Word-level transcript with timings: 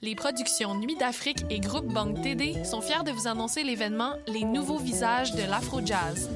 Les 0.00 0.14
productions 0.14 0.74
Nuit 0.74 0.96
d'Afrique 0.96 1.44
et 1.50 1.60
Groupe 1.60 1.92
Banque 1.92 2.22
TD 2.22 2.64
sont 2.64 2.80
fiers 2.80 3.02
de 3.04 3.10
vous 3.10 3.28
annoncer 3.28 3.62
l'événement 3.62 4.12
Les 4.26 4.44
Nouveaux 4.44 4.78
Visages 4.78 5.32
de 5.32 5.42
l'Afro-Jazz. 5.42 6.30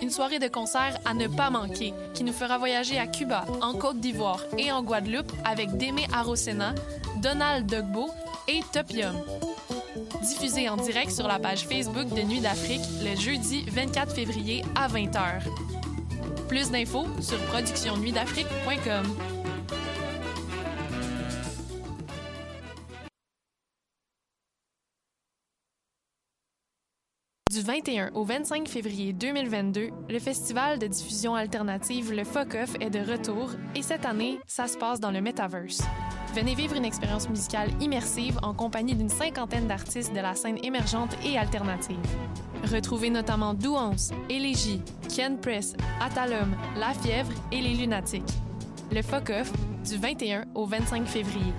Une 0.00 0.10
soirée 0.10 0.38
de 0.38 0.48
concert 0.48 0.96
à 1.04 1.14
ne 1.14 1.26
pas 1.26 1.50
manquer 1.50 1.92
qui 2.14 2.22
nous 2.22 2.32
fera 2.32 2.56
voyager 2.58 2.98
à 2.98 3.08
Cuba, 3.08 3.44
en 3.62 3.74
Côte 3.74 3.98
d'Ivoire 3.98 4.44
et 4.58 4.70
en 4.70 4.82
Guadeloupe 4.82 5.32
avec 5.44 5.76
Démé 5.76 6.06
Arosena, 6.12 6.74
Donald 7.16 7.66
Dogbo 7.66 8.10
et 8.46 8.60
Topium. 8.72 9.16
Diffusé 10.22 10.68
en 10.68 10.76
direct 10.76 11.10
sur 11.10 11.26
la 11.26 11.38
page 11.38 11.66
Facebook 11.66 12.08
de 12.08 12.22
Nuit 12.22 12.40
d'Afrique 12.40 12.82
le 13.02 13.18
jeudi 13.18 13.64
24 13.68 14.14
février 14.14 14.64
à 14.74 14.88
20h. 14.88 15.42
Plus 16.48 16.70
d'infos 16.70 17.06
sur 17.20 17.38
productionnuitdafrique.com. 17.46 19.35
Du 27.56 27.62
21 27.62 28.10
au 28.12 28.22
25 28.22 28.68
février 28.68 29.14
2022, 29.14 29.88
le 30.10 30.18
festival 30.18 30.78
de 30.78 30.86
diffusion 30.88 31.34
alternative 31.34 32.12
Le 32.12 32.22
Fuck-Off 32.22 32.74
est 32.82 32.90
de 32.90 32.98
retour 32.98 33.48
et 33.74 33.80
cette 33.80 34.04
année, 34.04 34.38
ça 34.46 34.66
se 34.66 34.76
passe 34.76 35.00
dans 35.00 35.10
le 35.10 35.22
Metaverse. 35.22 35.82
Venez 36.34 36.54
vivre 36.54 36.76
une 36.76 36.84
expérience 36.84 37.30
musicale 37.30 37.70
immersive 37.80 38.38
en 38.42 38.52
compagnie 38.52 38.94
d'une 38.94 39.08
cinquantaine 39.08 39.68
d'artistes 39.68 40.12
de 40.12 40.20
la 40.20 40.34
scène 40.34 40.58
émergente 40.62 41.16
et 41.24 41.38
alternative. 41.38 41.96
Retrouvez 42.70 43.08
notamment 43.08 43.54
Douance, 43.54 44.10
Élégie, 44.28 44.82
Ken 45.08 45.40
Press, 45.40 45.74
Atalum, 46.02 46.54
La 46.78 46.92
Fièvre 46.92 47.32
et 47.52 47.62
Les 47.62 47.72
Lunatiques. 47.72 48.34
Le 48.92 49.00
Fuck-Off 49.00 49.50
du 49.82 49.96
21 49.96 50.44
au 50.54 50.66
25 50.66 51.06
février. 51.06 51.54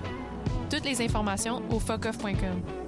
Toutes 0.70 0.84
les 0.84 1.02
informations 1.02 1.60
au 1.72 1.80
fuckoff.com. 1.80 2.87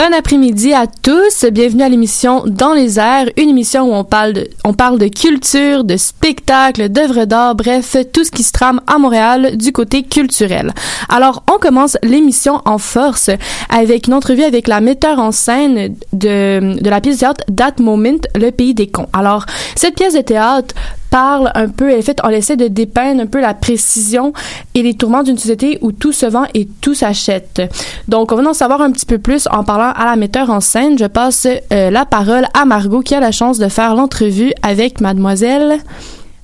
Bon 0.00 0.14
après-midi 0.14 0.72
à 0.72 0.86
tous. 0.86 1.44
Bienvenue 1.52 1.82
à 1.82 1.90
l'émission 1.90 2.44
Dans 2.46 2.72
les 2.72 2.98
airs, 2.98 3.28
une 3.36 3.50
émission 3.50 3.82
où 3.82 3.92
on 3.92 4.02
parle 4.02 4.32
de, 4.32 4.48
on 4.70 4.72
parle 4.72 5.00
de 5.00 5.08
culture, 5.08 5.82
de 5.82 5.96
spectacle, 5.96 6.90
d'œuvres 6.90 7.24
d'art, 7.24 7.56
bref, 7.56 7.96
tout 8.12 8.22
ce 8.22 8.30
qui 8.30 8.44
se 8.44 8.52
trame 8.52 8.80
à 8.86 8.98
Montréal 8.98 9.56
du 9.56 9.72
côté 9.72 10.04
culturel. 10.04 10.72
Alors, 11.08 11.42
on 11.52 11.58
commence 11.58 11.98
l'émission 12.04 12.62
en 12.64 12.78
force 12.78 13.30
avec 13.68 14.06
une 14.06 14.14
entrevue 14.14 14.44
avec 14.44 14.68
la 14.68 14.80
metteur 14.80 15.18
en 15.18 15.32
scène 15.32 15.96
de, 16.12 16.80
de 16.80 16.88
la 16.88 17.00
pièce 17.00 17.16
de 17.16 17.20
théâtre 17.20 17.44
That 17.56 17.82
Moment, 17.82 18.20
le 18.36 18.50
pays 18.50 18.72
des 18.72 18.86
cons. 18.86 19.08
Alors, 19.12 19.44
cette 19.74 19.96
pièce 19.96 20.14
de 20.14 20.20
théâtre 20.20 20.72
parle 21.10 21.50
un 21.54 21.68
peu, 21.68 21.96
en 21.96 22.02
fait, 22.02 22.20
on 22.24 22.28
essaie 22.30 22.56
de 22.56 22.68
dépeindre 22.68 23.22
un 23.22 23.26
peu 23.26 23.40
la 23.40 23.52
précision 23.52 24.32
et 24.74 24.82
les 24.82 24.94
tourments 24.94 25.22
d'une 25.22 25.36
société 25.36 25.78
où 25.82 25.92
tout 25.92 26.12
se 26.12 26.26
vend 26.26 26.44
et 26.54 26.66
tout 26.80 26.94
s'achète. 26.94 27.62
Donc, 28.08 28.32
on 28.32 28.36
va 28.36 28.48
en 28.48 28.54
savoir 28.54 28.80
un 28.80 28.92
petit 28.92 29.06
peu 29.06 29.18
plus 29.18 29.48
en 29.50 29.64
parlant 29.64 29.92
à 29.94 30.04
la 30.04 30.16
metteur 30.16 30.50
en 30.50 30.60
scène. 30.60 30.98
Je 30.98 31.06
passe 31.06 31.46
euh, 31.72 31.90
la 31.90 32.06
parole 32.06 32.46
à 32.54 32.64
Margot 32.64 33.00
qui 33.00 33.14
a 33.14 33.20
la 33.20 33.32
chance 33.32 33.58
de 33.58 33.68
faire 33.68 33.94
l'entrevue 33.94 34.52
avec 34.62 35.00
mademoiselle. 35.00 35.78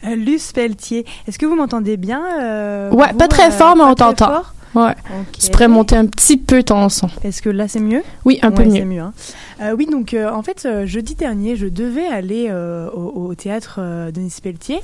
Luce 0.04 0.52
Pelletier, 0.52 1.04
est-ce 1.26 1.38
que 1.38 1.46
vous 1.46 1.56
m'entendez 1.56 1.96
bien 1.96 2.22
euh, 2.40 2.90
Ouais, 2.90 3.10
vous, 3.12 3.18
pas 3.18 3.28
très 3.28 3.48
euh, 3.48 3.50
fort, 3.50 3.74
mais 3.76 3.82
on 3.82 3.94
t'entend. 3.94 4.42
Ouais. 4.74 4.90
Ok. 4.90 5.38
Tu 5.40 5.50
pourrais 5.50 5.68
monter 5.68 5.96
un 5.96 6.06
petit 6.06 6.36
peu 6.36 6.62
ton 6.62 6.88
son. 6.88 7.08
Est-ce 7.24 7.40
que 7.42 7.48
là 7.48 7.66
c'est 7.66 7.80
mieux? 7.80 8.02
Oui, 8.24 8.38
un 8.42 8.50
peu 8.50 8.64
mieux. 8.64 8.84
mieux. 8.84 9.00
hein. 9.00 9.14
Euh, 9.62 9.74
oui, 9.76 9.86
donc 9.86 10.12
euh, 10.14 10.30
en 10.30 10.42
fait, 10.42 10.68
jeudi 10.84 11.14
dernier, 11.14 11.56
je 11.56 11.66
devais 11.66 12.06
aller 12.06 12.52
au, 12.52 13.26
au 13.28 13.34
théâtre 13.34 13.80
Denis 14.12 14.36
Pelletier, 14.42 14.80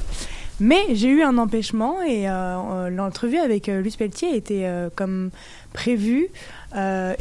mais 0.61 0.81
j'ai 0.95 1.09
eu 1.09 1.23
un 1.23 1.37
empêchement 1.39 1.97
et 2.03 2.29
euh, 2.29 2.89
l'entrevue 2.89 3.39
avec 3.39 3.69
euh, 3.69 3.83
Luce 3.83 3.97
Pelletier 3.97 4.35
était 4.35 4.63
euh, 4.65 4.89
comme 4.97 5.31
prévu. 5.73 6.29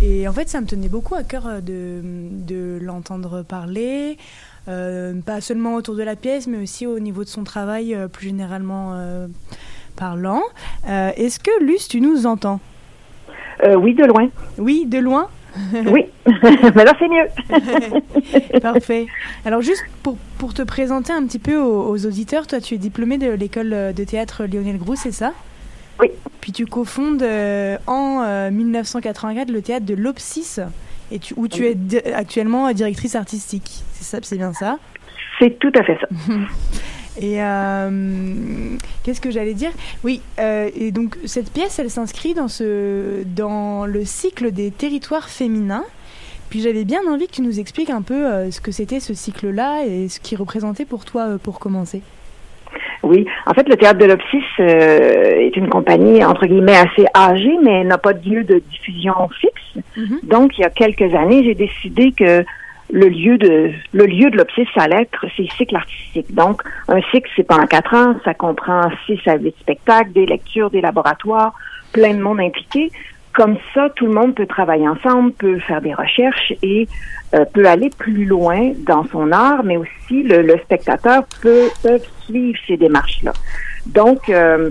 Et 0.01 0.27
en 0.29 0.33
fait, 0.33 0.47
ça 0.47 0.61
me 0.61 0.65
tenait 0.65 0.87
beaucoup 0.87 1.15
à 1.15 1.23
cœur 1.23 1.61
de, 1.61 1.99
de 2.03 2.79
l'entendre 2.81 3.43
parler, 3.43 4.17
pas 4.65 5.41
seulement 5.41 5.75
autour 5.75 5.95
de 5.95 6.03
la 6.03 6.15
pièce, 6.15 6.47
mais 6.47 6.57
aussi 6.57 6.85
au 6.85 6.99
niveau 6.99 7.23
de 7.23 7.29
son 7.29 7.43
travail 7.43 7.93
euh, 7.95 8.07
plus 8.07 8.27
généralement 8.27 8.93
euh, 8.93 9.27
parlant. 9.95 10.41
Euh, 10.87 11.11
Est-ce 11.15 11.39
que 11.39 11.63
Luce, 11.63 11.87
tu 11.87 12.01
nous 12.01 12.25
entends? 12.25 12.59
Euh, 13.63 13.75
oui, 13.75 13.93
de 13.93 14.05
loin. 14.05 14.29
Oui, 14.57 14.85
de 14.85 14.99
loin? 14.99 15.27
Oui, 15.73 16.05
mais 16.25 16.85
là 16.85 16.93
c'est 16.97 17.09
mieux. 17.09 18.59
Parfait. 18.61 19.07
Alors 19.45 19.61
juste 19.61 19.83
pour, 20.01 20.17
pour 20.37 20.53
te 20.53 20.61
présenter 20.61 21.11
un 21.11 21.25
petit 21.25 21.39
peu 21.39 21.57
aux, 21.57 21.89
aux 21.89 22.05
auditeurs, 22.05 22.47
toi 22.47 22.61
tu 22.61 22.75
es 22.75 22.77
diplômé 22.77 23.17
de 23.17 23.31
l'école 23.31 23.93
de 23.93 24.03
théâtre 24.03 24.45
Lionel 24.45 24.77
Groux, 24.77 24.95
c'est 24.95 25.11
ça? 25.11 25.33
Oui. 25.99 26.09
Puis 26.41 26.51
tu 26.51 26.65
cofondes 26.65 27.21
euh, 27.21 27.77
en 27.85 28.23
euh, 28.23 28.49
1984 28.49 29.51
le 29.51 29.61
théâtre 29.61 29.85
de 29.85 29.93
l'Opsis, 29.93 30.59
et 31.11 31.19
tu, 31.19 31.33
où 31.37 31.47
tu 31.47 31.67
es 31.67 32.13
actuellement 32.13 32.71
directrice 32.73 33.15
artistique. 33.15 33.83
C'est 33.93 34.03
ça, 34.03 34.19
c'est 34.21 34.37
bien 34.37 34.53
ça 34.53 34.79
C'est 35.39 35.59
tout 35.59 35.71
à 35.75 35.83
fait 35.83 35.97
ça. 35.99 36.07
Et 37.19 37.43
euh, 37.43 38.77
qu'est-ce 39.03 39.19
que 39.19 39.31
j'allais 39.31 39.53
dire? 39.53 39.71
Oui, 40.03 40.21
euh, 40.39 40.69
et 40.73 40.91
donc 40.91 41.17
cette 41.25 41.51
pièce, 41.51 41.77
elle 41.77 41.89
s'inscrit 41.89 42.33
dans 42.33 42.47
ce 42.47 43.23
dans 43.25 43.85
le 43.85 44.05
cycle 44.05 44.51
des 44.51 44.71
territoires 44.71 45.27
féminins. 45.27 45.83
Puis 46.49 46.61
j'avais 46.61 46.83
bien 46.83 46.99
envie 47.09 47.27
que 47.27 47.33
tu 47.33 47.41
nous 47.41 47.59
expliques 47.59 47.89
un 47.89 48.01
peu 48.01 48.25
euh, 48.27 48.51
ce 48.51 48.59
que 48.59 48.71
c'était 48.71 48.99
ce 48.99 49.13
cycle-là 49.13 49.85
et 49.85 50.09
ce 50.09 50.19
qu'il 50.19 50.37
représentait 50.37 50.85
pour 50.85 51.05
toi 51.05 51.23
euh, 51.23 51.37
pour 51.37 51.59
commencer. 51.59 52.01
Oui, 53.11 53.25
en 53.45 53.53
fait, 53.53 53.67
le 53.67 53.75
théâtre 53.75 53.99
de 53.99 54.05
l'Opsis 54.05 54.41
euh, 54.61 55.45
est 55.45 55.57
une 55.57 55.67
compagnie 55.67 56.23
entre 56.23 56.45
guillemets 56.45 56.77
assez 56.77 57.05
âgée, 57.13 57.57
mais 57.61 57.83
n'a 57.83 57.97
pas 57.97 58.13
de 58.13 58.23
lieu 58.27 58.45
de 58.45 58.63
diffusion 58.71 59.13
fixe. 59.41 59.85
Mhm. 59.97 60.19
Donc, 60.23 60.57
il 60.57 60.61
y 60.61 60.63
a 60.63 60.69
quelques 60.69 61.13
années, 61.13 61.43
j'ai 61.43 61.53
décidé 61.53 62.13
que 62.13 62.45
le 62.89 63.09
lieu 63.09 63.37
de 63.37 63.71
le 63.91 64.05
lieu 64.05 64.29
de 64.29 64.37
l'Opsis, 64.37 64.65
ça 64.73 64.83
allait 64.83 65.01
être 65.01 65.25
ces 65.35 65.45
cycles 65.57 65.75
artistiques. 65.75 66.33
Donc, 66.33 66.61
un 66.87 67.01
cycle, 67.11 67.29
c'est 67.35 67.43
pendant 67.43 67.67
quatre 67.67 67.93
ans, 67.93 68.15
ça 68.23 68.33
comprend 68.33 68.83
six 69.05 69.19
à 69.25 69.35
huit 69.35 69.55
spectacles, 69.59 70.13
des 70.13 70.25
lectures, 70.25 70.69
des 70.69 70.79
laboratoires, 70.79 71.51
plein 71.91 72.13
de 72.13 72.21
monde 72.21 72.39
impliqué. 72.39 72.91
Comme 73.33 73.57
ça, 73.73 73.89
tout 73.95 74.07
le 74.07 74.13
monde 74.13 74.35
peut 74.35 74.45
travailler 74.45 74.87
ensemble, 74.87 75.31
peut 75.31 75.59
faire 75.59 75.81
des 75.81 75.93
recherches 75.93 76.53
et 76.61 76.87
euh, 77.33 77.45
peut 77.53 77.65
aller 77.65 77.89
plus 77.89 78.25
loin 78.25 78.71
dans 78.85 79.05
son 79.05 79.31
art, 79.31 79.63
mais 79.63 79.77
aussi 79.77 80.23
le, 80.23 80.41
le 80.41 80.57
spectateur 80.57 81.23
peut, 81.41 81.69
peut 81.81 81.99
suivre 82.25 82.59
ces 82.67 82.75
démarches-là. 82.75 83.31
Donc, 83.85 84.29
euh, 84.29 84.69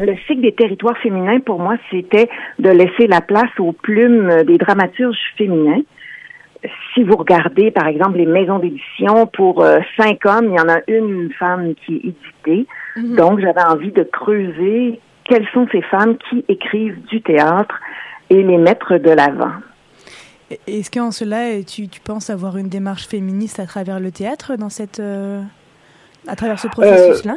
le 0.00 0.14
cycle 0.26 0.42
des 0.42 0.52
territoires 0.52 0.98
féminins, 0.98 1.40
pour 1.40 1.58
moi, 1.58 1.76
c'était 1.90 2.28
de 2.58 2.70
laisser 2.70 3.06
la 3.06 3.22
place 3.22 3.50
aux 3.58 3.72
plumes 3.72 4.44
des 4.44 4.58
dramaturges 4.58 5.16
féminins. 5.36 5.82
Si 6.92 7.02
vous 7.02 7.16
regardez, 7.16 7.70
par 7.70 7.86
exemple, 7.86 8.18
les 8.18 8.26
maisons 8.26 8.58
d'édition, 8.58 9.26
pour 9.26 9.64
euh, 9.64 9.78
cinq 9.96 10.26
hommes, 10.26 10.52
il 10.52 10.58
y 10.58 10.60
en 10.60 10.68
a 10.68 10.80
une 10.86 11.32
femme 11.38 11.74
qui 11.86 11.96
est 11.96 12.08
éditée. 12.10 12.66
Donc, 13.16 13.40
j'avais 13.40 13.62
envie 13.62 13.92
de 13.92 14.02
creuser 14.02 15.00
quelles 15.30 15.46
sont 15.54 15.66
ces 15.72 15.80
femmes 15.82 16.16
qui 16.28 16.44
écrivent 16.48 17.00
du 17.06 17.22
théâtre 17.22 17.74
et 18.28 18.42
les 18.42 18.58
mettre 18.58 18.98
de 18.98 19.10
l'avant? 19.10 19.52
Est-ce 20.66 20.90
qu'en 20.90 21.12
cela, 21.12 21.62
tu, 21.62 21.88
tu 21.88 22.00
penses 22.00 22.28
avoir 22.28 22.56
une 22.56 22.68
démarche 22.68 23.06
féministe 23.06 23.60
à 23.60 23.66
travers 23.66 24.00
le 24.00 24.10
théâtre 24.10 24.56
dans 24.56 24.68
cette 24.68 24.98
euh, 24.98 25.40
à 26.26 26.34
travers 26.34 26.58
ce 26.58 26.66
processus-là? 26.68 27.36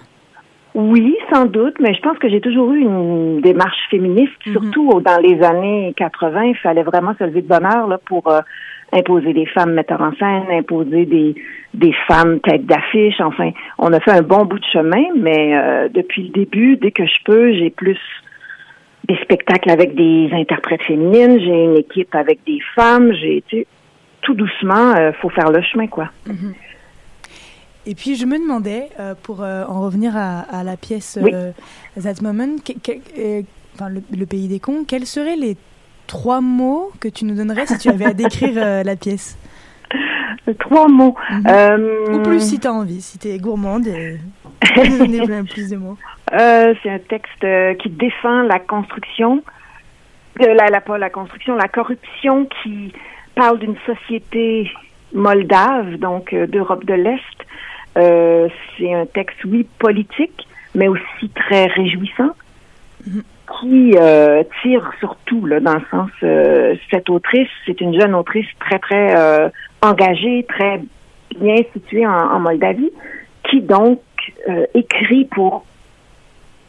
Oui, 0.75 1.16
sans 1.31 1.45
doute, 1.45 1.75
mais 1.80 1.94
je 1.94 2.01
pense 2.01 2.18
que 2.18 2.28
j'ai 2.28 2.42
toujours 2.42 2.72
eu 2.74 2.80
une 2.80 3.42
démarche 3.42 3.78
féministe, 3.92 4.34
surtout 4.51 4.90
au- 4.90 5.01
dans 5.01 5.22
les 5.22 5.44
années 5.44 5.94
80. 5.95 6.45
Il 6.45 6.57
fallait 6.57 6.81
vraiment 6.81 7.13
se 7.19 7.24
lever 7.24 7.44
de 7.44 7.48
bonne 7.48 7.66
heure 7.66 7.88
là, 7.88 8.00
pour 8.04 8.28
euh, 8.28 8.42
imposer 8.94 9.34
des 9.34 9.45
femmes 9.48 9.74
metteurs 9.74 10.01
en 10.01 10.13
scène, 10.16 10.44
imposer 10.51 11.06
des, 11.06 11.36
des 11.74 11.94
femmes 12.07 12.40
têtes 12.42 12.66
d'affiche. 12.66 13.19
Enfin, 13.19 13.51
on 13.78 13.92
a 13.94 14.00
fait 14.00 14.12
un 14.12 14.22
bon 14.22 14.45
bout 14.45 14.60
de 14.60 14.66
chemin, 14.72 15.04
mais 15.18 15.56
euh, 15.57 15.90
depuis 15.90 16.24
le 16.24 16.30
début, 16.30 16.78
dès 16.78 16.92
que 16.92 17.06
je 17.06 17.24
peux, 17.25 17.54
j'ai 17.54 17.69
plus 17.69 17.98
des 19.07 19.16
spectacles 19.18 19.69
avec 19.69 19.95
des 19.95 20.30
interprètes 20.31 20.84
féminines, 20.84 21.40
j'ai 21.40 21.63
une 21.66 21.78
équipe 21.78 22.13
avec 22.16 22.40
des 22.45 22.60
femmes, 22.75 23.12
j'ai 23.13 23.38
été 23.38 23.68
tout 24.22 24.34
doucement, 24.34 24.94
euh, 24.95 25.12
faut 25.22 25.30
faire 25.30 25.51
le 25.51 25.62
chemin, 25.62 25.88
quoi. 25.88 26.10
Et 27.86 27.95
puis 27.95 28.16
je 28.16 28.25
me 28.25 28.38
demandais, 28.40 28.88
euh, 29.00 29.13
pour 29.22 29.44
euh, 29.44 29.66
en 29.68 29.81
revenir 29.81 30.16
à, 30.16 30.40
à 30.40 30.63
la 30.63 30.78
pièce 30.78 31.19
Oui. 31.22 31.31
That 32.01 32.22
Moment, 32.22 32.56
que- 32.66 32.80
que- 32.80 33.44
enfin, 33.75 33.90
le, 33.90 34.01
le 34.18 34.25
pays 34.25 34.48
des 34.48 34.60
cons, 34.60 34.86
quels 34.88 35.06
seraient 35.06 35.36
les 35.36 35.57
trois 36.08 36.42
mots 36.42 36.92
que 37.00 37.08
tu 37.08 37.26
nous 37.26 37.36
donnerais 37.36 37.66
si 37.66 37.78
tu 37.78 37.90
avais 37.90 38.06
à 38.06 38.14
décrire 38.14 38.54
euh, 38.58 38.84
la 38.84 38.96
pièce 38.96 39.38
Trois 40.60 40.88
mots. 40.88 41.16
Mhm. 41.30 41.44
Euh, 41.48 42.14
Ou 42.14 42.22
plus 42.22 42.42
si 42.42 42.60
tu 42.60 42.68
as 42.68 42.74
envie, 42.74 43.02
si 43.02 43.18
tu 43.18 43.30
es 43.30 43.38
gourmande, 43.38 43.88
et... 43.88 44.20
plus 44.64 45.70
de 45.70 45.78
mots. 45.78 45.98
Euh, 46.34 46.74
c'est 46.82 46.90
un 46.90 47.00
texte 47.00 47.44
euh, 47.44 47.76
qui 47.76 47.90
défend 47.90 48.42
la 48.44 48.60
construction, 48.60 49.44
euh, 50.42 50.54
la, 50.54 50.68
la, 50.68 50.82
pas 50.82 50.98
la 50.98 51.10
construction, 51.10 51.56
la 51.56 51.68
corruption, 51.68 52.48
qui 52.62 52.92
parle 53.36 53.60
d'une 53.60 53.76
société 53.86 54.70
moldave, 55.14 55.98
donc 55.98 56.34
euh, 56.34 56.48
d'Europe 56.48 56.86
de 56.86 56.94
l'Est. 56.94 57.20
Euh, 57.98 58.50
c'est 58.78 58.94
un 58.94 59.06
texte, 59.06 59.38
oui, 59.46 59.68
politique, 59.80 60.48
mais 60.76 60.88
aussi 60.88 61.30
très 61.36 61.68
réjouissant, 61.68 62.32
qui 63.60 63.96
euh, 63.98 64.44
tire 64.62 64.92
surtout, 65.00 65.46
là, 65.46 65.60
dans 65.60 65.76
le 65.76 65.84
sens, 65.92 66.10
euh, 66.24 66.76
cette 66.92 67.10
autrice, 67.10 67.50
c'est 67.66 67.80
une 67.82 68.00
jeune 68.00 68.16
autrice 68.16 68.48
très, 68.60 68.80
très 68.80 69.16
euh, 69.16 69.50
engagée, 69.82 70.46
très 70.48 70.82
bien 71.40 71.58
située 71.74 72.06
en, 72.06 72.40
Moldavie, 72.40 72.92
qui 73.50 73.62
donc 73.62 74.02
euh, 74.50 74.66
écrit 74.74 75.26
pour 75.26 75.66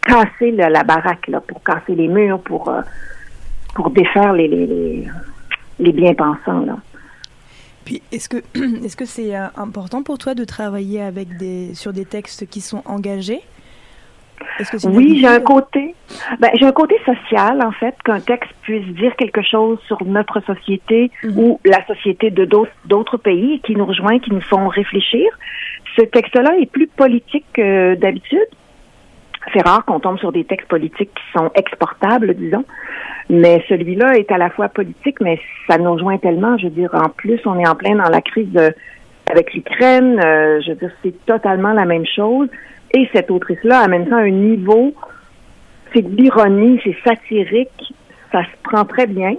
casser 0.03 0.51
la, 0.53 0.85
baraque, 0.85 1.29
là, 1.29 1.41
pour 1.41 1.63
casser 1.63 1.95
les 1.95 2.09
murs, 2.09 2.41
pour, 2.41 2.73
pour 3.75 3.91
défaire 3.91 4.33
les, 4.33 4.49
les, 4.49 4.67
les, 4.67 5.09
les 5.79 5.93
bien-pensants. 5.93 6.61
Là. 6.61 6.77
Puis 7.85 8.03
est-ce 8.13 8.29
que 8.29 8.39
est-ce 8.85 8.97
que 8.97 9.05
c'est 9.05 9.35
important 9.35 10.03
pour 10.03 10.19
toi 10.19 10.35
de 10.35 10.45
travailler 10.45 11.03
avec 11.03 11.37
des 11.37 11.75
sur 11.75 11.93
des 11.93 12.05
textes 12.05 12.47
qui 12.47 12.61
sont 12.61 12.83
engagés 12.87 13.41
Est-ce 13.41 13.41
que 13.41 13.41
c'est 13.41 13.41
une 13.41 14.24
Oui, 14.85 15.19
j'ai 15.21 15.27
un 15.27 15.41
côté, 15.41 15.95
ben, 16.39 16.51
j'ai 16.55 16.67
un 16.67 16.73
côté 16.73 16.97
social 17.05 17.61
en 17.63 17.73
fait, 17.73 17.95
qu'un 18.05 18.21
texte 18.21 18.51
puisse 18.63 18.87
dire 18.95 19.15
quelque 19.17 19.43
chose 19.43 19.79
sur 19.87 20.05
notre 20.05 20.41
société 20.41 21.11
Mhm. 21.25 21.39
ou 21.39 21.61
la 21.65 21.85
société 21.87 22.31
de 22.31 22.45
d'autres 22.45 22.71
d'autres 22.85 23.17
pays 23.17 23.61
qui 23.65 23.75
nous 23.75 23.87
rejoignent, 23.87 24.21
qui 24.21 24.33
nous 24.33 24.41
font 24.41 24.69
réfléchir. 24.69 25.27
Ce 25.97 26.03
texte-là 26.03 26.57
est 26.61 26.71
plus 26.71 26.87
politique 26.89 27.47
que 27.53 27.95
d'habitude. 27.95 28.47
C'est 29.53 29.63
rare 29.67 29.85
qu'on 29.85 30.01
tombe 30.01 30.19
sur 30.19 30.33
des 30.33 30.45
textes 30.45 30.69
politiques 30.69 31.11
qui 31.15 31.39
sont 31.39 31.51
exportables, 31.55 32.35
disons. 32.35 32.65
Mais 33.29 33.65
celui-là 33.69 34.15
est 34.19 34.31
à 34.33 34.39
la 34.39 34.51
fois 34.51 34.69
politique, 34.69 35.21
mais 35.21 35.39
ça 35.69 35.79
nous 35.79 35.93
rejoint 35.93 36.19
tellement. 36.19 36.57
Je 36.59 36.65
veux 36.65 36.71
dire, 36.71 36.91
en 36.95 37.09
plus, 37.11 37.41
on 37.47 37.59
est 37.59 37.67
en 37.69 37.75
plein 37.75 37.95
dans 37.97 38.09
la 38.09 38.21
crise 38.23 38.51
de- 38.53 38.75
avec 39.31 39.53
l'Ukraine. 39.55 40.21
Euh, 40.25 40.61
je 40.63 40.71
veux 40.71 40.77
dire, 40.77 40.91
c'est 41.03 41.15
totalement 41.27 41.73
la 41.73 41.85
même 41.85 42.07
chose. 42.07 42.49
Et 42.95 43.09
cette 43.13 43.31
autrice-là 43.31 43.81
amène 43.81 44.09
ça 44.09 44.17
à 44.17 44.21
un 44.21 44.31
niveau, 44.31 44.95
c'est 45.93 46.03
de 46.03 46.17
l'ironie, 46.17 46.81
c'est 46.85 46.97
satirique, 47.05 47.95
ça 48.33 48.43
se 48.45 48.51
prend 48.63 48.85
très 48.85 49.07
bien. 49.07 49.35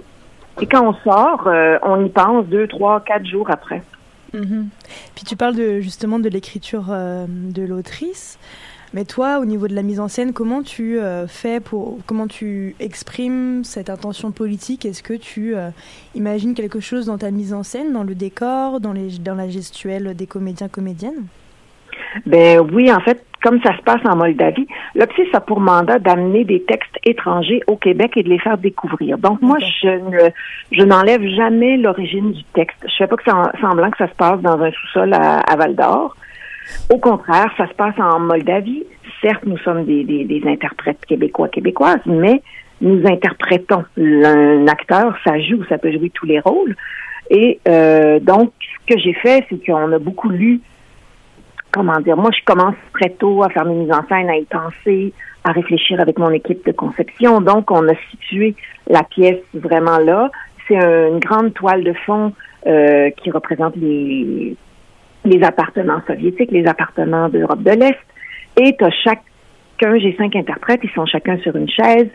Et 0.60 0.66
quand 0.66 0.86
on 0.86 0.94
sort, 0.94 1.46
euh, 1.46 1.78
on 1.82 2.04
y 2.04 2.08
pense 2.08 2.46
deux, 2.46 2.66
trois, 2.66 3.00
quatre 3.00 3.26
jours 3.26 3.50
après. 3.50 3.82
Mhm. 4.34 4.68
Puis 5.14 5.24
tu 5.24 5.36
parles 5.36 5.56
de, 5.56 5.80
justement 5.80 6.18
de 6.18 6.28
l'écriture 6.28 6.86
euh, 6.90 7.26
de 7.28 7.62
l'autrice. 7.62 8.38
Mais 8.94 9.04
toi, 9.04 9.40
au 9.40 9.44
niveau 9.44 9.68
de 9.68 9.74
la 9.74 9.82
mise 9.82 10.00
en 10.00 10.08
scène, 10.08 10.32
comment 10.32 10.62
tu 10.62 10.98
euh, 10.98 11.26
fais 11.26 11.60
pour, 11.60 11.98
comment 12.06 12.26
tu 12.26 12.74
exprimes 12.80 13.64
cette 13.64 13.90
intention 13.90 14.30
politique? 14.30 14.86
Est-ce 14.86 15.02
que 15.02 15.14
tu 15.14 15.56
euh, 15.56 15.70
imagines 16.14 16.54
quelque 16.54 16.80
chose 16.80 17.06
dans 17.06 17.18
ta 17.18 17.30
mise 17.30 17.52
en 17.52 17.62
scène, 17.62 17.92
dans 17.92 18.04
le 18.04 18.14
décor, 18.14 18.80
dans, 18.80 18.92
les, 18.92 19.18
dans 19.18 19.34
la 19.34 19.48
gestuelle 19.48 20.14
des 20.14 20.26
comédiens 20.26 20.68
comédiennes? 20.68 21.26
Ben 22.24 22.60
oui, 22.60 22.90
en 22.92 23.00
fait, 23.00 23.24
comme 23.46 23.62
ça 23.62 23.76
se 23.76 23.82
passe 23.82 24.00
en 24.04 24.16
Moldavie, 24.16 24.66
l'OPSIS 24.96 25.28
a 25.32 25.40
pour 25.40 25.60
mandat 25.60 26.00
d'amener 26.00 26.42
des 26.42 26.62
textes 26.62 26.96
étrangers 27.04 27.60
au 27.68 27.76
Québec 27.76 28.16
et 28.16 28.24
de 28.24 28.28
les 28.28 28.40
faire 28.40 28.58
découvrir. 28.58 29.18
Donc 29.18 29.40
moi, 29.40 29.58
je 29.60 29.86
ne, 29.86 30.30
je 30.72 30.82
n'enlève 30.82 31.22
jamais 31.22 31.76
l'origine 31.76 32.32
du 32.32 32.42
texte. 32.54 32.76
Je 32.82 32.96
fais 32.98 33.06
pas 33.06 33.14
que 33.14 33.22
ça, 33.22 33.52
semblant 33.60 33.88
que 33.92 33.98
ça 33.98 34.08
se 34.08 34.14
passe 34.16 34.40
dans 34.40 34.60
un 34.60 34.72
sous-sol 34.72 35.14
à, 35.14 35.38
à 35.38 35.54
Val 35.54 35.76
d'Or. 35.76 36.16
Au 36.92 36.98
contraire, 36.98 37.52
ça 37.56 37.68
se 37.68 37.74
passe 37.74 37.94
en 38.00 38.18
Moldavie. 38.18 38.82
Certes, 39.22 39.44
nous 39.46 39.58
sommes 39.58 39.84
des, 39.84 40.02
des, 40.02 40.24
des 40.24 40.42
interprètes 40.48 41.06
québécois, 41.06 41.48
québécoises, 41.48 42.04
mais 42.04 42.42
nous 42.80 43.06
interprétons. 43.06 43.84
Un 43.96 44.66
acteur, 44.66 45.16
ça 45.24 45.38
joue, 45.38 45.62
ça 45.68 45.78
peut 45.78 45.92
jouer 45.92 46.10
tous 46.10 46.26
les 46.26 46.40
rôles. 46.40 46.74
Et 47.30 47.60
euh, 47.68 48.18
donc, 48.18 48.50
ce 48.60 48.92
que 48.92 49.00
j'ai 49.00 49.14
fait, 49.14 49.46
c'est 49.48 49.64
qu'on 49.64 49.92
a 49.92 50.00
beaucoup 50.00 50.30
lu 50.30 50.60
comment 51.76 52.00
dire, 52.00 52.16
moi 52.16 52.30
je 52.36 52.42
commence 52.44 52.74
très 52.98 53.10
tôt 53.10 53.42
à 53.44 53.48
faire 53.50 53.64
mes 53.66 53.74
mises 53.74 53.92
en 53.92 54.04
scène, 54.08 54.28
à 54.30 54.36
y 54.36 54.44
penser, 54.46 55.12
à 55.44 55.52
réfléchir 55.52 56.00
avec 56.00 56.18
mon 56.18 56.30
équipe 56.30 56.64
de 56.66 56.72
conception. 56.72 57.40
Donc 57.40 57.70
on 57.70 57.86
a 57.88 57.94
situé 58.10 58.54
la 58.88 59.02
pièce 59.04 59.42
vraiment 59.54 59.98
là. 59.98 60.30
C'est 60.66 60.76
un- 60.82 61.08
une 61.12 61.20
grande 61.20 61.52
toile 61.54 61.84
de 61.84 61.92
fond 62.06 62.32
euh, 62.66 63.10
qui 63.18 63.30
représente 63.30 63.76
les, 63.76 64.56
les 65.24 65.42
appartements 65.44 66.00
soviétiques, 66.06 66.50
les 66.50 66.66
appartements 66.66 67.28
d'Europe 67.28 67.62
de 67.62 67.70
l'Est. 67.80 67.98
Et 68.60 68.74
tu 68.76 68.84
as 68.84 68.90
chacun, 69.04 69.98
j'ai 69.98 70.16
cinq 70.16 70.34
interprètes, 70.34 70.80
ils 70.82 70.90
sont 70.90 71.06
chacun 71.06 71.36
sur 71.38 71.54
une 71.54 71.68
chaise, 71.68 72.08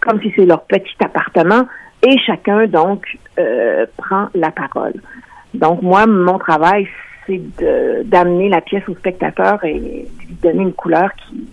comme 0.00 0.20
si 0.22 0.32
c'est 0.36 0.46
leur 0.46 0.62
petit 0.64 0.96
appartement. 1.04 1.64
et 2.02 2.16
chacun 2.24 2.66
donc 2.66 3.04
euh, 3.38 3.84
prend 3.98 4.28
la 4.34 4.50
parole. 4.50 4.94
Donc 5.52 5.82
moi, 5.82 6.06
mon 6.06 6.38
travail, 6.38 6.88
c'est 7.26 7.40
d'amener 8.06 8.48
la 8.48 8.60
pièce 8.60 8.88
au 8.88 8.94
spectateur 8.94 9.62
et 9.64 9.74
lui 9.78 10.34
donner 10.42 10.62
une 10.62 10.72
couleur 10.72 11.10
qui, 11.14 11.44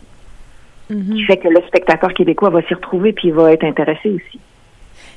Mhm. 0.89 1.15
qui 1.15 1.23
fait 1.25 1.35
que 1.35 1.49
le 1.49 1.59
spectateur 1.67 2.13
québécois 2.13 2.49
va 2.49 2.61
s'y 2.61 2.73
retrouver 2.73 3.11
puis 3.11 3.27
il 3.27 3.33
va 3.33 3.51
être 3.51 3.65
intéressé 3.65 4.09
aussi. 4.09 4.39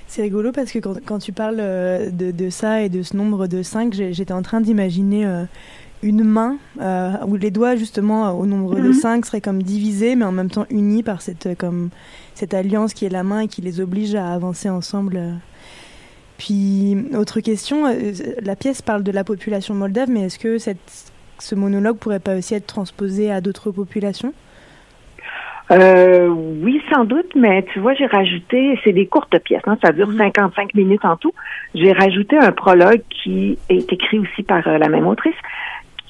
C'est 0.08 0.22
rigolo 0.22 0.50
parce 0.50 0.72
que 0.72 0.80
quand, 0.80 0.94
quand 1.06 1.18
tu 1.20 1.32
parles 1.32 1.58
euh, 1.60 2.10
de, 2.10 2.32
de 2.32 2.50
ça 2.50 2.82
et 2.82 2.88
de 2.88 3.02
ce 3.02 3.16
nombre 3.16 3.46
de 3.46 3.62
5, 3.62 3.92
j'étais 3.92 4.32
en 4.32 4.42
train 4.42 4.60
d'imaginer 4.60 5.24
euh, 5.24 5.44
une 6.02 6.24
main 6.24 6.56
euh, 6.80 7.12
où 7.28 7.36
les 7.36 7.52
doigts 7.52 7.76
justement 7.76 8.32
au 8.36 8.46
nombre 8.46 8.74
de 8.80 8.88
Mhm. 8.88 8.92
5 8.94 9.26
seraient 9.26 9.40
comme 9.40 9.62
divisés 9.62 10.16
mais 10.16 10.24
en 10.24 10.32
même 10.32 10.50
temps 10.50 10.66
unis 10.70 11.04
par 11.04 11.22
cette, 11.22 11.56
comme, 11.56 11.90
cette 12.34 12.52
alliance 12.52 12.92
qui 12.92 13.04
est 13.04 13.08
la 13.10 13.22
main 13.22 13.42
et 13.42 13.46
qui 13.48 13.62
les 13.62 13.80
oblige 13.80 14.16
à 14.16 14.32
avancer 14.32 14.68
ensemble. 14.68 15.20
Puis, 16.40 16.96
autre 17.14 17.40
question, 17.40 17.84
euh, 17.84 18.12
la 18.42 18.56
pièce 18.56 18.80
parle 18.80 19.02
de 19.02 19.12
la 19.12 19.24
population 19.24 19.74
moldave, 19.74 20.08
mais 20.08 20.22
est-ce 20.22 20.38
que 20.38 20.56
cette, 20.56 21.12
ce 21.38 21.54
monologue 21.54 21.98
pourrait 21.98 22.18
pas 22.18 22.34
aussi 22.34 22.54
être 22.54 22.66
transposé 22.66 23.30
à 23.30 23.42
d'autres 23.42 23.70
populations? 23.70 24.32
Euh, 25.70 26.28
oui, 26.28 26.80
sans 26.90 27.04
doute, 27.04 27.30
mais 27.34 27.62
tu 27.74 27.78
vois, 27.78 27.92
j'ai 27.92 28.06
rajouté, 28.06 28.80
c'est 28.82 28.92
des 28.92 29.06
courtes 29.06 29.38
pièces, 29.40 29.60
hein, 29.66 29.76
ça 29.84 29.92
dure 29.92 30.10
55 30.16 30.72
minutes 30.72 31.04
en 31.04 31.18
tout. 31.18 31.34
J'ai 31.74 31.92
rajouté 31.92 32.38
un 32.38 32.52
prologue 32.52 33.02
qui 33.10 33.58
est 33.68 33.92
écrit 33.92 34.18
aussi 34.18 34.42
par 34.42 34.66
euh, 34.66 34.78
la 34.78 34.88
même 34.88 35.06
autrice, 35.06 35.36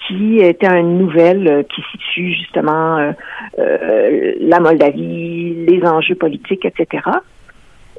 qui 0.06 0.38
était 0.38 0.68
une 0.68 0.96
nouvelle 0.96 1.48
euh, 1.48 1.62
qui 1.64 1.82
situe 1.90 2.34
justement 2.34 3.12
la 3.58 4.60
Moldavie, 4.60 5.66
les 5.66 5.82
enjeux 5.84 6.14
politiques, 6.14 6.64
etc. 6.64 7.02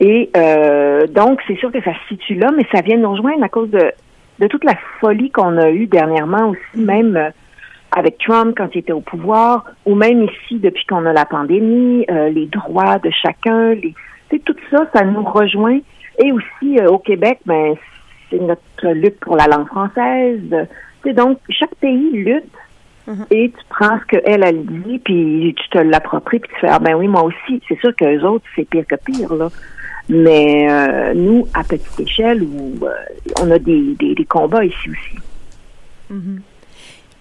Et 0.02 0.32
euh, 0.36 1.06
donc, 1.06 1.40
c'est 1.48 1.56
sûr 1.58 1.72
que 1.72 1.82
ça 1.84 1.94
se 1.94 2.16
situe 2.16 2.34
là, 2.34 2.50
mais 2.56 2.66
ça 2.74 2.82
vient 2.82 2.98
nous 2.98 3.12
rejoindre 3.12 3.44
à 3.44 3.50
cause 3.50 3.70
de, 3.70 3.92
de 4.40 4.48
toute 4.48 4.64
la 4.64 4.76
folie 5.00 5.30
qu'on 5.30 5.58
a 5.58 5.70
eue 5.70 5.86
dernièrement 5.86 6.50
aussi, 6.50 6.84
même 6.84 7.16
euh, 7.16 7.30
avec 7.96 8.18
Trump 8.18 8.56
quand 8.58 8.68
il 8.74 8.80
était 8.80 8.94
au 8.94 9.02
pouvoir, 9.02 9.66
ou 9.86 9.94
même 9.94 10.24
ici 10.24 10.58
depuis 10.58 10.86
qu'on 10.88 11.06
a 11.06 11.14
la 11.14 11.26
pandémie, 11.26 12.06
euh, 12.10 12.30
les 12.30 12.48
droits 12.48 12.98
de 12.98 13.12
chacun, 13.12 13.76
les, 13.76 13.94
tu 14.30 14.38
sais, 14.38 14.40
tout 14.40 14.56
ça, 14.72 14.88
ça 14.92 15.04
nous 15.06 15.24
rejoint. 15.24 15.80
Et 16.18 16.32
aussi 16.32 16.80
euh, 16.80 16.88
au 16.88 16.98
Québec, 16.98 17.40
ben 17.46 17.76
c'est 18.32 18.42
notre 18.42 18.88
lutte 18.94 19.20
pour 19.20 19.36
la 19.36 19.46
langue 19.46 19.68
française. 19.68 20.42
Tu 20.50 21.10
sais, 21.10 21.14
donc 21.14 21.38
chaque 21.50 21.76
pays 21.76 22.12
lutte 22.12 22.52
Mhm. 23.08 23.26
et 23.32 23.50
tu 23.50 23.64
prends 23.70 24.00
ce 24.00 24.06
qu'elle 24.06 24.44
a 24.44 24.52
dit, 24.52 25.00
puis 25.04 25.56
tu 25.58 25.70
te 25.70 25.80
l'appropries, 25.80 26.40
puis 26.40 26.52
tu 26.54 26.60
fais 26.62 26.70
ah 26.70 26.80
ben 26.80 26.94
oui 26.96 27.08
moi 27.08 27.24
aussi. 27.24 27.62
C'est 27.68 27.80
sûr 27.80 27.96
que 27.96 28.06
les 28.06 28.24
autres 28.24 28.46
c'est 28.56 28.68
pire 28.68 28.86
que 28.88 28.96
pire 28.96 29.34
là. 29.34 29.50
Mais 30.14 30.68
euh, 30.70 31.14
nous, 31.14 31.48
à 31.54 31.64
petite 31.64 31.98
échelle, 32.00 32.44
où 32.44 32.76
euh, 32.86 32.92
on 33.42 33.50
a 33.50 33.58
des, 33.58 33.96
des, 33.96 34.14
des 34.14 34.26
combats 34.26 34.66
ici 34.66 34.90
aussi. 34.90 35.18
Mhm. 36.10 36.42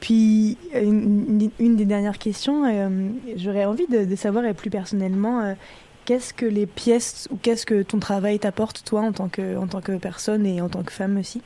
Puis, 0.01 0.59
une, 0.75 1.51
une 1.61 1.77
des 1.77 1.85
dernières 1.85 2.19
questions, 2.19 2.65
euh, 2.65 2.89
j'aurais 3.37 3.65
envie 3.65 3.87
de, 3.87 4.05
de 4.05 4.17
savoir, 4.17 4.45
et 4.45 4.55
plus 4.55 4.71
personnellement, 4.71 5.55
qu'est-ce 6.05 6.35
que 6.35 6.47
les 6.47 6.67
pièces 6.67 7.29
ou 7.31 7.37
qu'est-ce 7.41 7.65
que 7.65 7.83
ton 7.83 7.99
travail 8.01 8.39
t'apporte, 8.41 8.83
toi, 8.85 9.03
en 9.03 9.13
tant, 9.13 9.29
que, 9.29 9.57
en 9.57 9.67
tant 9.69 9.81
que 9.81 9.93
personne 9.99 10.45
et 10.45 10.61
en 10.61 10.69
tant 10.69 10.83
que 10.83 10.93
femme 10.93 11.17
aussi? 11.19 11.43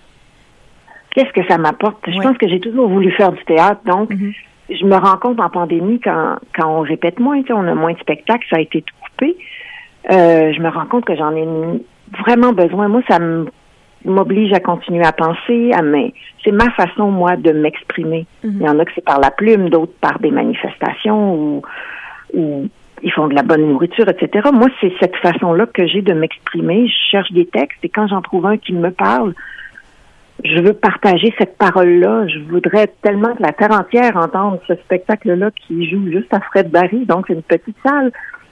Qu'est-ce 1.11 1.33
que 1.33 1.47
ça 1.47 1.59
m'apporte? 1.59 1.99
Je 2.07 2.17
Ouais. 2.17 2.25
pense 2.25 2.39
que 2.39 2.49
j'ai 2.49 2.61
toujours 2.61 2.89
voulu 2.89 3.11
faire 3.13 3.33
du 3.33 3.45
théâtre, 3.45 3.83
donc 3.85 4.11
Mhm. 4.11 4.33
je 4.71 4.85
me 4.87 4.95
rends 4.97 5.19
compte 5.19 5.41
en 5.41 5.51
pandémie 5.51 6.01
quand, 6.01 6.37
quand 6.57 6.69
on 6.79 6.81
répète 6.81 7.19
moins, 7.21 7.43
on 7.51 7.67
a 7.69 7.75
moins 7.75 7.93
de 7.93 7.99
spectacles, 7.99 8.47
ça 8.49 8.57
a 8.57 8.61
été 8.61 8.81
tout 8.83 8.95
coupé. 9.03 9.37
Euh, 10.11 10.53
je 10.53 10.61
me 10.61 10.69
rends 10.69 10.87
compte 10.87 11.05
que 11.05 11.17
j'en 11.17 11.35
ai 11.35 11.47
vraiment 12.19 12.53
besoin. 12.53 12.89
Moi, 12.89 13.03
ça 13.09 13.19
m'oblige 14.05 14.53
à 14.53 14.61
continuer 14.61 15.05
à 15.05 15.13
penser, 15.13 15.73
à 15.73 15.83
mais 15.83 16.13
c'est 16.45 16.53
ma 16.53 16.71
façon 16.71 17.11
moi 17.11 17.37
de 17.37 17.53
m'exprimer. 17.53 18.27
Mhm. 18.43 18.57
Il 18.61 18.67
y 18.67 18.69
en 18.69 18.79
a 18.79 18.85
que 18.85 18.93
c'est 18.95 19.05
par 19.05 19.19
la 19.19 19.31
plume, 19.31 19.71
d'autres 19.71 19.95
par 20.01 20.19
des 20.19 20.31
manifestations 20.31 21.35
ou, 21.35 21.63
ou 22.35 22.69
ils 23.03 23.13
font 23.13 23.29
de 23.29 23.35
la 23.35 23.43
bonne 23.43 23.67
nourriture, 23.67 24.09
etc. 24.09 24.49
Moi, 24.53 24.69
c'est 24.81 24.93
cette 25.01 25.17
façon-là 25.17 25.67
que 25.67 25.87
j'ai 25.87 26.03
de 26.03 26.13
m'exprimer. 26.13 26.87
Je 26.87 27.11
cherche 27.11 27.33
des 27.33 27.47
textes 27.47 27.79
et 27.83 27.89
quand 27.89 28.07
j'en 28.09 28.23
trouve 28.23 28.47
un 28.47 28.57
qui 28.57 28.73
me 28.73 28.91
parle, 28.91 29.35
je 30.43 30.61
veux 30.61 30.73
partager 30.73 31.33
cette 31.39 31.57
parole-là. 31.59 32.27
Je 32.29 32.39
voudrais 32.41 32.89
tellement 33.03 33.35
que 33.35 33.43
la 33.43 33.53
terre 33.53 33.73
entière 33.73 34.17
entende 34.17 34.61
ce 34.67 34.75
spectacle-là 34.75 35.51
qui 35.53 35.89
joue 35.89 36.11
juste 36.11 36.33
à 36.33 36.41
Fred 36.41 36.71
Barry. 36.71 37.05
Donc, 37.07 37.27
c'est 37.29 37.35
une 37.35 37.43
petite 37.43 37.77
salle. 37.85 38.11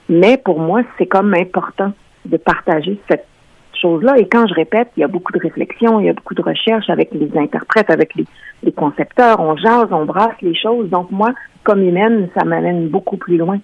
Mais 0.08 0.36
pour 0.36 0.58
moi, 0.60 0.82
c'est 0.98 1.06
comme 1.06 1.34
important 1.34 1.92
de 2.24 2.36
partager 2.36 3.00
cette 3.08 3.26
chose-là. 3.80 4.16
Et 4.18 4.28
quand 4.28 4.46
je 4.46 4.54
répète, 4.54 4.88
il 4.96 5.00
y 5.00 5.04
a 5.04 5.08
beaucoup 5.08 5.32
de 5.32 5.40
réflexion, 5.40 6.00
il 6.00 6.06
y 6.06 6.08
a 6.08 6.12
beaucoup 6.12 6.34
de 6.34 6.42
recherche 6.42 6.88
avec 6.88 7.10
les 7.12 7.30
interprètes, 7.36 7.90
avec 7.90 8.14
les, 8.14 8.24
les 8.62 8.72
concepteurs. 8.72 9.40
On 9.40 9.56
jase, 9.56 9.88
on 9.90 10.04
brasse 10.04 10.40
les 10.40 10.54
choses. 10.54 10.88
Donc, 10.90 11.10
moi, 11.10 11.30
comme 11.64 11.82
humaine, 11.82 12.28
ça 12.36 12.44
m'amène 12.44 12.88
beaucoup 12.88 13.16
plus 13.16 13.36
loin. 13.36 13.58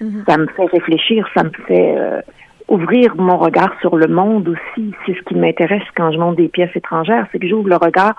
Mhm. 0.00 0.24
Ça 0.28 0.36
me 0.36 0.46
fait 0.48 0.66
réfléchir, 0.66 1.26
ça 1.34 1.44
me 1.44 1.50
fait 1.66 1.94
euh, 1.96 2.20
ouvrir 2.68 3.14
mon 3.16 3.38
regard 3.38 3.72
sur 3.80 3.96
le 3.96 4.08
monde 4.08 4.48
aussi. 4.48 4.92
C'est 5.06 5.14
ce 5.14 5.22
qui 5.22 5.34
m'intéresse 5.34 5.82
quand 5.96 6.12
je 6.12 6.18
monte 6.18 6.36
des 6.36 6.48
pièces 6.48 6.74
étrangères, 6.74 7.26
c'est 7.32 7.38
que 7.38 7.48
j'ouvre 7.48 7.68
le 7.68 7.76
regard 7.76 8.14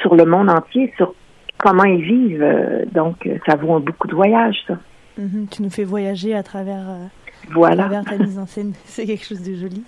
sur 0.00 0.14
le 0.14 0.24
monde 0.24 0.50
entier, 0.50 0.92
sur 0.96 1.14
comment 1.58 1.84
ils 1.84 2.02
vivent. 2.02 2.42
Euh, 2.42 2.84
Donc, 2.92 3.26
euh, 3.26 3.36
ça 3.46 3.56
vaut 3.56 3.74
un 3.74 3.80
beaucoup 3.80 4.08
de 4.08 4.14
voyage, 4.14 4.56
ça. 4.66 4.74
Mhm. 5.18 5.46
Tu 5.50 5.62
nous 5.62 5.70
fais 5.70 5.84
voyager 5.84 6.34
à 6.34 6.42
travers, 6.42 6.88
euh, 6.88 7.04
à 7.04 7.52
Voilà. 7.52 7.84
travers 7.84 8.04
ta 8.04 8.16
mise 8.18 8.38
en 8.38 8.46
scène. 8.46 8.72
C'est 8.84 9.04
quelque 9.06 9.24
chose 9.24 9.42
de 9.42 9.54
joli. 9.54 9.82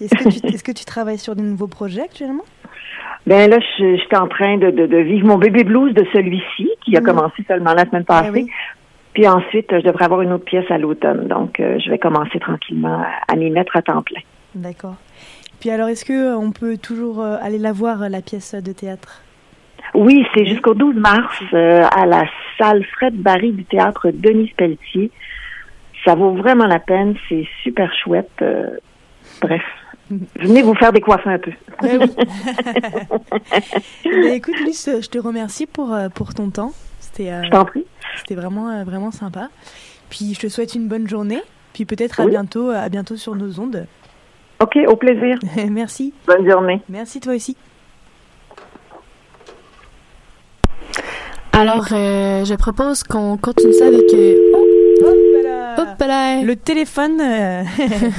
Est-ce 0.00 0.14
que, 0.14 0.28
tu, 0.28 0.46
est-ce 0.54 0.64
que 0.64 0.72
tu 0.72 0.84
travailles 0.84 1.18
sur 1.18 1.34
de 1.36 1.42
nouveaux 1.42 1.66
projets 1.66 2.02
actuellement? 2.02 2.44
Ben 3.26 3.50
là, 3.50 3.58
je- 3.60 3.96
j'étais 3.96 4.16
en 4.16 4.28
train 4.28 4.56
de, 4.56 4.70
de, 4.70 4.86
de 4.86 4.96
vivre 4.98 5.26
mon 5.26 5.36
bébé 5.36 5.64
blues 5.64 5.92
de 5.94 6.06
celui-ci, 6.12 6.68
qui 6.84 6.96
a 6.96 7.00
Mhm. 7.00 7.06
commencé 7.06 7.42
seulement 7.46 7.74
la 7.74 7.84
semaine 7.84 8.04
Ah 8.08 8.22
passée. 8.22 8.30
oui. 8.30 8.46
Puis 9.12 9.26
ensuite, 9.26 9.66
je 9.70 9.84
devrais 9.84 10.04
avoir 10.04 10.22
une 10.22 10.32
autre 10.32 10.44
pièce 10.44 10.70
à 10.70 10.78
l'automne. 10.78 11.26
Donc, 11.26 11.58
euh, 11.60 11.78
je 11.84 11.90
vais 11.90 11.98
commencer 11.98 12.38
tranquillement 12.38 13.02
à, 13.02 13.32
à 13.32 13.36
m'y 13.36 13.50
mettre 13.50 13.76
à 13.76 13.82
temps 13.82 14.02
plein. 14.02 14.20
D'accord. 14.54 14.94
Puis 15.60 15.70
alors, 15.70 15.88
est-ce 15.88 16.04
que 16.04 16.12
euh, 16.12 16.50
peut 16.52 16.76
toujours 16.78 17.20
aller 17.22 17.58
la 17.58 17.72
voir, 17.72 18.08
la 18.08 18.22
pièce 18.22 18.54
de 18.54 18.72
théâtre? 18.72 19.22
Oui, 19.98 20.24
c'est 20.32 20.46
jusqu'au 20.46 20.74
12 20.74 20.94
mars 20.94 21.34
euh, 21.52 21.82
à 21.90 22.06
la 22.06 22.24
salle 22.56 22.84
Fred 22.84 23.14
Barry 23.14 23.50
du 23.52 23.64
théâtre 23.64 24.10
Denis 24.12 24.52
Pelletier. 24.56 25.10
Ça 26.04 26.14
vaut 26.14 26.32
vraiment 26.34 26.66
la 26.66 26.78
peine, 26.78 27.16
c'est 27.28 27.44
super 27.64 27.92
chouette. 27.94 28.30
euh, 28.42 28.68
bref, 29.42 29.62
venez 30.36 30.62
vous 30.62 30.74
faire 30.76 30.92
décoiffer 30.92 31.30
un 31.30 31.38
peu. 31.38 31.50
Ouais, 31.82 31.98
oui. 31.98 32.10
Écoute, 34.34 34.58
Luce, 34.60 34.88
je 35.02 35.08
te 35.08 35.18
remercie 35.18 35.66
pour, 35.66 35.92
euh, 35.92 36.08
pour 36.08 36.32
ton 36.32 36.50
temps. 36.50 36.72
C'était 37.00 37.30
euh, 37.32 37.42
Je 37.42 37.50
t'en 37.50 37.64
prie. 37.64 37.84
c'était 38.16 38.36
vraiment, 38.36 38.84
vraiment 38.84 39.10
sympa. 39.10 39.48
Puis 40.10 40.34
je 40.34 40.40
te 40.40 40.48
souhaite 40.48 40.74
une 40.76 40.86
bonne 40.86 41.08
journée. 41.08 41.40
Puis 41.72 41.84
peut-être 41.84 42.20
à 42.20 42.24
Oui. 42.24 42.30
bientôt, 42.30 42.70
à 42.70 42.88
bientôt 42.88 43.16
sur 43.16 43.34
nos 43.34 43.58
ondes. 43.58 43.86
OK, 44.60 44.76
au 44.86 44.94
plaisir. 44.96 45.38
Merci. 45.70 46.14
Bonne 46.26 46.48
journée. 46.48 46.80
Merci 46.88 47.20
toi 47.20 47.34
aussi. 47.34 47.56
Alors, 51.58 51.86
euh, 51.92 52.44
je 52.44 52.54
propose 52.54 53.02
qu'on 53.02 53.36
continue 53.36 53.72
ça 53.72 53.86
avec... 53.88 54.02
euh, 54.14 54.36
Hop 55.78 56.00
là! 56.00 56.42
Le 56.42 56.56
téléphone. 56.56 57.20
euh, 57.20 57.62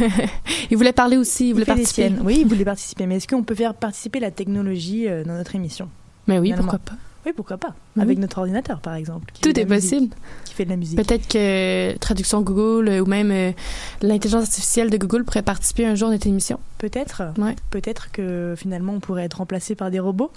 Il 0.72 0.78
voulait 0.78 0.94
parler 0.94 1.18
aussi, 1.18 1.50
il 1.50 1.54
voulait 1.54 1.66
fait 1.66 1.72
participer. 1.74 2.02
siennes. 2.10 2.22
Oui, 2.24 2.40
il 2.42 2.48
voulait 2.48 2.66
participer. 2.66 3.06
Mais 3.06 3.16
est-ce 3.18 3.28
qu'on 3.28 3.44
peut 3.44 3.56
faire 3.56 3.74
participer 3.74 4.20
la 4.20 4.32
technologie 4.32 5.08
euh, 5.08 5.24
dans 5.24 5.34
notre 5.34 5.56
émission? 5.56 5.90
Mais 6.28 6.38
oui, 6.40 6.48
Finalement. 6.52 6.72
pourquoi 6.72 6.80
pas. 6.80 6.94
Oui, 7.26 7.34
pourquoi 7.36 7.58
pas 7.58 7.76
Oui. 7.96 8.02
Avec 8.02 8.18
notre 8.18 8.38
ordinateur, 8.38 8.80
par 8.80 8.96
exemple. 8.96 9.34
Tout 9.42 9.50
est 9.60 9.66
musique, 9.66 9.90
possible. 9.92 10.16
Qui 10.46 10.54
fait 10.54 10.66
de 10.66 10.70
la 10.70 10.76
musique. 10.78 10.98
Peut-être 10.98 11.28
que 11.28 11.98
traduction 11.98 12.42
Google 12.42 12.88
euh, 12.88 13.00
ou 13.02 13.06
même 13.06 13.32
euh, 13.32 13.52
l'intelligence 14.02 14.44
artificielle 14.44 14.90
de 14.90 14.98
Google 14.98 15.26
pourrait 15.26 15.42
participer 15.42 15.86
un 15.86 15.96
jour 15.96 16.10
à 16.10 16.12
notre 16.12 16.28
émission. 16.28 16.60
Peut-être. 16.78 17.24
Ouais. 17.38 17.56
Peut-être 17.72 18.12
que 18.12 18.56
finalement 18.58 18.94
on 18.94 19.00
pourrait 19.00 19.26
être 19.26 19.36
remplacé 19.38 19.76
par 19.76 19.92
des 19.92 20.00
robots. 20.00 20.32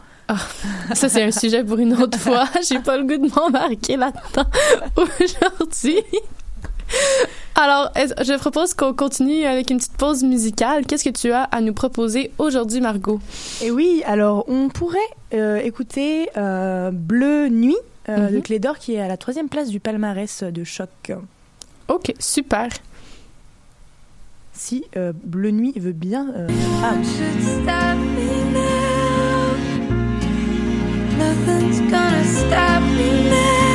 Ça, 0.95 1.09
c'est 1.09 1.23
un 1.23 1.31
sujet 1.31 1.63
pour 1.63 1.79
une 1.79 1.95
autre 1.95 2.19
fois. 2.21 2.47
J'ai 2.69 2.79
pas 2.79 2.97
le 2.97 3.05
goût 3.05 3.17
de 3.29 3.33
m'embarquer 3.35 3.97
là-dedans 3.97 4.49
aujourd'hui. 4.97 5.99
Alors, 7.55 7.93
je 7.97 8.39
propose 8.39 8.73
qu'on 8.75 8.95
continue 8.95 9.45
avec 9.45 9.71
une 9.71 9.77
petite 9.77 9.97
pause 9.97 10.25
musicale. 10.25 10.87
Qu'est-ce 10.87 11.05
que 11.05 11.11
tu 11.11 11.31
as 11.33 11.43
à 11.45 11.61
nous 11.61 11.75
proposer 11.75 12.33
aujourd'hui, 12.39 12.81
Margot? 12.81 13.21
Et 13.63 13.71
oui, 13.71 14.03
alors 14.07 14.45
on 14.49 14.69
pourrait 14.71 14.99
euh, 15.35 15.59
écouter 15.59 16.29
euh, 16.37 16.91
Bleu 16.93 17.49
Nuit 17.49 17.77
euh, 18.09 18.31
de 18.31 18.37
Mhm. 18.37 18.43
Clé 18.43 18.59
d'Or 18.59 18.79
qui 18.79 18.95
est 18.95 19.01
à 19.01 19.07
la 19.09 19.17
troisième 19.19 19.49
place 19.49 19.69
du 19.69 19.81
palmarès 19.81 20.43
de 20.45 20.65
choc. 20.65 21.13
OK, 21.89 22.15
super. 22.19 22.69
Si 24.55 24.85
euh, 24.97 25.13
Bleu 25.23 25.51
Nuit 25.51 25.73
veut 25.77 25.93
bien. 25.93 26.29
euh, 26.37 26.49
Ah. 26.83 26.95
Nothing's 31.19 31.81
gonna 31.91 32.25
stop 32.25 32.83
me 32.97 33.31
now. 33.31 33.72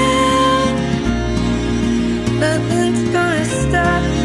Nothing's 2.39 3.09
gonna 3.09 3.45
stop 3.45 4.16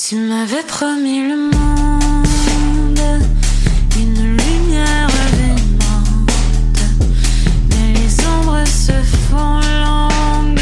Tu 0.00 0.14
m'avais 0.14 0.62
promis 0.62 1.28
le 1.28 1.36
monde, 1.36 3.00
une 3.96 4.36
lumière 4.36 5.08
vivante, 5.32 6.30
mais 7.70 7.92
les 7.94 8.26
ombres 8.26 8.64
se 8.64 8.92
font 9.28 9.60
longues 9.82 10.60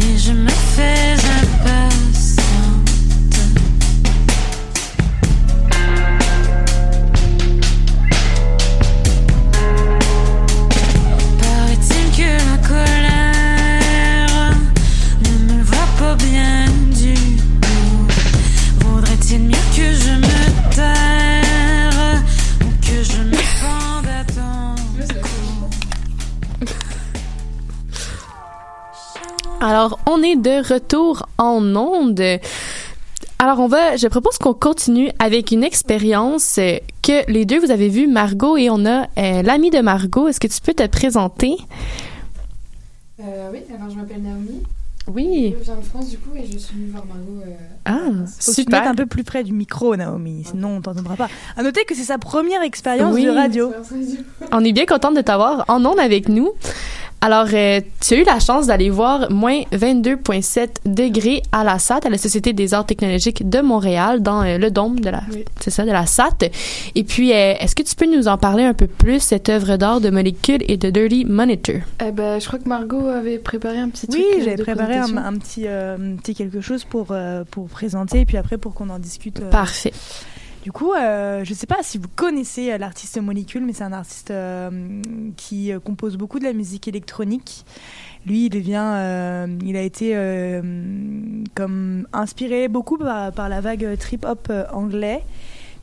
et 0.00 0.16
je 0.16 0.32
me 0.32 0.48
fais 0.48 1.05
Alors, 29.76 29.98
on 30.08 30.22
est 30.22 30.36
de 30.36 30.72
retour 30.72 31.28
en 31.36 31.62
onde. 31.76 32.18
Alors, 33.38 33.60
on 33.60 33.68
va, 33.68 33.96
je 33.98 34.08
propose 34.08 34.38
qu'on 34.38 34.54
continue 34.54 35.10
avec 35.18 35.50
une 35.50 35.62
expérience 35.62 36.56
euh, 36.56 36.78
que 37.02 37.30
les 37.30 37.44
deux, 37.44 37.60
vous 37.60 37.70
avez 37.70 37.90
vu, 37.90 38.06
Margot, 38.06 38.56
et 38.56 38.70
on 38.70 38.86
a 38.86 39.02
euh, 39.18 39.42
l'ami 39.42 39.68
de 39.68 39.80
Margot. 39.80 40.28
Est-ce 40.28 40.40
que 40.40 40.46
tu 40.46 40.62
peux 40.62 40.72
te 40.72 40.86
présenter? 40.86 41.58
Euh, 43.20 43.50
oui, 43.52 43.58
alors 43.78 43.90
je 43.90 43.96
m'appelle 43.96 44.22
Naomi. 44.22 44.62
Oui. 45.08 45.54
Je 45.58 45.64
viens 45.64 45.76
de 45.76 45.82
France 45.82 46.08
du 46.08 46.16
coup 46.18 46.30
et 46.34 46.46
je 46.50 46.56
suis 46.56 46.74
venue 46.74 46.90
voir 46.90 47.04
Margot. 47.04 47.42
euh, 47.46 47.50
Ah, 47.84 48.24
tu 48.42 48.54
super. 48.54 48.80
mettes 48.80 48.88
un 48.90 48.94
peu 48.94 49.04
plus 49.06 49.24
près 49.24 49.44
du 49.44 49.52
micro, 49.52 49.94
Naomi, 49.94 50.42
sinon 50.50 50.78
on 50.78 50.80
t'entendra 50.80 51.16
pas. 51.16 51.28
À 51.56 51.62
noter 51.62 51.84
que 51.84 51.94
c'est 51.94 52.02
sa 52.02 52.16
première 52.16 52.62
expérience 52.62 53.14
Oui. 53.14 53.24
de 53.26 53.30
radio. 53.30 53.72
On 54.52 54.64
est 54.64 54.72
bien 54.72 54.86
contente 54.86 55.14
de 55.14 55.20
t'avoir 55.20 55.66
en 55.68 55.84
onde 55.84 56.00
avec 56.00 56.28
nous. 56.30 56.50
Alors, 57.22 57.46
euh, 57.52 57.80
tu 58.00 58.14
as 58.14 58.16
eu 58.18 58.24
la 58.24 58.38
chance 58.38 58.66
d'aller 58.68 58.90
voir 58.90 59.30
moins 59.32 59.62
22,7 59.72 60.68
degrés 60.84 61.42
à 61.50 61.64
la 61.64 61.78
SAT, 61.78 62.00
à 62.06 62.10
la 62.10 62.18
Société 62.18 62.52
des 62.52 62.72
arts 62.74 62.86
technologiques 62.86 63.48
de 63.48 63.60
Montréal, 63.60 64.22
dans 64.22 64.42
euh, 64.42 64.58
le 64.58 64.70
dôme 64.70 65.00
de 65.00 65.10
la, 65.10 65.22
c'est 65.60 65.70
ça, 65.70 65.84
de 65.84 65.90
la 65.90 66.06
SAT. 66.06 66.50
Et 66.94 67.02
puis, 67.04 67.32
euh, 67.32 67.54
est-ce 67.58 67.74
que 67.74 67.82
tu 67.82 67.96
peux 67.96 68.06
nous 68.06 68.28
en 68.28 68.36
parler 68.38 68.62
un 68.64 68.74
peu 68.74 68.86
plus, 68.86 69.20
cette 69.20 69.48
œuvre 69.48 69.76
d'art 69.76 70.00
de 70.00 70.10
molécules 70.10 70.62
et 70.68 70.76
de 70.76 70.90
Dirty 70.90 71.24
Monitor? 71.24 71.76
Eh 72.06 72.12
ben, 72.12 72.38
je 72.40 72.46
crois 72.46 72.58
que 72.58 72.68
Margot 72.68 73.08
avait 73.08 73.38
préparé 73.38 73.78
un 73.78 73.88
petit 73.88 74.06
Oui, 74.12 74.22
truc. 74.22 74.40
euh, 74.40 74.44
j'avais 74.44 74.62
préparé 74.62 74.96
un, 74.96 75.16
un 75.16 75.36
petit, 75.38 75.64
euh, 75.66 75.96
un 75.96 76.16
petit 76.16 76.34
quelque 76.34 76.60
chose 76.60 76.84
pour, 76.84 77.08
euh, 77.10 77.44
pour 77.50 77.66
présenter 77.66 78.20
et 78.20 78.24
puis 78.26 78.36
après 78.36 78.58
pour 78.58 78.74
qu'on 78.74 78.90
en 78.90 78.98
discute. 78.98 79.40
euh. 79.40 79.50
Parfait. 79.50 79.92
Du 80.66 80.72
coup, 80.72 80.94
euh, 80.94 81.44
je 81.44 81.54
sais 81.54 81.68
pas 81.68 81.76
si 81.82 81.96
vous 81.96 82.08
connaissez 82.16 82.72
euh, 82.72 82.76
l'artiste 82.78 83.20
Molécule, 83.20 83.64
mais 83.64 83.72
c'est 83.72 83.84
un 83.84 83.92
artiste 83.92 84.32
euh, 84.32 85.00
qui 85.36 85.70
compose 85.84 86.16
beaucoup 86.16 86.40
de 86.40 86.44
la 86.44 86.52
musique 86.52 86.88
électronique. 86.88 87.64
Lui, 88.26 88.46
il 88.46 88.58
vient, 88.58 89.46
il 89.64 89.76
a 89.76 89.82
été 89.82 90.12
comme 91.54 92.08
inspiré 92.12 92.66
beaucoup 92.66 92.98
par, 92.98 93.48
la 93.48 93.60
vague 93.60 93.96
trip 93.96 94.24
hop 94.24 94.52
anglais. 94.72 95.22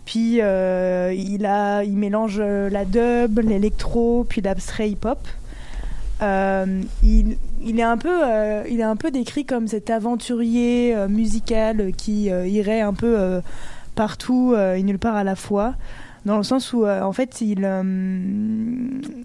Puis 0.04 0.40
il 0.40 1.46
a, 1.46 1.84
il 1.86 1.96
mélange 1.96 2.42
la 2.42 2.84
dub, 2.84 3.40
l'électro, 3.40 4.26
puis 4.28 4.42
l'abstrait 4.42 4.90
hip 4.90 5.06
hop. 5.06 5.26
Il, 6.22 7.38
il 7.64 7.80
est 7.80 7.84
un 7.84 7.98
peu, 7.98 8.20
il 8.70 8.82
est 8.82 8.84
un 8.84 8.98
peu 8.98 9.12
décrit 9.12 9.46
comme 9.46 9.70
cet 9.70 9.90
aventurier 9.90 10.94
musical 11.08 11.94
qui 11.96 12.26
irait 12.26 12.82
un 12.82 12.94
peu 12.94 13.42
partout 13.96 14.54
euh, 14.56 14.76
et 14.76 14.84
nulle 14.84 15.00
part 15.00 15.16
à 15.16 15.24
la 15.24 15.36
fois, 15.36 15.76
dans 16.26 16.38
le 16.38 16.44
sens 16.44 16.74
où 16.74 16.86
euh, 16.86 17.02
en 17.02 17.14
fait 17.14 17.42
il, 17.42 17.64
euh, 17.64 17.84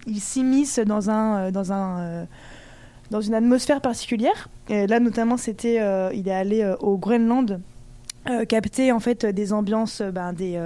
il 0.06 0.20
s'immisce 0.20 0.78
dans 0.78 1.10
un, 1.10 1.50
dans 1.50 1.72
un, 1.72 2.26
dans 3.10 3.20
une 3.20 3.34
atmosphère 3.34 3.80
particulière. 3.80 4.48
Là 4.68 5.00
notamment 5.00 5.36
c'était, 5.36 5.80
il 6.14 6.28
est 6.28 6.34
allé 6.34 6.74
au 6.80 6.98
Groenland 6.98 7.60
capter 8.48 8.92
en 8.92 9.00
fait 9.00 9.24
des 9.24 9.52
ambiances, 9.54 10.02
ben, 10.02 10.34
des 10.34 10.60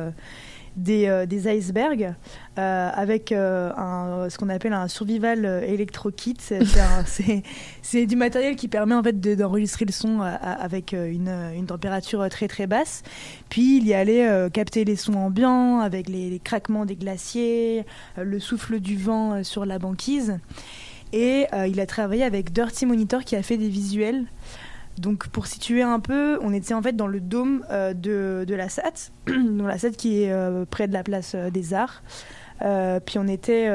des, 0.77 1.07
euh, 1.07 1.27
des 1.27 1.49
icebergs 1.49 2.15
euh, 2.59 2.91
avec 2.95 3.33
euh, 3.33 4.29
ce 4.29 4.39
qu'on 4.39 4.49
appelle 4.49 4.73
un 4.73 4.89
survival 4.89 5.45
electro 5.45 6.11
kit. 6.11 6.37
C'est 7.83 8.07
du 8.07 8.17
matériel 8.17 8.57
qui 8.57 8.69
permet 8.69 8.95
en 8.95 9.03
fait 9.03 9.21
de- 9.21 9.35
d'enregistrer 9.35 9.85
le 9.85 9.93
son 9.93 10.21
avec 10.21 10.93
une, 10.93 11.67
température 11.67 12.29
très 12.29 12.49
très 12.49 12.67
basse. 12.67 13.03
Puis 13.49 13.79
il 13.79 13.87
y 13.87 13.95
allait 13.95 14.51
capter 14.53 14.85
les 14.85 14.97
sons 14.97 15.15
ambiants 15.15 15.81
avec 15.81 16.09
les, 16.09 16.41
craquements 16.43 16.85
des 16.85 16.97
glaciers, 16.97 17.85
le 18.17 18.41
souffle 18.41 18.81
du 18.81 18.97
vent 18.97 19.43
sur 19.45 19.65
la 19.65 19.79
banquise. 19.79 20.39
Et 21.13 21.47
il 21.69 21.81
a 21.81 21.87
travaillé 21.87 22.25
avec 22.25 22.53
Dirty 22.53 22.87
Monitor 22.87 23.25
qui 23.25 23.37
a 23.37 23.43
fait 23.43 23.57
des 23.57 23.69
visuels. 23.69 24.27
Donc 24.99 25.29
pour 25.29 25.47
situer 25.47 25.83
un 25.83 26.01
peu, 26.01 26.39
on 26.43 26.53
était 26.53 26.75
en 26.75 26.83
fait 26.83 26.95
dans 26.95 27.07
le 27.07 27.21
dôme 27.21 27.65
euh, 27.71 27.95
de, 27.95 28.45
de 28.47 28.55
la 28.55 28.69
SAT, 28.69 29.11
donc 29.27 29.67
la 29.67 29.79
SAT 29.79 29.93
qui 29.93 30.23
est 30.23 30.33
euh, 30.33 30.65
près 30.69 30.89
de 30.89 30.93
la 30.93 31.03
place 31.03 31.33
euh, 31.35 31.51
des 31.51 31.75
Arts. 31.75 32.03
Puis 33.07 33.19
on 33.19 33.27
était, 33.27 33.69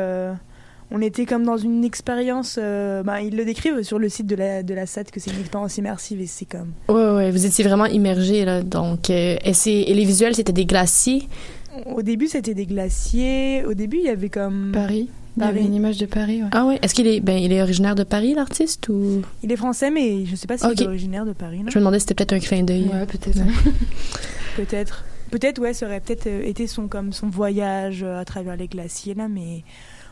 on 0.91 1.01
était 1.01 1.25
comme 1.25 1.43
dans 1.43 1.58
une 1.58 1.84
expérience. 1.84 2.58
ben, 2.58 3.19
ils 3.19 3.36
le 3.36 3.43
décrivent 3.43 3.82
sur 3.82 3.99
le 3.99 4.08
site 4.08 4.27
de 4.27 4.36
la 4.36 4.63
de 4.63 4.73
la 4.73 4.86
SAT 4.86 5.06
que 5.06 5.19
c'est 5.19 5.32
une 5.32 5.41
expérience 5.41 5.77
immersive 5.77 6.21
et 6.21 6.25
c'est 6.25 6.45
comme. 6.45 6.71
Ouais, 6.88 7.12
ouais, 7.15 7.32
vous 7.32 7.45
étiez 7.45 7.65
vraiment 7.65 7.86
immergés, 7.88 8.45
là. 8.45 8.62
Donc, 8.62 9.10
et, 9.10 9.39
et 9.43 9.93
les 9.93 10.06
visuels, 10.06 10.36
c'était 10.36 10.53
des 10.53 10.65
glaciers? 10.65 11.27
Au 11.86 12.01
début 12.01 12.27
c'était 12.27 12.53
des 12.53 12.65
glaciers. 12.65 13.65
Au 13.65 13.73
début 13.73 13.97
il 13.97 14.06
y 14.06 14.10
avait 14.10 14.30
comme. 14.30 14.71
Paris? 14.73 15.10
Il 15.38 15.43
y 15.43 15.45
avait 15.45 15.62
une 15.62 15.73
image 15.76 15.97
de 16.00 16.06
Paris, 16.08 16.41
ouais. 16.41 16.50
Ah 16.52 16.65
ouais. 16.65 16.80
Est-ce 16.82 16.93
qu'il 16.95 17.06
est, 17.08 17.19
ben, 17.19 17.38
il 17.38 17.54
est 17.54 17.62
originaire 17.62 17.93
de 17.95 18.04
Paris, 18.04 18.34
l'artiste, 18.34 18.89
ou? 18.89 19.21
Il 19.43 19.52
est 19.52 19.56
français 19.56 19.91
mais 19.91 20.26
je 20.26 20.36
sais 20.36 20.47
pas 20.47 20.58
s'il 20.58 20.67
Ok. 20.69 20.82
est 20.82 20.88
originaire 20.88 21.26
de 21.26 21.34
Paris. 21.34 21.60
non? 21.60 21.69
Je 21.69 21.78
me 21.78 21.82
demandais 21.82 22.00
si 22.00 22.06
c'était 22.08 22.15
peut-être 22.26 22.34
un 22.34 22.39
clin 22.45 22.63
d'œil. 22.63 22.86
Ouais, 22.91 23.06
peut-être. 23.06 23.38
Peut-être. 24.56 25.06
Peut-être, 25.30 25.60
ouais, 25.62 25.73
ça 25.73 25.86
aurait 25.86 26.00
peut-être 26.00 26.28
euh, 26.28 26.41
été 26.43 26.67
son, 26.67 26.88
comme 26.88 27.12
son 27.13 27.28
voyage 27.30 28.02
euh, 28.02 28.17
à 28.19 28.26
travers 28.26 28.56
les 28.56 28.67
glaciers, 28.67 29.13
là, 29.13 29.28
mais 29.28 29.63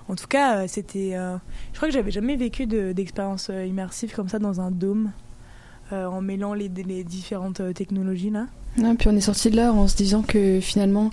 en 0.10 0.16
tout 0.16 0.28
cas, 0.28 0.58
euh, 0.58 0.66
c'était. 0.68 1.12
euh, 1.16 1.38
je 1.72 1.78
crois 1.78 1.88
que 1.88 1.94
j'avais 1.94 2.12
jamais 2.12 2.36
vécu 2.36 2.66
de- 2.68 2.92
d'expérience 2.92 3.50
immersive 3.50 4.14
comme 4.14 4.28
ça 4.30 4.40
dans 4.40 4.60
un 4.62 4.72
dôme, 4.72 5.12
euh, 5.94 6.06
en 6.06 6.22
mêlant 6.22 6.54
les, 6.54 6.70
les 6.70 7.04
différentes 7.04 7.62
technologies, 7.74 8.30
là. 8.30 8.46
Non, 8.78 8.96
puis 8.98 9.08
on 9.08 9.16
est 9.16 9.22
sorti 9.22 9.50
de 9.50 9.56
là 9.56 9.72
en 9.72 9.88
se 9.88 9.96
disant 9.96 10.22
que 10.22 10.60
finalement, 10.62 11.10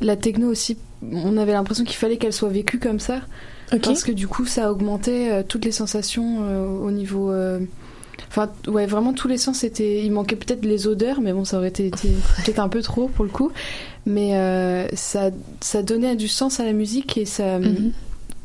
la 0.00 0.16
techno 0.16 0.48
aussi, 0.48 0.76
on 1.12 1.36
avait 1.36 1.52
l'impression 1.52 1.84
qu'il 1.84 1.94
fallait 1.96 2.16
qu'elle 2.16 2.32
soit 2.32 2.48
vécue 2.48 2.80
comme 2.80 2.98
ça. 2.98 3.20
Ok. 3.74 3.82
Parce 3.82 4.04
que 4.04 4.12
du 4.12 4.28
coup, 4.28 4.46
ça 4.46 4.70
augmentait 4.70 5.30
euh, 5.30 5.42
toutes 5.46 5.64
les 5.64 5.72
sensations 5.72 6.38
euh, 6.42 6.66
au 6.66 6.90
niveau. 6.90 7.30
euh, 7.30 7.60
Enfin, 8.28 8.50
ouais, 8.68 8.86
vraiment 8.86 9.12
tous 9.12 9.28
les 9.28 9.38
sens 9.38 9.62
étaient. 9.64 10.04
Il 10.04 10.10
manquait 10.12 10.36
peut-être 10.36 10.64
les 10.64 10.86
odeurs, 10.88 11.20
mais 11.20 11.32
bon, 11.32 11.44
ça 11.44 11.58
aurait 11.58 11.68
été, 11.68 11.86
été 11.86 12.08
peut-être 12.44 12.58
un 12.58 12.68
peu 12.68 12.82
trop 12.82 13.08
pour 13.08 13.24
le 13.24 13.30
coup. 13.30 13.52
Mais 14.06 14.36
euh, 14.36 14.86
ça, 14.94 15.30
ça 15.60 15.82
donnait 15.82 16.16
du 16.16 16.28
sens 16.28 16.58
à 16.60 16.64
la 16.64 16.72
musique 16.72 17.16
et 17.16 17.24
ça. 17.26 17.58
Mhm. 17.58 17.92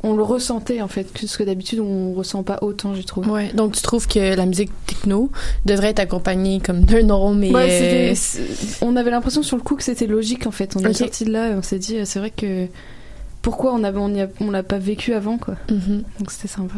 On 0.02 0.16
le 0.16 0.24
ressentait 0.24 0.82
en 0.82 0.88
fait, 0.88 1.12
parce 1.12 1.36
que 1.36 1.44
d'habitude 1.44 1.82
on 1.82 2.14
ressent 2.14 2.42
pas 2.42 2.60
autant, 2.62 2.96
j'ai 2.96 3.04
trouvé. 3.04 3.30
Ouais. 3.30 3.52
Donc, 3.54 3.74
tu 3.74 3.82
trouves 3.82 4.08
que 4.08 4.34
la 4.34 4.46
musique 4.46 4.72
techno 4.86 5.30
devrait 5.66 5.90
être 5.90 6.00
accompagnée 6.00 6.62
comme 6.62 6.82
d'un 6.82 7.04
nom, 7.04 7.34
mais. 7.34 7.52
Ouais, 7.54 8.14
euh, 8.14 8.16
on 8.82 8.96
avait 8.96 9.12
l'impression 9.12 9.44
sur 9.44 9.58
le 9.58 9.62
coup 9.64 9.76
que 9.76 9.84
c'était 9.84 10.08
logique 10.08 10.48
en 10.48 10.52
fait. 10.52 10.78
On 10.78 10.80
est 10.80 10.94
sorti 10.94 11.26
de 11.26 11.32
là 11.32 11.50
et 11.50 11.54
on 11.54 11.62
s'est 11.62 11.80
dit, 11.80 11.98
c'est 12.06 12.20
vrai 12.20 12.32
que 12.32 12.68
pourquoi 13.42 13.74
on 13.74 13.84
avait, 13.84 14.00
on 14.40 14.52
l'a 14.52 14.64
pas 14.64 14.78
vécu 14.80 15.14
avant 15.14 15.38
quoi. 15.38 15.56
mhm. 15.70 16.04
Donc 16.20 16.32
c'était 16.32 16.48
sympa. 16.48 16.76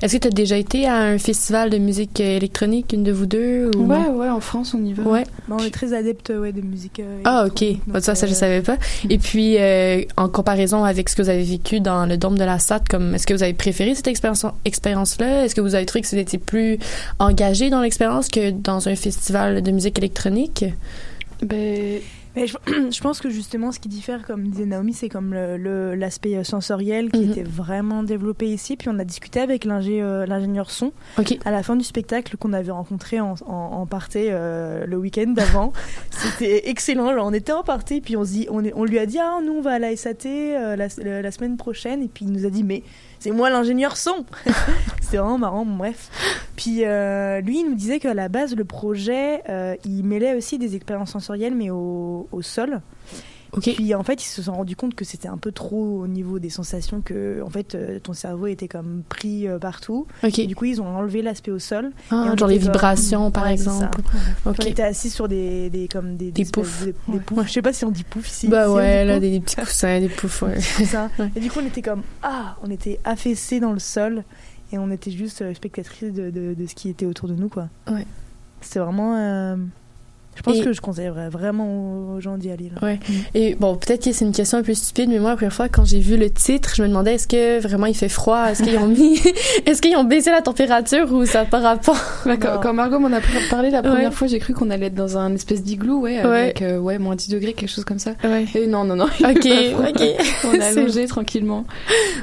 Est-ce 0.00 0.14
que 0.16 0.22
tu 0.22 0.28
as 0.28 0.30
déjà 0.30 0.56
été 0.56 0.86
à 0.86 0.94
un 0.94 1.18
festival 1.18 1.70
de 1.70 1.76
musique 1.78 2.20
euh, 2.20 2.36
électronique, 2.36 2.92
une 2.92 3.02
de 3.02 3.10
vous 3.10 3.26
deux? 3.26 3.68
Ou 3.76 3.84
Ouais, 3.84 4.06
ouais, 4.08 4.28
en 4.28 4.38
France 4.40 4.74
on 4.78 4.82
y 4.82 4.92
va. 4.92 5.02
Ouais. 5.02 5.24
Bah, 5.48 5.56
on 5.58 5.64
est 5.64 5.72
très 5.72 5.92
adepte 5.92 6.32
ouais, 6.34 6.52
de 6.52 6.60
musique. 6.62 7.00
euh, 7.00 7.20
Ah, 7.24 7.46
ok. 7.46 7.64
donc, 7.88 8.00
ça, 8.02 8.14
ça, 8.14 8.26
je 8.28 8.32
euh, 8.32 8.34
savais 8.36 8.62
pas. 8.62 8.78
Et 9.10 9.18
puis, 9.18 9.56
euh, 9.58 10.02
en 10.16 10.28
comparaison 10.28 10.84
avec 10.84 11.08
ce 11.08 11.16
que 11.16 11.22
vous 11.22 11.28
avez 11.28 11.42
vécu 11.42 11.80
dans 11.80 12.06
le 12.06 12.16
dôme 12.16 12.38
de 12.38 12.44
la 12.44 12.60
SAT, 12.60 12.84
comme, 12.88 13.14
est-ce 13.16 13.26
que 13.26 13.34
vous 13.34 13.42
avez 13.42 13.52
préféré 13.52 13.94
cette 13.96 14.06
expérience, 14.06 14.46
expérience-là? 14.64 15.44
Est-ce 15.44 15.56
que 15.56 15.60
vous 15.60 15.74
avez 15.74 15.84
trouvé 15.84 16.02
que 16.02 16.08
vous 16.08 16.16
étiez 16.16 16.38
plus 16.38 16.78
engagé 17.18 17.70
dans 17.70 17.80
l'expérience 17.82 18.28
que 18.28 18.50
dans 18.52 18.88
un 18.88 18.94
festival 18.94 19.62
de 19.62 19.70
musique 19.72 19.98
électronique? 19.98 20.64
Ben, 21.42 21.98
Mais 22.36 22.46
je, 22.46 22.56
je 22.90 23.00
pense 23.00 23.20
que 23.20 23.28
justement, 23.30 23.72
ce 23.72 23.80
qui 23.80 23.88
diffère, 23.88 24.24
comme 24.26 24.46
disait 24.48 24.66
Naomi, 24.66 24.92
c'est 24.92 25.08
comme 25.08 25.34
le- 25.34 25.56
le- 25.56 25.94
l'aspect 25.94 26.36
euh, 26.36 26.44
sensoriel 26.44 27.10
qui 27.10 27.20
Mhm. 27.24 27.30
était 27.30 27.42
vraiment 27.42 28.02
développé 28.02 28.46
ici. 28.46 28.76
Puis 28.76 28.88
on 28.88 28.98
a 28.98 29.04
discuté 29.04 29.40
avec 29.40 29.66
euh, 29.66 30.26
l'ingénieur 30.26 30.70
son 30.70 30.92
à 31.44 31.50
la 31.50 31.62
fin 31.62 31.74
du 31.76 31.84
spectacle 31.84 32.36
qu'on 32.36 32.52
avait 32.52 32.70
rencontré 32.70 33.18
en, 33.20 33.34
en, 33.46 33.52
en 33.52 33.86
party 33.86 34.26
euh, 34.28 34.86
le 34.86 34.96
week-end 34.96 35.28
d'avant. 35.28 35.72
C'était 36.10 36.68
excellent. 36.70 37.12
Genre, 37.14 37.26
on 37.26 37.32
était 37.32 37.52
en 37.52 37.62
party, 37.62 38.00
puis 38.00 38.16
on, 38.16 38.24
se 38.24 38.30
dit, 38.30 38.46
on, 38.50 38.64
est- 38.64 38.72
on 38.74 38.84
lui 38.84 38.98
a 38.98 39.06
dit 39.06 39.18
Ah, 39.18 39.38
nous, 39.44 39.54
on 39.54 39.60
va 39.60 39.72
à 39.72 39.78
la 39.78 39.96
SAT 39.96 40.26
euh, 40.26 40.76
la 40.76 41.30
semaine 41.32 41.56
prochaine. 41.56 42.02
Et 42.02 42.08
puis 42.08 42.24
il 42.26 42.32
nous 42.32 42.46
a 42.46 42.50
dit 42.50 42.62
Mais 42.62 42.82
c'est 43.20 43.30
moi 43.30 43.50
l'ingénieur 43.50 43.96
son. 43.96 44.24
C'était 45.00 45.18
vraiment 45.18 45.38
marrant, 45.38 45.64
bref. 45.64 46.10
Puis 46.56 46.84
euh, 46.84 47.40
lui, 47.40 47.60
il 47.60 47.64
nous 47.68 47.74
disait 47.74 48.00
qu'à 48.00 48.14
la 48.14 48.28
base, 48.28 48.56
le 48.56 48.64
projet, 48.64 49.42
euh, 49.48 49.76
il 49.84 50.04
mêlait 50.04 50.34
aussi 50.34 50.58
des 50.58 50.74
expériences 50.74 51.12
sensorielles, 51.12 51.54
mais 51.54 51.70
au 51.70 52.26
sol. 52.42 52.80
Ok. 53.52 53.64
Puis 53.74 53.94
en 53.94 54.02
fait, 54.04 54.22
ils 54.22 54.28
se 54.28 54.42
sont 54.42 54.52
rendus 54.52 54.76
compte 54.76 54.94
que 54.94 55.04
c'était 55.04 55.28
un 55.28 55.36
peu 55.36 55.50
trop 55.52 56.00
au 56.02 56.06
niveau 56.06 56.38
des 56.38 56.50
sensations, 56.50 57.00
que 57.00 57.42
en 57.44 57.50
fait, 57.50 57.74
euh, 57.74 57.98
ton 57.98 58.12
cerveau 58.12 58.46
était 58.46 58.68
comme 58.68 59.02
pris 59.08 59.48
euh, 59.48 59.58
partout. 59.58 60.06
Du 60.22 60.54
coup, 60.54 60.66
ils 60.66 60.80
ont 60.80 60.86
enlevé 60.86 61.20
l'aspect 61.22 61.50
au 61.50 61.58
sol. 61.58 61.90
Ah, 62.10 62.30
Et 62.34 62.38
genre 62.38 62.48
les 62.48 62.56
comme- 62.58 62.66
vibrations, 62.66 63.30
par 63.30 63.44
Ouais, 63.44 63.52
exemple. 63.54 64.00
On 64.46 64.52
était 64.52 64.82
assis 64.82 65.10
sur 65.10 65.26
des, 65.28 65.68
des 65.70 65.88
comme 65.88 66.16
des, 66.16 66.30
poufs. 66.44 66.86
de- 66.86 66.94
des 67.12 67.18
poufs. 67.18 67.46
Je 67.46 67.52
sais 67.52 67.62
pas 67.62 67.72
si 67.72 67.84
on 67.84 67.90
dit 67.90 68.04
pouf 68.04 68.28
ici. 68.28 68.48
Bah 68.48 68.64
Si 68.66 68.70
on 68.70 68.74
ouais, 68.76 69.04
là, 69.04 69.18
des, 69.20 69.40
petits 69.40 69.56
coussins, 69.56 70.00
des 70.00 70.08
poufs, 70.08 70.42
ouais. 70.42 70.60
c'est 70.60 70.84
ça. 70.84 71.08
Ouais. 71.18 71.30
Et 71.36 71.40
du 71.40 71.50
coup, 71.50 71.58
on 71.62 71.66
était 71.66 71.82
comme 71.82 72.02
ah, 72.22 72.56
on 72.62 72.70
était 72.70 73.00
affaissés 73.04 73.58
dans 73.60 73.72
le 73.72 73.78
sol 73.80 74.22
et 74.72 74.78
on 74.78 74.90
était 74.92 75.10
juste 75.10 75.42
euh, 75.42 75.52
spectatrices 75.54 76.12
de, 76.12 76.30
de, 76.30 76.54
de 76.54 76.66
ce 76.66 76.74
qui 76.76 76.88
était 76.88 77.04
autour 77.06 77.28
de 77.28 77.34
nous, 77.34 77.48
quoi. 77.48 77.68
Ouais. 77.90 78.06
C'était 78.60 78.78
vraiment. 78.78 79.16
euh, 79.16 79.56
Je 80.40 80.44
pense 80.44 80.56
Et- 80.56 80.62
que 80.64 80.72
je 80.72 80.80
conseillerais 80.80 81.28
vraiment 81.28 82.14
aux 82.14 82.20
gens 82.20 82.38
d'y 82.38 82.50
aller. 82.50 82.70
Là. 82.74 82.86
Ouais. 82.88 82.98
Et 83.34 83.54
bon, 83.56 83.76
peut-être 83.76 84.04
que 84.04 84.12
c'est 84.12 84.24
une 84.24 84.32
question 84.32 84.56
un 84.56 84.62
peu 84.62 84.72
stupide, 84.72 85.10
mais 85.10 85.18
moi, 85.18 85.30
la 85.30 85.36
première 85.36 85.52
fois, 85.52 85.68
quand 85.68 85.84
j'ai 85.84 86.00
vu 86.00 86.16
le 86.16 86.30
titre, 86.30 86.72
je 86.74 86.82
me 86.82 86.88
demandais 86.88 87.14
est-ce 87.16 87.28
que 87.28 87.60
vraiment 87.60 87.84
il 87.86 87.94
fait 87.94 88.08
froid? 88.08 88.46
Est-ce 88.50 88.62
qu'ils 88.62 88.78
ont 88.78 88.86
mis, 88.88 89.20
est-ce 89.66 89.82
qu'ils 89.82 89.94
ont 89.96 90.04
baissé 90.04 90.30
la 90.30 90.40
température 90.40 91.12
ou 91.12 91.26
ça 91.26 91.40
n'a 91.40 91.44
pas 91.44 91.60
rapport? 91.60 91.96
Bah, 92.24 92.36
quand, 92.36 92.72
Margot 92.72 92.98
m'en 92.98 93.12
a 93.12 93.20
parlé 93.50 93.70
la 93.70 93.82
première 93.82 94.08
Ouais. 94.10 94.14
fois, 94.14 94.28
j'ai 94.28 94.38
cru 94.38 94.54
qu'on 94.54 94.70
allait 94.70 94.86
être 94.86 94.94
dans 94.94 95.18
un 95.18 95.34
espèce 95.34 95.62
d'igloo, 95.62 96.00
ouais, 96.00 96.18
avec 96.18 96.62
euh, 96.62 96.78
ouais, 96.78 96.98
moins 96.98 97.16
10 97.16 97.28
degrés, 97.28 97.52
quelque 97.52 97.68
chose 97.70 97.84
comme 97.84 97.98
ça. 97.98 98.12
Ouais. 98.24 98.46
Et 98.54 98.66
non, 98.66 98.84
non, 98.84 98.96
non. 98.96 99.04
Ok, 99.06 99.46
ok. 99.46 100.02
On 100.44 100.52
est 100.54 100.60
C'est- 100.60 100.78
allongé 100.78 101.06
tranquillement 101.06 101.64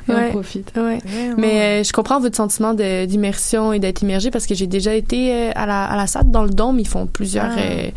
et 0.08 0.12
Ouais. 0.12 0.28
on 0.30 0.32
profite. 0.32 0.72
Ouais. 0.76 0.82
Ouais, 0.84 1.00
Mais 1.38 1.82
euh, 1.82 1.84
je 1.84 1.92
comprends 1.94 2.20
votre 2.20 2.36
sentiment 2.36 2.74
d'immersion 2.74 3.74
et 3.74 3.80
d'être 3.80 4.02
immergé 4.02 4.32
parce 4.32 4.46
que 4.48 4.56
j'ai 4.56 4.68
déjà 4.68 4.94
été 4.96 5.32
euh, 5.34 5.52
à 5.56 5.66
la, 5.66 5.84
à 5.86 5.96
la 5.98 6.08
SAD 6.08 6.32
dans 6.32 6.44
le 6.44 6.50
dôme. 6.50 6.80
Ils 6.80 6.88
font 6.88 7.06
plusieurs 7.06 7.52
Ah. 7.56 7.60
euh, 7.60 7.90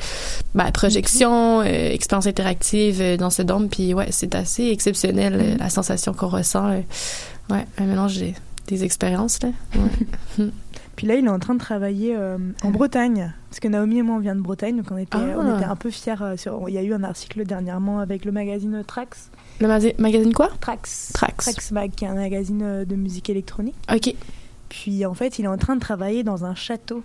ben, 0.55 0.71
projections, 0.73 1.61
euh, 1.61 1.65
expériences 1.65 2.27
interactives 2.27 3.01
euh, 3.01 3.17
dans 3.17 3.31
ce 3.31 3.43
dôme. 3.43 3.69
Puis 3.69 3.95
ouais, 3.95 4.09
c'est 4.11 4.35
assez 4.35 4.69
exceptionnel 4.69 5.39
euh, 5.41 5.57
la 5.59 5.71
sensation 5.71 6.13
qu'on 6.13 6.29
ressent. 6.29 6.83
Ouais, 7.51 7.67
un 7.79 7.85
mélange 7.85 8.19
des, 8.19 8.35
des 8.69 8.85
expériences. 8.85 9.41
Là. 9.43 9.51
Ouais. 9.77 10.51
Puis 10.97 11.07
là, 11.07 11.15
il 11.15 11.25
est 11.25 11.31
en 11.31 11.39
train 11.39 11.55
de 11.55 11.61
travailler 11.61 12.15
en 12.63 12.71
Bretagne. 12.71 13.33
Parce 13.49 13.59
que 13.59 13.69
Naomi 13.69 13.99
et 13.99 14.03
moi, 14.03 14.17
on 14.17 14.19
vient 14.19 14.37
de 14.37 14.43
Bretagne, 14.43 14.77
donc 14.77 14.87
on 14.91 14.99
était, 14.99 15.17
Ah. 15.17 15.35
on 15.39 15.57
était 15.57 15.65
un 15.65 15.75
peu 15.77 15.91
fiers. 15.91 16.15
sur... 16.37 16.69
Il 16.69 16.75
y 16.75 16.79
a 16.79 16.83
eu 16.83 16.93
un 16.93 17.03
article 17.03 17.47
dernièrement 17.47 18.01
avec 18.01 18.27
le 18.27 18.33
magazine 18.33 18.85
Trax. 18.87 19.31
Le 19.61 19.67
magazine 19.99 20.35
quoi? 20.35 20.51
Trax. 20.61 21.11
Trax. 21.15 21.45
Trax 21.47 21.71
Mag, 21.71 21.91
qui 21.93 22.05
est 22.05 22.09
un 22.09 22.15
magazine 22.15 22.85
de 22.85 22.97
musique 22.97 23.31
électronique. 23.31 23.77
Ok. 23.91 24.15
Puis 24.69 25.07
en 25.07 25.15
fait, 25.15 25.39
il 25.39 25.47
est 25.47 25.49
en 25.49 25.57
train 25.59 25.75
de 25.75 25.81
travailler 25.81 26.23
dans 26.23 26.45
un 26.45 26.55
château. 26.55 27.03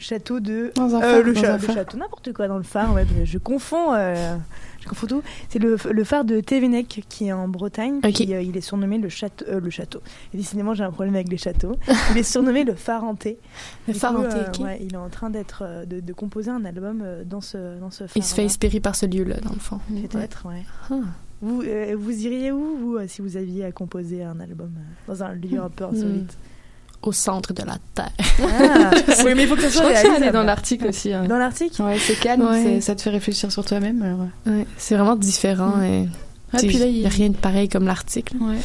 Château 0.00 0.40
de. 0.40 0.72
Dans 0.74 0.94
un 0.94 0.98
Euh, 0.98 1.00
phare, 1.00 1.22
le, 1.22 1.32
dans 1.34 1.40
cha- 1.40 1.50
un 1.50 1.56
le 1.56 1.58
phare. 1.62 1.74
château, 1.76 1.98
n'importe 1.98 2.32
quoi 2.32 2.48
dans 2.48 2.56
le 2.56 2.62
phare. 2.64 2.92
Ouais, 2.94 3.04
je 3.24 3.38
confonds. 3.38 3.92
euh, 3.94 4.36
je 4.80 4.88
confonds 4.88 5.06
tout. 5.06 5.22
C'est 5.50 5.58
le, 5.58 5.76
le 5.90 6.04
phare 6.04 6.24
de 6.24 6.40
Thévenec 6.40 7.04
qui 7.08 7.26
est 7.28 7.32
en 7.32 7.46
Bretagne. 7.48 8.00
Euh, 8.04 8.08
il 8.42 8.56
est 8.56 8.60
surnommé 8.62 8.96
le 8.98 9.08
château. 9.10 9.44
euh, 9.48 9.60
le 9.60 9.68
château. 9.70 10.00
Et 10.32 10.38
décidément, 10.38 10.72
j'ai 10.74 10.84
un 10.84 10.90
problème 10.90 11.14
avec 11.14 11.28
les 11.28 11.36
châteaux. 11.36 11.76
il 12.12 12.18
est 12.18 12.22
surnommé 12.22 12.64
le 12.64 12.74
phare 12.74 13.04
hanté. 13.04 13.38
Le 13.86 13.92
phare 13.94 14.16
hanté, 14.18 14.36
euh, 14.36 14.64
ouais, 14.64 14.78
il 14.82 14.94
est 14.94 14.96
en 14.96 15.10
train 15.10 15.28
d'être 15.30 15.62
euh, 15.66 15.84
de, 15.84 16.00
de 16.00 16.12
composer 16.14 16.50
un 16.50 16.64
album 16.64 17.02
euh, 17.04 17.22
dans 17.24 17.42
ce 17.42 17.78
dans 17.78 17.90
ce 17.90 18.04
phare. 18.04 18.16
Il 18.16 18.24
se 18.24 18.34
fait 18.34 18.44
inspirer 18.44 18.80
par 18.80 18.96
ce 18.96 19.04
lieu-là, 19.06 19.36
dans 19.44 19.52
le 19.52 19.58
fond. 19.60 19.78
Peut-être, 20.10 20.46
ouais. 20.46 20.64
Vous, 21.42 21.62
euh, 21.62 21.94
vous 21.98 22.26
iriez 22.26 22.52
où, 22.52 22.76
vous, 22.78 22.96
euh, 22.96 23.04
si 23.08 23.22
vous 23.22 23.36
aviez 23.36 23.64
à 23.64 23.72
composer 23.72 24.22
un 24.22 24.40
album 24.40 24.72
euh, 24.76 25.12
dans 25.12 25.22
un 25.22 25.32
lieu 25.34 25.58
un 25.58 25.70
peu 25.70 25.84
insolite? 25.84 26.36
Au 27.02 27.12
centre 27.12 27.54
de 27.54 27.62
la 27.62 27.78
Terre. 27.94 28.10
Ah, 28.42 28.90
oui, 29.24 29.32
mais 29.34 29.44
il 29.44 29.48
faut 29.48 29.56
que 29.56 29.62
ça 29.62 29.68
Je 29.68 29.74
soit 29.74 29.84
ça 29.84 29.88
allait 30.00 30.08
réalisable. 30.08 30.32
dans 30.32 30.42
l'article 30.42 30.86
aussi. 30.88 31.12
hein. 31.14 31.24
Dans 31.26 31.38
l'article? 31.38 31.80
Ouais, 31.82 31.98
c'est 31.98 32.18
calme, 32.20 32.42
Ouais. 32.42 32.80
ça 32.82 32.94
te 32.94 33.00
fait 33.00 33.10
réfléchir 33.10 33.50
sur 33.50 33.64
toi-même. 33.64 34.02
ouais. 34.46 34.52
Ouais, 34.52 34.66
c'est 34.76 34.96
vraiment 34.96 35.16
différent. 35.16 35.76
Mm. 35.78 35.82
et 35.84 36.08
Ah, 36.52 36.58
puis 36.58 36.76
là, 36.78 36.86
il 36.86 36.98
n'y 37.00 37.06
a 37.06 37.08
rien 37.08 37.30
de 37.30 37.36
pareil 37.36 37.68
comme 37.70 37.86
l'article. 37.86 38.36
Ouais. 38.40 38.56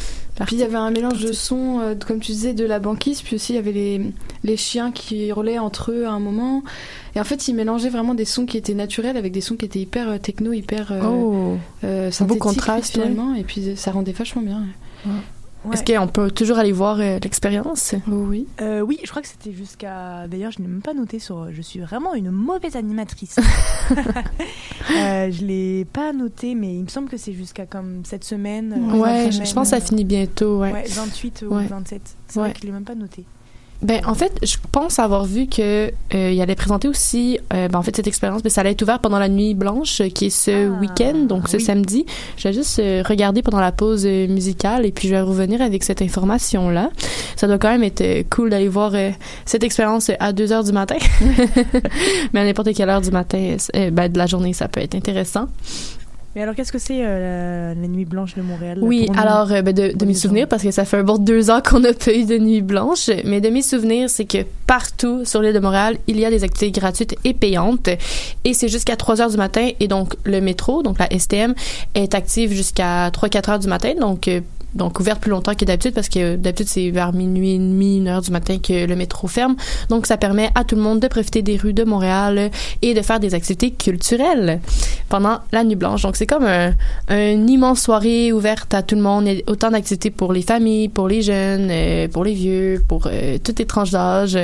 Puis 0.44 0.56
il 0.56 0.58
y 0.58 0.64
avait 0.64 0.76
un 0.76 0.90
mélange 0.90 1.20
de 1.24 1.32
sons, 1.32 1.80
euh, 1.80 1.94
comme 1.94 2.20
tu 2.20 2.32
disais, 2.32 2.52
de 2.52 2.66
la 2.66 2.78
banquise, 2.78 3.22
puis 3.22 3.36
aussi 3.36 3.52
il 3.54 3.56
y 3.56 3.58
avait 3.58 3.72
les, 3.72 4.02
les 4.44 4.56
chiens 4.58 4.92
qui 4.92 5.28
hurlaient 5.28 5.58
entre 5.58 5.92
eux 5.92 6.04
à 6.04 6.10
un 6.10 6.18
moment. 6.18 6.62
Et 7.14 7.20
en 7.20 7.24
fait, 7.24 7.48
ils 7.48 7.54
mélangeaient 7.54 7.88
vraiment 7.88 8.12
des 8.14 8.26
sons 8.26 8.44
qui 8.44 8.58
étaient 8.58 8.74
naturels 8.74 9.16
avec 9.16 9.32
des 9.32 9.40
sons 9.40 9.56
qui 9.56 9.64
étaient 9.64 9.78
hyper 9.80 10.10
euh, 10.10 10.18
techno, 10.18 10.52
hyper 10.52 10.92
euh, 10.92 11.00
Oh! 11.06 11.56
euh, 11.84 12.10
beau 12.20 12.34
contraste, 12.36 12.92
finalement. 12.92 13.34
Et 13.34 13.44
puis 13.44 13.76
ça 13.76 13.92
rendait 13.92 14.12
vachement 14.12 14.42
bien. 14.42 14.62
Ouais. 15.06 15.12
Est-ce 15.72 15.84
qu'on 15.84 16.06
peut 16.08 16.30
toujours 16.30 16.58
aller 16.58 16.72
voir 16.72 16.98
euh, 17.00 17.18
l'expérience? 17.22 17.94
Oui. 18.08 18.46
Euh, 18.60 18.80
oui, 18.80 18.98
je 19.04 19.10
crois 19.10 19.22
que 19.22 19.28
c'était 19.28 19.52
jusqu'à. 19.52 20.26
D'ailleurs, 20.28 20.52
je 20.52 20.60
n'ai 20.62 20.68
même 20.68 20.82
pas 20.82 20.94
noté 20.94 21.18
sur. 21.18 21.52
Je 21.52 21.62
suis 21.62 21.80
vraiment 21.80 22.14
une 22.14 22.30
mauvaise 22.30 22.76
animatrice. 22.76 23.36
euh, 23.90 25.30
je 25.30 25.44
l'ai 25.44 25.84
pas 25.84 26.12
noté, 26.12 26.54
mais 26.54 26.74
il 26.74 26.82
me 26.84 26.88
semble 26.88 27.08
que 27.08 27.16
c'est 27.16 27.32
jusqu'à 27.32 27.66
comme 27.66 28.04
cette 28.04 28.24
semaine. 28.24 28.72
Ouais, 28.94 29.26
je, 29.26 29.32
semaine, 29.32 29.46
je 29.46 29.54
pense 29.54 29.70
que 29.70 29.78
ça 29.78 29.84
finit 29.84 30.04
bientôt, 30.04 30.60
ouais. 30.60 30.72
Ouais, 30.72 30.84
28 30.86 31.44
ou 31.48 31.54
Ouais. 31.54 31.66
27. 31.66 32.00
C'est 32.28 32.36
Ouais. 32.38 32.44
vrai 32.46 32.52
que 32.54 32.60
je 32.60 32.66
l'ai 32.66 32.72
même 32.72 32.84
pas 32.84 32.94
noté. 32.94 33.24
Ben, 33.82 34.00
en 34.06 34.14
fait, 34.14 34.32
je 34.42 34.56
pense 34.72 34.98
avoir 34.98 35.24
vu 35.26 35.46
que 35.46 35.92
euh, 36.14 36.30
il 36.32 36.40
allait 36.40 36.54
présenter 36.54 36.88
aussi, 36.88 37.38
euh, 37.52 37.68
ben, 37.68 37.78
en 37.78 37.82
fait, 37.82 37.94
cette 37.94 38.06
expérience, 38.06 38.42
mais 38.42 38.50
ça 38.50 38.62
allait 38.62 38.70
être 38.72 38.82
ouvert 38.82 39.00
pendant 39.00 39.18
la 39.18 39.28
nuit 39.28 39.54
blanche, 39.54 40.00
euh, 40.00 40.08
qui 40.08 40.26
est 40.26 40.30
ce 40.30 40.68
Ah, 40.68 40.80
week-end, 40.80 41.24
donc 41.28 41.48
ce 41.48 41.58
oui. 41.58 41.62
samedi. 41.62 42.06
Je 42.38 42.48
vais 42.48 42.54
juste 42.54 42.78
euh, 42.78 43.02
regarder 43.06 43.42
pendant 43.42 43.60
la 43.60 43.72
pause 43.72 44.04
euh, 44.06 44.26
musicale 44.28 44.86
et 44.86 44.92
puis 44.92 45.08
je 45.08 45.14
vais 45.14 45.20
revenir 45.20 45.60
avec 45.60 45.84
cette 45.84 46.00
information-là. 46.00 46.90
Ça 47.36 47.46
doit 47.46 47.58
quand 47.58 47.70
même 47.70 47.82
être 47.82 48.28
cool 48.30 48.48
d'aller 48.50 48.68
voir 48.68 48.92
cette 49.44 49.62
expérience 49.62 50.10
à 50.20 50.32
2 50.32 50.52
heures 50.52 50.64
du 50.64 50.72
matin. 50.72 50.96
mais 52.32 52.40
à 52.40 52.44
n'importe 52.44 52.72
quelle 52.74 52.88
heure 52.88 53.02
du 53.02 53.10
matin, 53.10 53.56
ben, 53.92 54.10
de 54.10 54.16
la 54.18 54.26
journée, 54.26 54.54
ça 54.54 54.68
peut 54.68 54.80
être 54.80 54.94
intéressant. 54.94 55.48
Mais 56.36 56.42
alors, 56.42 56.54
qu'est-ce 56.54 56.70
que 56.70 56.78
c'est 56.78 56.98
euh, 57.00 57.72
la, 57.72 57.80
la 57.80 57.88
nuit 57.88 58.04
blanche 58.04 58.34
de 58.34 58.42
Montréal 58.42 58.78
Oui, 58.82 59.08
alors 59.16 59.50
euh, 59.52 59.62
ben, 59.62 59.72
de, 59.72 60.04
mes 60.04 60.12
souvenirs, 60.12 60.46
parce 60.46 60.62
que 60.62 60.70
ça 60.70 60.84
fait 60.84 60.98
un 60.98 61.02
bon 61.02 61.16
deux 61.16 61.48
ans 61.48 61.62
qu'on 61.62 61.80
n'a 61.80 61.94
pas 61.94 62.12
eu 62.12 62.26
de 62.26 62.36
nuit 62.36 62.60
blanche, 62.60 63.08
mais 63.24 63.40
de 63.40 63.48
mes 63.48 63.62
souvenirs, 63.62 64.10
c'est 64.10 64.26
que 64.26 64.44
partout 64.66 65.24
sur 65.24 65.40
l'île 65.40 65.54
de 65.54 65.60
Montréal, 65.60 65.96
il 66.06 66.20
y 66.20 66.26
a 66.26 66.30
des 66.30 66.44
activités 66.44 66.78
gratuites 66.78 67.16
et 67.24 67.32
payantes, 67.32 67.88
et 68.44 68.52
c'est 68.52 68.68
jusqu'à 68.68 68.96
3 68.96 69.22
heures 69.22 69.30
du 69.30 69.38
matin, 69.38 69.70
et 69.80 69.88
donc 69.88 70.14
le 70.24 70.42
métro, 70.42 70.82
donc 70.82 70.98
la 70.98 71.08
STM, 71.18 71.54
est 71.94 72.14
active 72.14 72.52
jusqu'à 72.52 73.08
3-4 73.08 73.52
heures 73.52 73.58
du 73.58 73.68
matin, 73.68 73.94
donc 73.98 74.28
euh, 74.28 74.42
donc 74.76 75.00
ouverte 75.00 75.20
plus 75.20 75.30
longtemps 75.30 75.54
que 75.54 75.64
d'habitude 75.64 75.94
parce 75.94 76.08
que 76.08 76.36
d'habitude 76.36 76.68
c'est 76.68 76.90
vers 76.90 77.12
minuit 77.12 77.52
et 77.52 77.58
demi, 77.58 77.98
une 77.98 78.08
heure 78.08 78.22
du 78.22 78.30
matin 78.30 78.58
que 78.58 78.86
le 78.86 78.96
métro 78.96 79.26
ferme. 79.26 79.56
Donc 79.88 80.06
ça 80.06 80.16
permet 80.16 80.50
à 80.54 80.64
tout 80.64 80.76
le 80.76 80.82
monde 80.82 81.00
de 81.00 81.08
profiter 81.08 81.42
des 81.42 81.56
rues 81.56 81.72
de 81.72 81.84
Montréal 81.84 82.50
et 82.82 82.94
de 82.94 83.02
faire 83.02 83.20
des 83.20 83.34
activités 83.34 83.70
culturelles 83.70 84.60
pendant 85.08 85.38
la 85.52 85.64
nuit 85.64 85.76
blanche. 85.76 86.02
Donc 86.02 86.16
c'est 86.16 86.26
comme 86.26 86.46
un, 86.46 86.72
immense 87.08 87.80
soirée 87.80 88.32
ouverte 88.32 88.74
à 88.74 88.82
tout 88.82 88.94
le 88.94 89.02
monde. 89.02 89.28
A 89.28 89.50
autant 89.50 89.70
d'activités 89.70 90.10
pour 90.10 90.32
les 90.32 90.42
familles, 90.42 90.88
pour 90.88 91.08
les 91.08 91.22
jeunes, 91.22 91.68
euh, 91.70 92.08
pour 92.08 92.24
les 92.24 92.34
vieux, 92.34 92.82
pour 92.86 93.06
euh, 93.06 93.38
toutes 93.42 93.58
les 93.58 93.66
tranches 93.66 93.90
d'âge. 93.90 94.38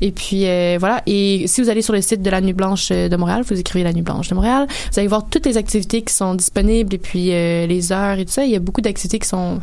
Et 0.00 0.12
puis 0.12 0.46
euh, 0.46 0.76
voilà. 0.78 1.02
Et 1.06 1.46
si 1.46 1.62
vous 1.62 1.68
allez 1.68 1.82
sur 1.82 1.92
le 1.92 2.00
site 2.00 2.22
de 2.22 2.30
la 2.30 2.40
Nuit 2.40 2.52
Blanche 2.52 2.90
de 2.90 3.16
Montréal, 3.16 3.42
vous 3.48 3.58
écrivez 3.58 3.84
la 3.84 3.92
Nuit 3.92 4.02
Blanche 4.02 4.28
de 4.28 4.34
Montréal, 4.34 4.66
vous 4.92 4.98
allez 4.98 5.08
voir 5.08 5.26
toutes 5.28 5.46
les 5.46 5.56
activités 5.56 6.02
qui 6.02 6.12
sont 6.12 6.34
disponibles 6.34 6.94
et 6.94 6.98
puis 6.98 7.32
euh, 7.32 7.66
les 7.66 7.92
heures 7.92 8.18
et 8.18 8.24
tout 8.24 8.32
ça. 8.32 8.44
Il 8.44 8.50
y 8.50 8.56
a 8.56 8.60
beaucoup 8.60 8.80
d'activités 8.80 9.18
qui 9.18 9.28
sont 9.28 9.60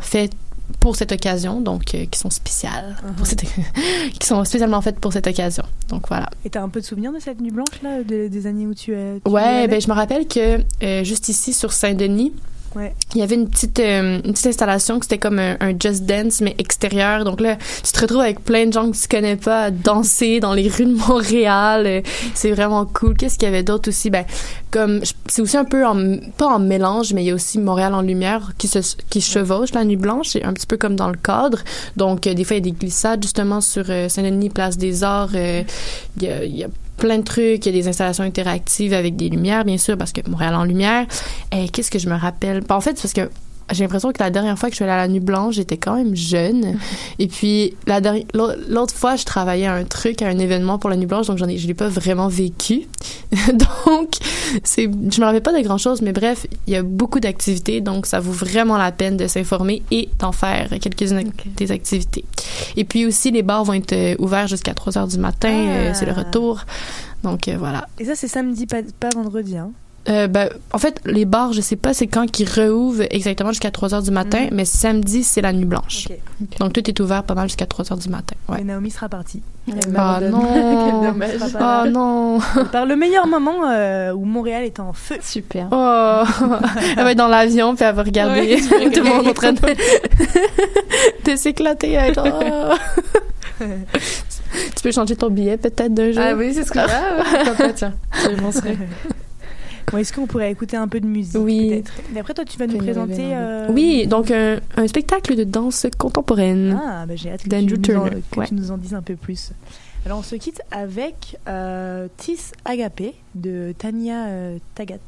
pour 0.80 0.96
cette 0.96 1.12
occasion, 1.12 1.60
donc 1.60 1.94
euh, 1.94 2.06
qui 2.10 2.18
sont 2.18 2.30
spéciales, 2.30 2.96
pour 3.16 3.26
cette- 3.26 3.44
qui 4.18 4.26
sont 4.26 4.42
spécialement 4.44 4.80
faites 4.80 4.98
pour 4.98 5.12
cette 5.12 5.26
occasion. 5.26 5.64
Donc 5.88 6.08
voilà. 6.08 6.28
Et 6.44 6.50
t'as 6.50 6.62
un 6.62 6.68
peu 6.68 6.80
de 6.80 6.84
souvenir 6.86 7.12
de 7.12 7.18
cette 7.18 7.40
nuit 7.40 7.50
blanche, 7.50 7.82
là, 7.82 8.02
de- 8.02 8.28
des 8.28 8.46
années 8.46 8.66
où 8.66 8.74
tu 8.74 8.94
es. 8.94 9.20
Ouais, 9.26 9.68
ben 9.68 9.80
je 9.80 9.88
me 9.88 9.92
rappelle 9.94 10.26
que 10.26 10.60
euh, 10.82 11.04
juste 11.04 11.28
ici 11.28 11.52
sur 11.52 11.72
Saint-Denis, 11.72 12.32
Il 13.14 13.18
y 13.18 13.22
avait 13.22 13.34
une 13.34 13.48
petite 13.48 13.78
euh, 13.80 14.20
une 14.24 14.32
petite 14.32 14.46
installation 14.46 14.98
que 14.98 15.04
c'était 15.04 15.18
comme 15.18 15.38
un, 15.38 15.56
Just 15.78 16.04
Dance 16.04 16.40
mais 16.40 16.54
extérieur. 16.58 17.24
Donc 17.24 17.40
là, 17.40 17.56
tu 17.82 17.92
te 17.92 18.00
retrouves 18.00 18.20
avec 18.20 18.40
plein 18.40 18.66
de 18.66 18.72
gens 18.72 18.90
que 18.90 18.96
tu 18.96 19.08
connais 19.08 19.36
pas 19.36 19.64
à 19.64 19.70
danser 19.70 20.40
dans 20.40 20.54
les 20.54 20.68
rues 20.68 20.86
de 20.86 20.94
Montréal. 21.08 21.86
Euh, 21.86 22.00
C'est 22.34 22.50
vraiment 22.50 22.86
cool. 22.86 23.16
Qu'est-ce 23.16 23.38
qu'il 23.38 23.46
y 23.46 23.52
avait 23.52 23.62
d'autre 23.62 23.88
aussi? 23.88 24.10
Ben 24.10 24.24
comme 24.70 25.00
c'est 25.26 25.42
aussi 25.42 25.56
un 25.58 25.66
peu 25.66 25.86
en 25.86 26.16
pas 26.38 26.46
en 26.46 26.58
mélange, 26.58 27.12
mais 27.12 27.22
il 27.22 27.26
y 27.26 27.30
a 27.30 27.34
aussi 27.34 27.58
Montréal 27.58 27.94
en 27.94 28.00
lumière 28.00 28.52
qui 28.56 28.68
se 28.68 28.78
qui 29.10 29.20
chevauche 29.20 29.72
la 29.74 29.84
nuit 29.84 29.96
blanche, 29.96 30.28
c'est 30.28 30.44
un 30.44 30.54
petit 30.54 30.66
peu 30.66 30.78
comme 30.78 30.96
dans 30.96 31.08
le 31.08 31.16
cadre. 31.16 31.58
Donc 31.96 32.26
euh, 32.26 32.34
des 32.34 32.44
fois 32.44 32.56
il 32.56 32.66
y 32.66 32.70
a 32.70 32.72
des 32.72 32.78
glissades 32.78 33.22
justement 33.22 33.60
sur 33.60 33.84
euh, 33.90 34.08
Saint-Denis 34.08 34.50
place 34.50 34.78
des 34.78 35.04
Arts. 35.04 35.34
il 35.34 36.22
y 36.22 36.28
a, 36.28 36.44
y 36.44 36.64
a 36.64 36.68
plein 37.02 37.18
de 37.18 37.24
trucs, 37.24 37.66
il 37.66 37.74
y 37.74 37.78
a 37.78 37.82
des 37.82 37.88
installations 37.88 38.22
interactives 38.22 38.92
avec 38.92 39.16
des 39.16 39.28
lumières, 39.28 39.64
bien 39.64 39.76
sûr, 39.76 39.98
parce 39.98 40.12
que 40.12 40.20
Montréal 40.30 40.54
en 40.54 40.62
lumière. 40.62 41.04
Et 41.50 41.68
qu'est-ce 41.68 41.90
que 41.90 41.98
je 41.98 42.08
me 42.08 42.14
rappelle? 42.14 42.60
Ben, 42.60 42.76
En 42.76 42.80
fait, 42.80 42.96
c'est 42.96 43.02
parce 43.02 43.12
que 43.28 43.34
j'ai 43.70 43.84
l'impression 43.84 44.12
que 44.12 44.22
la 44.22 44.30
dernière 44.30 44.58
fois 44.58 44.68
que 44.68 44.74
je 44.74 44.76
suis 44.76 44.84
allée 44.84 44.92
à 44.92 44.96
la 44.96 45.08
Nuit 45.08 45.20
Blanche, 45.20 45.56
j'étais 45.56 45.76
quand 45.76 45.94
même 45.94 46.14
jeune. 46.14 46.78
Et 47.18 47.28
puis, 47.28 47.74
la 47.86 48.00
l'autre 48.68 48.94
fois, 48.94 49.16
je 49.16 49.24
travaillais 49.24 49.66
à 49.66 49.74
un 49.74 49.84
truc, 49.84 50.22
à 50.22 50.28
un 50.28 50.38
événement 50.38 50.78
pour 50.78 50.90
la 50.90 50.96
Nuit 50.96 51.06
Blanche, 51.06 51.26
donc 51.26 51.38
j'en 51.38 51.48
ai, 51.48 51.58
je 51.58 51.66
l'ai 51.66 51.74
pas 51.74 51.88
vraiment 51.88 52.28
vécu. 52.28 52.82
donc, 53.52 54.10
c'est, 54.64 54.84
je 54.84 55.20
me 55.20 55.24
rappelle 55.24 55.42
pas 55.42 55.56
de 55.56 55.62
grand 55.62 55.78
chose, 55.78 56.02
mais 56.02 56.12
bref, 56.12 56.46
il 56.66 56.72
y 56.72 56.76
a 56.76 56.82
beaucoup 56.82 57.20
d'activités, 57.20 57.80
donc 57.80 58.06
ça 58.06 58.20
vaut 58.20 58.32
vraiment 58.32 58.76
la 58.76 58.92
peine 58.92 59.16
de 59.16 59.26
s'informer 59.26 59.82
et 59.90 60.08
d'en 60.18 60.32
faire 60.32 60.68
quelques-unes 60.80 61.30
des 61.56 61.72
activités. 61.72 62.24
Et 62.76 62.84
puis 62.84 63.06
aussi, 63.06 63.30
les 63.30 63.42
bars 63.42 63.64
vont 63.64 63.74
être 63.74 63.92
euh, 63.92 64.14
ouverts 64.18 64.48
jusqu'à 64.48 64.74
3 64.74 64.98
heures 64.98 65.08
du 65.08 65.18
matin, 65.18 65.52
euh, 65.52 65.92
c'est 65.94 66.06
le 66.06 66.12
retour. 66.12 66.64
Donc 67.22 67.48
euh, 67.48 67.56
voilà. 67.58 67.88
Et 67.98 68.04
ça, 68.04 68.14
c'est 68.14 68.28
samedi, 68.28 68.66
pas, 68.66 68.82
pas 68.98 69.10
vendredi. 69.14 69.56
Hein? 69.56 69.70
Euh, 70.08 70.26
ben, 70.26 70.48
en 70.72 70.78
fait, 70.78 71.00
les 71.04 71.24
bars, 71.24 71.52
je 71.52 71.60
sais 71.60 71.76
pas 71.76 71.94
c'est 71.94 72.08
quand 72.08 72.28
qu'ils 72.28 72.48
réouvrent 72.48 73.04
exactement 73.10 73.50
jusqu'à 73.50 73.70
3 73.70 73.94
heures 73.94 74.02
du 74.02 74.10
matin, 74.10 74.48
mais 74.50 74.64
samedi, 74.64 75.22
c'est 75.22 75.40
la 75.42 75.52
nuit 75.52 75.64
blanche. 75.64 76.08
Donc 76.58 76.72
tout 76.72 76.88
est 76.90 76.98
ouvert 76.98 77.22
pas 77.22 77.34
mal 77.34 77.46
jusqu'à 77.48 77.66
3 77.66 77.92
heures 77.92 77.98
du 77.98 78.08
matin. 78.08 78.34
Ouais. 78.48 78.62
Et 78.62 78.64
Naomi 78.64 78.90
sera 78.90 79.08
partie. 79.08 79.42
Elle 79.68 79.74
Ah 79.96 80.18
m'abandonne. 80.20 80.30
non. 80.32 81.14
Oh 81.54 81.58
là. 81.58 81.84
non. 81.88 82.38
Par 82.72 82.84
le 82.84 82.96
meilleur 82.96 83.28
moment 83.28 83.68
euh, 83.70 84.12
où 84.12 84.24
Montréal 84.24 84.64
est 84.64 84.80
en 84.80 84.92
feu. 84.92 85.18
Super. 85.22 85.68
Oh. 85.70 86.22
elle 86.96 87.04
va 87.04 87.12
être 87.12 87.18
dans 87.18 87.28
l'avion 87.28 87.76
puis 87.76 87.84
elle 87.84 87.94
va 87.94 88.02
regarder 88.02 88.40
Ouais, 88.72 88.90
tout 88.90 89.04
le 89.04 89.08
monde 89.08 89.28
en 89.28 89.32
train 89.34 89.52
de, 89.52 89.60
de 91.30 91.36
s'éclater. 91.36 91.96
oh. 92.16 92.74
tu 93.60 94.82
peux 94.82 94.90
changer 94.90 95.14
ton 95.14 95.30
billet 95.30 95.56
peut-être 95.56 95.94
d'un 95.94 96.10
jour? 96.10 96.22
Ah 96.26 96.34
oui, 96.34 96.52
c'est 96.54 96.64
ce 96.64 96.72
que. 96.72 96.78
Ah, 96.80 97.54
ouais, 97.60 97.72
tiens. 97.74 97.94
Je 98.24 98.40
penserai. 98.40 98.76
Bon, 99.90 99.98
Est-ce 99.98 100.12
qu'on 100.12 100.26
pourrait 100.26 100.50
écouter 100.50 100.76
un 100.76 100.88
peu 100.88 101.00
de 101.00 101.06
musique 101.06 101.36
Oui. 101.40 101.68
peut-être? 101.70 101.92
Et 102.14 102.18
après, 102.18 102.34
toi, 102.34 102.44
tu 102.44 102.58
vas 102.58 102.66
nous 102.66 102.78
présenter. 102.78 103.30
euh, 103.34 103.66
Oui, 103.70 104.06
donc 104.06 104.30
un, 104.30 104.60
un 104.76 104.86
spectacle 104.86 105.34
de 105.36 105.44
danse 105.44 105.86
contemporaine. 105.98 106.78
Ah, 106.82 107.04
bah, 107.06 107.14
j'ai 107.16 107.30
hâte 107.30 107.42
que, 107.42 107.48
tu 107.48 107.64
nous, 107.64 107.74
en, 107.76 107.80
Turner, 107.80 108.10
que 108.30 108.40
ouais. 108.40 108.46
tu 108.46 108.54
nous 108.54 108.70
en 108.70 108.78
dises 108.78 108.94
un 108.94 109.02
peu 109.02 109.16
plus. 109.16 109.52
Alors, 110.06 110.18
on 110.18 110.22
se 110.22 110.34
quitte 110.36 110.60
avec 110.70 111.38
euh, 111.48 112.08
Tis 112.16 112.52
Agapé 112.64 113.14
de 113.34 113.74
Tania 113.78 114.26
euh, 114.26 114.58
Tagat. 114.74 114.98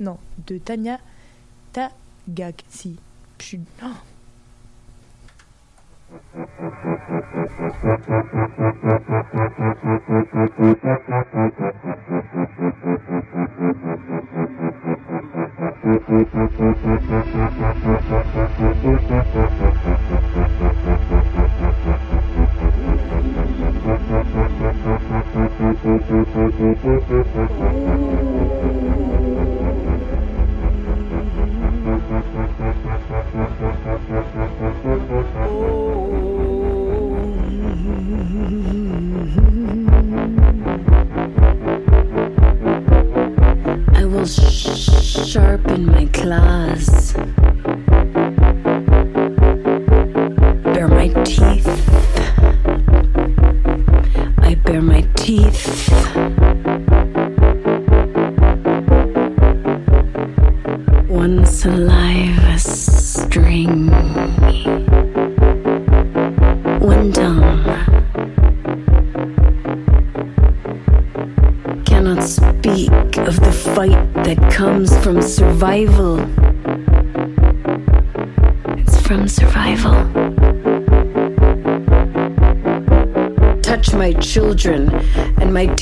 Non, 0.00 0.16
de 0.46 0.58
Tania 0.58 0.98
Tagak. 1.72 2.64
Si. 2.68 2.96
Je 3.38 3.44
suis. 3.44 3.60
Oh. 3.84 3.86
I 6.12 6.14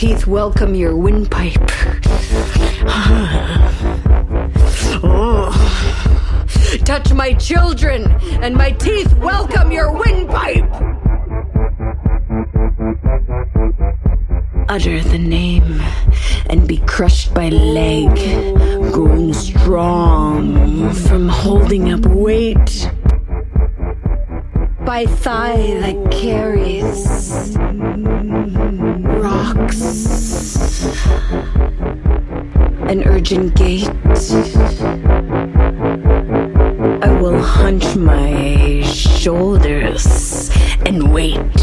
teeth 0.00 0.26
welcome 0.26 0.74
your 0.74 0.96
windpipe. 0.96 1.60
Oh. 5.02 5.50
Touch 6.84 7.12
my 7.12 7.34
children, 7.34 8.10
and 8.42 8.54
my 8.54 8.70
teeth 8.70 9.12
welcome 9.18 9.70
your 9.70 9.92
windpipe. 9.92 10.70
utter 14.70 15.02
the 15.02 15.18
name 15.18 15.82
and 16.48 16.66
be 16.66 16.78
crushed 16.86 17.34
by 17.34 17.48
leg, 17.50 18.08
growing 18.92 19.34
strong 19.34 20.92
from 20.94 21.28
holding 21.28 21.92
up 21.92 22.06
weight. 22.06 22.88
By 24.86 25.04
thigh 25.06 25.78
that 25.80 26.10
carries 26.10 27.09
urgent 33.20 33.54
gait. 33.54 33.86
I 37.02 37.18
will 37.20 37.42
hunch 37.42 37.94
my 37.94 38.80
shoulders 38.82 40.48
and 40.86 41.12
wait. 41.12 41.59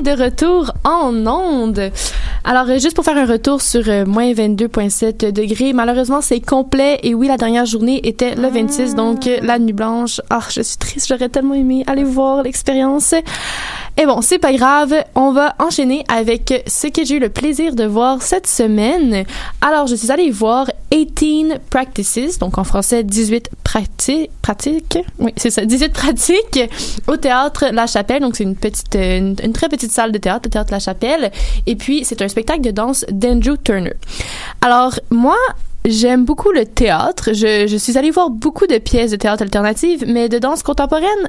Est 0.00 0.16
de 0.16 0.22
retour 0.22 0.72
en 0.84 1.26
onde. 1.26 1.90
Alors, 2.44 2.68
euh, 2.68 2.78
juste 2.78 2.94
pour 2.94 3.04
faire 3.04 3.16
un 3.16 3.26
retour 3.26 3.60
sur 3.60 3.82
euh, 3.88 4.06
moins 4.06 4.32
22,7 4.32 5.30
degrés, 5.30 5.72
malheureusement, 5.72 6.20
c'est 6.20 6.40
complet. 6.40 6.98
Et 7.02 7.14
oui, 7.14 7.28
la 7.28 7.36
dernière 7.36 7.66
journée 7.66 8.00
était 8.06 8.34
le 8.34 8.48
26, 8.48 8.94
donc 8.94 9.26
euh, 9.26 9.38
la 9.42 9.58
nuit 9.58 9.72
blanche. 9.72 10.20
Ah, 10.30 10.40
je 10.48 10.62
suis 10.62 10.78
triste, 10.78 11.08
j'aurais 11.08 11.28
tellement 11.28 11.54
aimé 11.54 11.84
aller 11.86 12.04
voir 12.04 12.42
l'expérience. 12.42 13.14
Et 14.00 14.06
bon, 14.06 14.22
c'est 14.22 14.38
pas 14.38 14.54
grave, 14.54 14.94
on 15.14 15.30
va 15.32 15.54
enchaîner 15.58 16.06
avec 16.08 16.64
ce 16.66 16.86
que 16.86 17.04
j'ai 17.04 17.16
eu 17.16 17.18
le 17.18 17.28
plaisir 17.28 17.74
de 17.74 17.84
voir 17.84 18.22
cette 18.22 18.46
semaine. 18.46 19.26
Alors, 19.60 19.88
je 19.88 19.94
suis 19.94 20.10
allée 20.10 20.30
voir 20.30 20.70
18 20.90 21.58
Practices, 21.68 22.38
donc 22.38 22.56
en 22.56 22.64
français 22.64 23.04
18 23.04 23.50
prati 23.62 24.30
pratiques. 24.40 24.98
Oui, 25.18 25.34
c'est 25.36 25.50
ça, 25.50 25.66
18 25.66 25.92
pratiques 25.92 26.60
au 27.08 27.18
théâtre 27.18 27.66
La 27.72 27.86
Chapelle. 27.86 28.22
Donc, 28.22 28.36
c'est 28.36 28.44
une 28.44 28.56
petite, 28.56 28.94
une, 28.94 29.36
très 29.52 29.68
petite 29.68 29.92
salle 29.92 30.12
de 30.12 30.18
théâtre, 30.18 30.44
le 30.44 30.50
théâtre 30.50 30.72
La 30.72 30.78
Chapelle. 30.78 31.30
Et 31.66 31.76
puis, 31.76 32.02
c'est 32.06 32.22
un 32.22 32.28
spectacle 32.28 32.62
de 32.62 32.70
danse 32.70 33.04
d'Andrew 33.10 33.58
Turner. 33.62 33.92
Alors, 34.62 34.98
moi, 35.10 35.36
J'aime 35.86 36.26
beaucoup 36.26 36.52
le 36.52 36.66
théâtre. 36.66 37.30
Je, 37.32 37.66
je 37.66 37.76
suis 37.78 37.96
allée 37.96 38.10
voir 38.10 38.28
beaucoup 38.28 38.66
de 38.66 38.76
pièces 38.76 39.12
de 39.12 39.16
théâtre 39.16 39.42
alternatives, 39.42 40.04
mais 40.06 40.28
de 40.28 40.38
danse 40.38 40.62
contemporaine, 40.62 41.28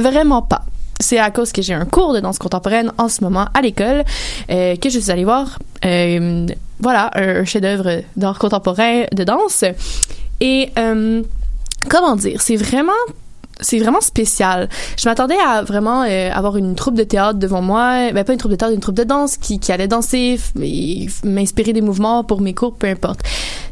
vraiment 0.00 0.42
pas. 0.42 0.64
C'est 1.02 1.18
à 1.18 1.30
cause 1.30 1.52
que 1.52 1.60
j'ai 1.62 1.74
un 1.74 1.84
cours 1.84 2.14
de 2.14 2.20
danse 2.20 2.38
contemporaine 2.38 2.92
en 2.96 3.08
ce 3.08 3.22
moment 3.22 3.46
à 3.54 3.60
l'école 3.60 4.04
euh, 4.50 4.76
que 4.76 4.88
je 4.88 4.98
suis 4.98 5.10
allée 5.10 5.24
voir. 5.24 5.58
euh, 5.84 6.46
voilà, 6.80 7.10
un, 7.14 7.44
chef-d'œuvre 7.44 8.02
d'art 8.16 8.38
contemporain 8.38 9.04
de 9.12 9.24
danse. 9.24 9.64
Et 10.40 10.70
euh, 10.78 11.22
comment 11.90 12.16
dire, 12.16 12.40
c'est 12.40 12.56
vraiment 12.56 12.92
c'est 13.60 13.78
vraiment 13.78 14.00
spécial. 14.00 14.68
Je 14.96 15.08
m'attendais 15.08 15.36
à 15.46 15.62
vraiment 15.62 16.00
avoir 16.02 16.56
une 16.56 16.74
troupe 16.74 16.96
de 16.96 17.04
théâtre 17.04 17.38
devant 17.38 17.62
moi, 17.62 18.10
ben 18.12 18.24
pas 18.24 18.32
une 18.32 18.38
troupe 18.38 18.50
de 18.50 18.56
théâtre, 18.56 18.74
une 18.74 18.80
troupe 18.80 18.96
de 18.96 19.04
danse 19.04 19.36
qui, 19.36 19.60
qui 19.60 19.70
allait 19.70 19.86
danser, 19.86 20.40
m'inspirer 21.22 21.72
des 21.72 21.82
mouvements 21.82 22.24
pour 22.24 22.40
mes 22.40 22.54
cours, 22.54 22.74
peu 22.74 22.88
importe. 22.88 23.20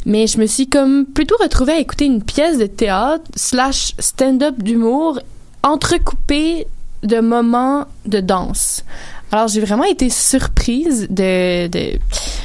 Mais 0.06 0.28
je 0.28 0.38
me 0.38 0.46
suis 0.46 0.68
comme 0.68 1.06
plutôt 1.06 1.34
retrouvée 1.40 1.72
à 1.72 1.78
écouter 1.78 2.04
une 2.04 2.22
pièce 2.22 2.58
de 2.58 2.66
théâtre 2.66 3.24
slash 3.34 3.94
stand-up 3.98 4.62
d'humour 4.62 5.18
entrecoupée 5.64 6.68
de 7.02 7.20
moments 7.20 7.86
de 8.06 8.20
danse. 8.20 8.84
Alors 9.32 9.46
j'ai 9.46 9.60
vraiment 9.60 9.84
été 9.84 10.10
surprise 10.10 11.06
de, 11.08 11.68
de 11.68 11.98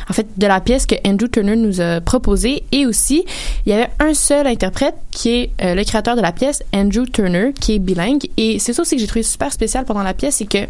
en 0.08 0.14
fait 0.14 0.28
de 0.38 0.46
la 0.46 0.62
pièce 0.62 0.86
que 0.86 0.96
Andrew 1.06 1.28
Turner 1.28 1.56
nous 1.56 1.82
a 1.82 2.00
proposée 2.00 2.64
et 2.72 2.86
aussi 2.86 3.26
il 3.66 3.72
y 3.72 3.74
avait 3.74 3.90
un 4.00 4.14
seul 4.14 4.46
interprète 4.46 4.94
qui 5.10 5.30
est 5.30 5.52
euh, 5.64 5.74
le 5.74 5.84
créateur 5.84 6.16
de 6.16 6.22
la 6.22 6.32
pièce 6.32 6.62
Andrew 6.76 7.06
Turner 7.12 7.54
qui 7.60 7.74
est 7.76 7.80
bilingue 7.80 8.30
et 8.38 8.60
c'est 8.60 8.74
ça 8.74 8.84
aussi 8.84 8.96
que 8.96 9.02
j'ai 9.02 9.08
trouvé 9.08 9.24
super 9.24 9.52
spécial 9.52 9.84
pendant 9.84 10.04
la 10.04 10.14
pièce 10.14 10.36
c'est 10.36 10.46
que 10.46 10.68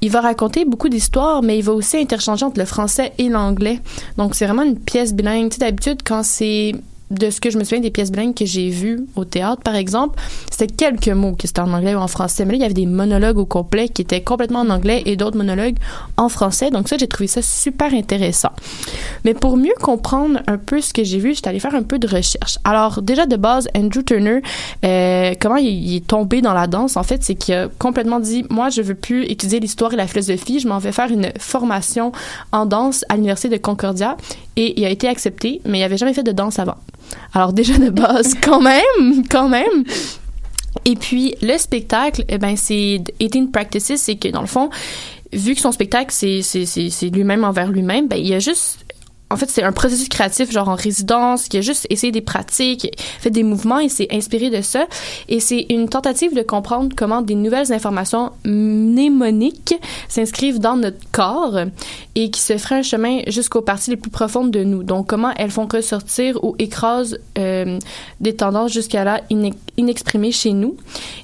il 0.00 0.10
va 0.10 0.20
raconter 0.20 0.64
beaucoup 0.64 0.88
d'histoires, 0.88 1.42
mais 1.42 1.58
il 1.58 1.64
va 1.64 1.72
aussi 1.72 1.96
interchanger 1.96 2.44
entre 2.44 2.60
le 2.60 2.66
français 2.66 3.12
et 3.18 3.28
l'anglais. 3.28 3.80
Donc, 4.16 4.34
c'est 4.34 4.46
vraiment 4.46 4.62
une 4.62 4.78
pièce 4.78 5.12
bilingue. 5.12 5.50
Tu 5.50 5.54
sais, 5.56 5.60
d'habitude, 5.60 6.02
quand 6.04 6.22
c'est 6.22 6.74
de 7.10 7.30
ce 7.30 7.40
que 7.40 7.50
je 7.50 7.58
me 7.58 7.64
souviens 7.64 7.80
des 7.80 7.90
pièces 7.90 8.10
bilingues 8.10 8.34
que 8.34 8.44
j'ai 8.44 8.68
vues 8.68 9.06
au 9.16 9.24
théâtre, 9.24 9.62
par 9.62 9.74
exemple, 9.74 10.20
c'était 10.50 10.72
quelques 10.72 11.08
mots 11.08 11.34
qui 11.34 11.46
étaient 11.46 11.60
en 11.60 11.72
anglais 11.72 11.94
ou 11.94 11.98
en 11.98 12.08
français. 12.08 12.44
Mais 12.44 12.52
là, 12.52 12.56
il 12.56 12.62
y 12.62 12.64
avait 12.64 12.74
des 12.74 12.86
monologues 12.86 13.38
au 13.38 13.46
complet 13.46 13.88
qui 13.88 14.02
étaient 14.02 14.20
complètement 14.20 14.60
en 14.60 14.70
anglais 14.70 15.02
et 15.06 15.16
d'autres 15.16 15.36
monologues 15.36 15.76
en 16.16 16.28
français. 16.28 16.70
Donc 16.70 16.88
ça, 16.88 16.96
j'ai 16.98 17.08
trouvé 17.08 17.26
ça 17.26 17.42
super 17.42 17.94
intéressant. 17.94 18.50
Mais 19.24 19.34
pour 19.34 19.56
mieux 19.56 19.74
comprendre 19.80 20.40
un 20.46 20.58
peu 20.58 20.80
ce 20.80 20.92
que 20.92 21.04
j'ai 21.04 21.18
vu, 21.18 21.34
j'étais 21.34 21.48
allée 21.48 21.60
faire 21.60 21.74
un 21.74 21.82
peu 21.82 21.98
de 21.98 22.06
recherche. 22.06 22.58
Alors, 22.64 23.02
déjà 23.02 23.26
de 23.26 23.36
base, 23.36 23.68
Andrew 23.76 24.02
Turner, 24.02 24.40
euh, 24.84 25.34
comment 25.40 25.56
il, 25.56 25.68
il 25.68 25.96
est 25.96 26.06
tombé 26.06 26.42
dans 26.42 26.54
la 26.54 26.66
danse, 26.66 26.96
en 26.96 27.02
fait, 27.02 27.22
c'est 27.22 27.34
qu'il 27.34 27.54
a 27.54 27.68
complètement 27.78 28.20
dit, 28.20 28.44
moi, 28.50 28.68
je 28.68 28.82
veux 28.82 28.94
plus 28.94 29.24
étudier 29.24 29.60
l'histoire 29.60 29.92
et 29.92 29.96
la 29.96 30.06
philosophie, 30.06 30.60
je 30.60 30.68
m'en 30.68 30.78
vais 30.78 30.92
faire 30.92 31.10
une 31.10 31.32
formation 31.38 32.12
en 32.52 32.66
danse 32.66 33.04
à 33.08 33.14
l'Université 33.14 33.48
de 33.48 33.60
Concordia. 33.60 34.16
Et 34.56 34.78
il 34.78 34.84
a 34.84 34.90
été 34.90 35.08
accepté, 35.08 35.60
mais 35.64 35.78
il 35.78 35.82
avait 35.84 35.96
jamais 35.96 36.14
fait 36.14 36.24
de 36.24 36.32
danse 36.32 36.58
avant. 36.58 36.74
Alors 37.34 37.52
déjà 37.52 37.78
de 37.78 37.90
base, 37.90 38.34
quand 38.42 38.60
même, 38.60 39.26
quand 39.30 39.48
même. 39.48 39.84
Et 40.84 40.96
puis 40.96 41.34
le 41.42 41.56
spectacle, 41.58 42.24
eh 42.28 42.38
ben 42.38 42.56
c'est 42.56 43.00
18 43.20 43.52
practices, 43.52 43.96
c'est 43.96 44.16
que 44.16 44.28
dans 44.28 44.40
le 44.40 44.46
fond, 44.46 44.70
vu 45.32 45.54
que 45.54 45.60
son 45.60 45.72
spectacle 45.72 46.12
c'est 46.12 47.10
lui-même 47.10 47.44
envers 47.44 47.70
lui-même, 47.70 48.08
ben 48.08 48.16
il 48.16 48.28
y 48.28 48.34
a 48.34 48.38
juste 48.38 48.84
en 49.30 49.36
fait, 49.36 49.50
c'est 49.50 49.62
un 49.62 49.72
processus 49.72 50.08
créatif, 50.08 50.50
genre 50.50 50.68
en 50.68 50.74
résidence, 50.74 51.48
qui 51.48 51.58
a 51.58 51.60
juste 51.60 51.86
essayé 51.90 52.12
des 52.12 52.22
pratiques, 52.22 52.90
fait 53.20 53.30
des 53.30 53.42
mouvements 53.42 53.78
et 53.78 53.88
s'est 53.88 54.08
inspiré 54.10 54.48
de 54.48 54.62
ça. 54.62 54.86
Et 55.28 55.40
c'est 55.40 55.66
une 55.68 55.88
tentative 55.88 56.34
de 56.34 56.42
comprendre 56.42 56.94
comment 56.96 57.20
des 57.20 57.34
nouvelles 57.34 57.72
informations 57.72 58.32
mnémoniques 58.44 59.74
s'inscrivent 60.08 60.60
dans 60.60 60.76
notre 60.76 61.10
corps 61.12 61.58
et 62.14 62.30
qui 62.30 62.40
se 62.40 62.56
feraient 62.56 62.76
un 62.76 62.82
chemin 62.82 63.20
jusqu'aux 63.26 63.60
parties 63.60 63.90
les 63.90 63.96
plus 63.96 64.10
profondes 64.10 64.50
de 64.50 64.64
nous. 64.64 64.82
Donc, 64.82 65.08
comment 65.08 65.32
elles 65.36 65.50
font 65.50 65.68
ressortir 65.70 66.42
ou 66.42 66.56
écrasent 66.58 67.18
euh, 67.36 67.78
des 68.20 68.34
tendances 68.34 68.72
jusqu'à 68.72 69.04
là 69.04 69.20
inex- 69.30 69.54
inexprimées 69.76 70.32
chez 70.32 70.52
nous. 70.52 70.76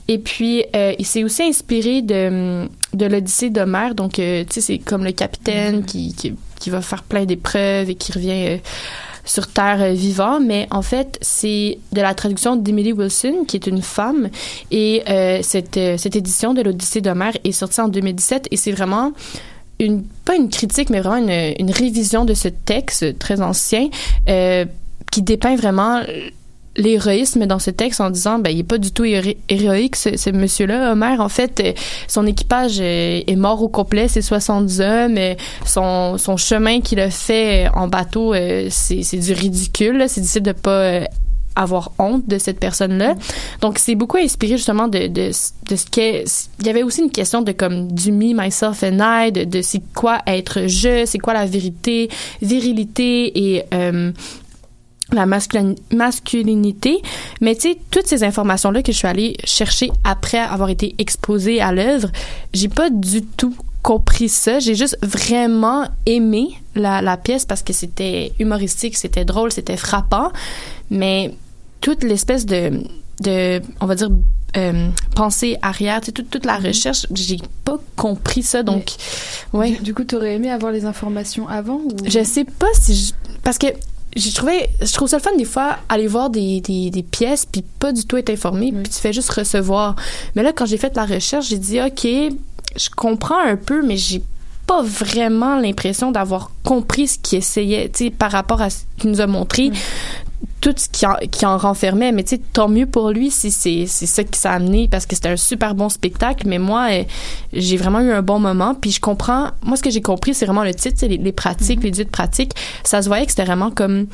Et 0.08 0.18
puis, 0.18 0.64
euh, 0.76 0.92
il 0.98 1.06
s'est 1.06 1.24
aussi 1.24 1.42
inspiré 1.42 2.02
de, 2.02 2.66
de 2.92 3.06
l'Odyssée 3.06 3.50
d'Homère. 3.50 3.94
Donc, 3.94 4.18
euh, 4.18 4.44
tu 4.44 4.54
sais, 4.54 4.60
c'est 4.60 4.78
comme 4.78 5.04
le 5.04 5.12
capitaine 5.12 5.84
qui, 5.84 6.14
qui, 6.14 6.34
qui 6.64 6.70
va 6.70 6.80
faire 6.80 7.02
plein 7.02 7.26
d'épreuves 7.26 7.90
et 7.90 7.94
qui 7.94 8.10
revient 8.10 8.46
euh, 8.48 8.56
sur 9.26 9.48
Terre 9.48 9.82
euh, 9.82 9.92
vivant, 9.92 10.40
mais 10.40 10.66
en 10.70 10.80
fait, 10.80 11.18
c'est 11.20 11.76
de 11.92 12.00
la 12.00 12.14
traduction 12.14 12.56
d'Emily 12.56 12.94
Wilson, 12.94 13.44
qui 13.46 13.56
est 13.58 13.66
une 13.66 13.82
femme, 13.82 14.30
et 14.70 15.02
euh, 15.10 15.40
cette, 15.42 15.78
cette 15.98 16.16
édition 16.16 16.54
de 16.54 16.62
l'Odyssée 16.62 17.02
d'Homère 17.02 17.36
est 17.44 17.52
sortie 17.52 17.82
en 17.82 17.88
2017, 17.88 18.48
et 18.50 18.56
c'est 18.56 18.72
vraiment 18.72 19.12
une, 19.78 20.04
pas 20.24 20.36
une 20.36 20.48
critique, 20.48 20.88
mais 20.88 21.00
vraiment 21.00 21.28
une, 21.28 21.70
révision 21.70 22.24
de 22.24 22.32
ce 22.32 22.48
texte 22.48 23.18
très 23.18 23.42
ancien, 23.42 23.90
qui 25.10 25.20
dépeint 25.20 25.56
vraiment 25.56 26.00
l'héroïsme 26.76 27.46
dans 27.46 27.58
ce 27.58 27.70
texte 27.70 28.00
en 28.00 28.10
disant 28.10 28.38
ben 28.38 28.50
il 28.50 28.60
est 28.60 28.64
pas 28.64 28.78
du 28.78 28.90
tout 28.92 29.04
héroïque 29.04 29.96
ce, 29.96 30.16
ce 30.16 30.30
monsieur-là 30.30 30.92
Homer 30.92 31.16
en 31.18 31.28
fait 31.28 31.60
euh, 31.60 31.72
son 32.08 32.26
équipage 32.26 32.78
euh, 32.80 33.20
est 33.26 33.36
mort 33.36 33.62
au 33.62 33.68
complet 33.68 34.08
c'est 34.08 34.22
70 34.22 34.80
hommes 34.80 35.18
euh, 35.18 35.34
son, 35.64 36.18
son 36.18 36.36
chemin 36.36 36.80
qu'il 36.80 37.00
a 37.00 37.10
fait 37.10 37.68
en 37.74 37.88
bateau 37.88 38.34
c'est 38.70 39.18
du 39.18 39.32
ridicule 39.32 39.98
là. 39.98 40.08
c'est 40.08 40.20
difficile 40.20 40.42
de 40.42 40.52
pas 40.52 41.02
avoir 41.56 41.92
honte 41.98 42.26
de 42.26 42.38
cette 42.38 42.58
personne-là. 42.58 43.14
Donc, 43.60 43.78
c'est 43.78 43.94
beaucoup 43.94 44.16
inspiré 44.16 44.56
justement 44.56 44.88
de, 44.88 45.06
de, 45.06 45.30
de 45.70 45.76
ce 45.76 45.86
qu'est... 45.86 46.24
Il 46.60 46.66
y 46.66 46.68
avait 46.68 46.82
aussi 46.82 47.02
une 47.02 47.10
question 47.10 47.42
de 47.42 47.52
comme 47.52 47.92
du 47.92 48.10
me, 48.10 48.34
myself 48.34 48.82
and 48.82 48.98
I, 49.00 49.30
de, 49.30 49.44
de 49.44 49.62
c'est 49.62 49.82
quoi 49.94 50.20
être 50.26 50.66
je, 50.66 51.04
c'est 51.06 51.18
quoi 51.18 51.32
la 51.34 51.46
vérité, 51.46 52.08
virilité 52.42 53.54
et... 53.54 53.62
euh, 53.72 54.10
la 55.12 55.26
masculin- 55.26 55.76
masculinité. 55.92 57.02
Mais 57.40 57.54
tu 57.54 57.72
sais, 57.72 57.78
toutes 57.90 58.06
ces 58.06 58.24
informations-là 58.24 58.82
que 58.82 58.92
je 58.92 58.96
suis 58.96 59.08
allée 59.08 59.36
chercher 59.44 59.90
après 60.02 60.38
avoir 60.38 60.70
été 60.70 60.94
exposée 60.98 61.60
à 61.60 61.72
l'œuvre, 61.72 62.10
j'ai 62.52 62.68
pas 62.68 62.90
du 62.90 63.22
tout 63.22 63.54
compris 63.82 64.30
ça. 64.30 64.60
J'ai 64.60 64.74
juste 64.74 64.96
vraiment 65.02 65.86
aimé 66.06 66.48
la, 66.74 67.02
la 67.02 67.16
pièce 67.18 67.44
parce 67.44 67.62
que 67.62 67.74
c'était 67.74 68.32
humoristique, 68.38 68.96
c'était 68.96 69.26
drôle, 69.26 69.52
c'était 69.52 69.76
frappant. 69.76 70.32
Mais 70.90 71.34
toute 71.82 72.02
l'espèce 72.02 72.46
de, 72.46 72.82
de, 73.20 73.60
on 73.80 73.86
va 73.86 73.94
dire, 73.94 74.08
euh, 74.56 74.88
pensée 75.14 75.58
arrière, 75.60 76.00
tu 76.00 76.06
sais, 76.06 76.12
toute, 76.12 76.30
toute 76.30 76.46
la 76.46 76.56
recherche, 76.56 77.06
j'ai 77.12 77.38
pas 77.64 77.76
compris 77.94 78.42
ça. 78.42 78.62
Donc, 78.62 78.92
ouais. 79.52 79.72
Du, 79.72 79.82
du 79.82 79.94
coup, 79.94 80.04
t'aurais 80.04 80.34
aimé 80.36 80.50
avoir 80.50 80.72
les 80.72 80.86
informations 80.86 81.46
avant 81.46 81.74
ou... 81.76 81.90
Je 82.06 82.24
sais 82.24 82.44
pas 82.44 82.68
si 82.72 82.94
je... 82.94 83.12
Parce 83.42 83.58
que 83.58 83.66
j'ai 84.14 84.32
trouvé... 84.32 84.68
Je 84.80 84.92
trouve 84.92 85.08
ça 85.08 85.18
le 85.18 85.22
fun 85.22 85.36
des 85.36 85.44
fois, 85.44 85.78
aller 85.88 86.06
voir 86.06 86.30
des, 86.30 86.60
des, 86.60 86.90
des 86.90 87.02
pièces 87.02 87.46
puis 87.46 87.62
pas 87.78 87.92
du 87.92 88.04
tout 88.06 88.16
être 88.16 88.30
informé 88.30 88.72
puis 88.72 88.90
tu 88.90 89.00
fais 89.00 89.12
juste 89.12 89.30
recevoir. 89.30 89.96
Mais 90.34 90.42
là, 90.42 90.52
quand 90.52 90.66
j'ai 90.66 90.78
fait 90.78 90.94
la 90.96 91.04
recherche, 91.04 91.48
j'ai 91.48 91.58
dit, 91.58 91.80
OK, 91.80 92.04
je 92.04 92.88
comprends 92.96 93.38
un 93.38 93.56
peu, 93.56 93.84
mais 93.84 93.96
j'ai 93.96 94.22
pas 94.66 94.82
vraiment 94.82 95.56
l'impression 95.56 96.10
d'avoir 96.10 96.50
compris 96.62 97.08
ce 97.08 97.18
qu'il 97.18 97.38
essayait, 97.38 97.88
tu 97.90 98.04
sais, 98.04 98.10
par 98.10 98.32
rapport 98.32 98.62
à 98.62 98.70
ce 98.70 98.84
qu'il 98.98 99.10
nous 99.10 99.20
a 99.20 99.26
montré. 99.26 99.70
Tout 100.60 100.74
ce 100.76 100.88
qui 100.88 101.06
en, 101.06 101.14
qui 101.30 101.46
en 101.46 101.58
renfermait, 101.58 102.12
mais 102.12 102.24
tu 102.24 102.36
sais, 102.36 102.42
tant 102.52 102.68
mieux 102.68 102.86
pour 102.86 103.10
lui 103.10 103.30
si 103.30 103.50
c'est 103.50 103.86
c'est 103.86 104.06
ça 104.06 104.24
qui 104.24 104.38
s'est 104.38 104.48
amené 104.48 104.88
parce 104.88 105.06
que 105.06 105.14
c'était 105.14 105.28
un 105.28 105.36
super 105.36 105.74
bon 105.74 105.88
spectacle. 105.88 106.46
Mais 106.48 106.58
moi, 106.58 106.88
euh, 106.90 107.04
j'ai 107.52 107.76
vraiment 107.76 108.00
eu 108.00 108.12
un 108.12 108.22
bon 108.22 108.38
moment. 108.38 108.74
Puis 108.74 108.92
je 108.92 109.00
comprends, 109.00 109.50
moi, 109.62 109.76
ce 109.76 109.82
que 109.82 109.90
j'ai 109.90 110.02
compris, 110.02 110.34
c'est 110.34 110.46
vraiment 110.46 110.64
le 110.64 110.74
titre, 110.74 110.96
c'est 110.98 111.08
les, 111.08 111.18
les 111.18 111.32
pratiques, 111.32 111.82
les 111.82 111.90
18 111.90 112.10
pratiques. 112.10 112.52
Ça 112.82 113.02
se 113.02 113.08
voyait 113.08 113.24
que 113.24 113.32
c'était 113.32 113.44
vraiment 113.44 113.70
comme 113.70 114.06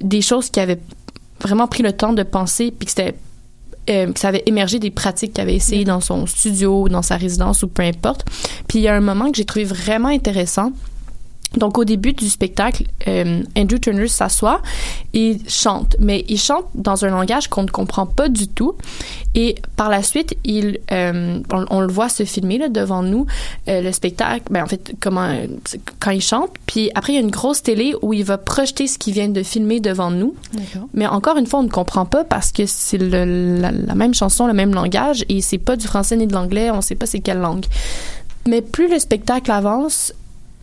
des 0.00 0.20
choses 0.20 0.50
qui 0.50 0.60
avaient 0.60 0.80
vraiment 1.40 1.66
pris 1.66 1.82
le 1.82 1.92
temps 1.92 2.12
de 2.12 2.22
penser, 2.22 2.70
puis 2.70 2.86
que 2.86 2.90
c'était 2.90 3.14
euh, 3.90 4.10
que 4.12 4.18
ça 4.18 4.28
avait 4.28 4.42
émergé 4.46 4.78
des 4.78 4.90
pratiques 4.90 5.34
qu'il 5.34 5.42
avait 5.42 5.54
essayé 5.54 5.84
dans 5.84 6.00
son 6.00 6.26
studio, 6.26 6.88
dans 6.88 7.02
sa 7.02 7.16
résidence 7.16 7.62
ou 7.62 7.68
peu 7.68 7.82
importe. 7.82 8.24
Puis 8.66 8.78
il 8.78 8.82
y 8.82 8.88
a 8.88 8.94
un 8.94 9.00
moment 9.00 9.30
que 9.30 9.36
j'ai 9.36 9.44
trouvé 9.44 9.64
vraiment 9.64 10.08
intéressant. 10.08 10.72
Donc 11.56 11.78
au 11.78 11.84
début 11.84 12.12
du 12.12 12.28
spectacle, 12.28 12.84
euh, 13.08 13.42
Andrew 13.56 13.78
Turner 13.78 14.08
s'assoit 14.08 14.60
et 15.12 15.38
chante, 15.48 15.96
mais 16.00 16.24
il 16.28 16.38
chante 16.38 16.66
dans 16.74 17.04
un 17.04 17.10
langage 17.10 17.48
qu'on 17.48 17.62
ne 17.62 17.68
comprend 17.68 18.06
pas 18.06 18.28
du 18.28 18.48
tout. 18.48 18.74
Et 19.34 19.56
par 19.76 19.88
la 19.88 20.02
suite, 20.02 20.36
il, 20.44 20.78
euh, 20.92 21.40
on, 21.52 21.64
on 21.70 21.80
le 21.80 21.92
voit 21.92 22.08
se 22.08 22.24
filmer 22.24 22.58
là, 22.58 22.68
devant 22.68 23.02
nous 23.02 23.26
euh, 23.68 23.80
le 23.80 23.92
spectacle. 23.92 24.44
Ben 24.50 24.62
en 24.62 24.66
fait, 24.66 24.94
comment 25.00 25.28
quand 26.00 26.10
il 26.10 26.20
chante. 26.20 26.50
Puis 26.66 26.90
après, 26.94 27.12
il 27.12 27.16
y 27.16 27.18
a 27.18 27.22
une 27.22 27.30
grosse 27.30 27.62
télé 27.62 27.94
où 28.02 28.12
il 28.12 28.24
va 28.24 28.38
projeter 28.38 28.86
ce 28.86 28.98
qu'il 28.98 29.14
vient 29.14 29.28
de 29.28 29.42
filmer 29.42 29.80
devant 29.80 30.10
nous. 30.10 30.34
Mais 30.92 31.06
encore 31.06 31.36
une 31.36 31.46
fois, 31.46 31.60
on 31.60 31.64
ne 31.64 31.68
comprend 31.68 32.04
pas 32.04 32.24
parce 32.24 32.52
que 32.52 32.66
c'est 32.66 32.98
la, 32.98 33.24
la 33.24 33.94
même 33.94 34.14
chanson, 34.14 34.46
le 34.46 34.52
même 34.52 34.74
langage 34.74 35.24
et 35.28 35.40
c'est 35.40 35.58
pas 35.58 35.76
du 35.76 35.86
français 35.86 36.16
ni 36.16 36.26
de 36.26 36.32
l'anglais, 36.32 36.70
on 36.70 36.80
sait 36.80 36.94
pas 36.94 37.06
c'est 37.06 37.20
quelle 37.20 37.38
langue. 37.38 37.66
Mais 38.46 38.60
plus 38.60 38.88
le 38.88 38.98
spectacle 38.98 39.50
avance, 39.50 40.12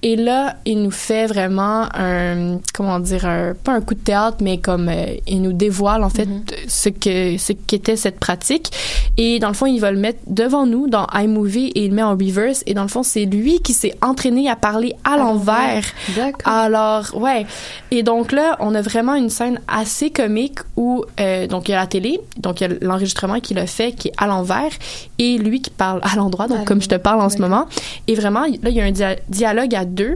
et 0.04 0.16
là, 0.16 0.56
il 0.66 0.82
nous 0.82 0.92
fait 0.92 1.28
vraiment 1.28 1.88
un, 1.94 2.60
comment 2.74 3.00
dire, 3.00 3.26
un, 3.26 3.54
pas 3.54 3.74
un 3.74 3.82
coup 3.82 3.94
de 3.94 4.00
théâtre, 4.00 4.38
mais 4.42 4.58
comme 4.58 4.90
euh, 4.90 5.16
il 5.28 5.42
nous 5.42 5.54
dévoile 5.54 6.04
en 6.04 6.10
fait 6.10 6.28
ce 6.68 6.90
que 6.90 7.38
ce 7.38 7.54
qu'était 7.54 7.96
cette 7.96 8.20
pratique. 8.20 8.72
Et 9.18 9.40
dans 9.40 9.50
le 9.50 9.54
fond, 9.54 9.68
il 9.68 9.80
va 9.80 9.92
le 9.92 10.00
mettre 10.00 10.20
devant 10.28 10.66
nous 10.66 10.88
dans 10.88 11.06
iMovie 11.14 11.68
et 11.76 11.86
il 11.86 11.90
le 11.90 11.96
met 11.96 12.04
en 12.04 12.12
reverse. 12.18 12.64
Et 12.66 12.74
dans 12.74 12.82
le 12.82 12.88
fond, 12.88 13.04
c'est 13.04 13.26
lui 13.26 13.60
qui 13.60 13.74
s'est 13.74 13.96
entraîné 14.02 14.50
à 14.50 14.56
parler 14.56 14.96
à 15.04 15.18
l'envers. 15.18 15.84
D'accord. 16.16 16.52
Alors, 16.52 17.06
ouais. 17.16 17.46
Et 17.92 18.02
donc 18.04 18.32
là, 18.32 18.58
on 18.60 18.74
a 18.74 18.82
vraiment 18.82 19.14
une 19.16 19.30
scène 19.30 19.60
assez 19.68 20.10
comique 20.10 20.60
où, 20.78 21.06
euh, 21.20 21.46
donc 21.48 21.68
il 21.70 21.72
y 21.72 21.76
a 21.76 21.80
la 21.80 21.88
télé, 21.88 22.20
donc 22.38 22.62
il 22.62 22.70
y 22.70 22.74
a 22.74 22.76
l'enregistrement 22.82 23.40
qu'il 23.40 23.60
a 23.60 23.68
fait 23.68 23.92
qui 23.92 24.08
est 24.08 24.14
à 24.18 24.28
l'envers 24.28 24.72
et 25.20 25.38
lui 25.38 25.62
qui 25.62 25.70
parle 25.70 26.00
à 26.04 26.16
l'endroit, 26.16 26.48
donc 26.48 26.60
À 26.62 26.64
comme 26.64 26.82
je 26.82 26.88
te 26.90 26.96
parle 26.96 27.22
en 27.22 27.30
ce 27.30 27.38
moment. 27.38 27.66
Et 28.08 28.16
vraiment, 28.16 28.42
là, 28.42 28.70
il 28.70 28.74
y 28.74 28.82
a 28.82 28.86
un 28.86 28.92
dia- 28.92 29.18
dialogue 29.30 29.76
à 29.76 29.86
deux 29.92 30.16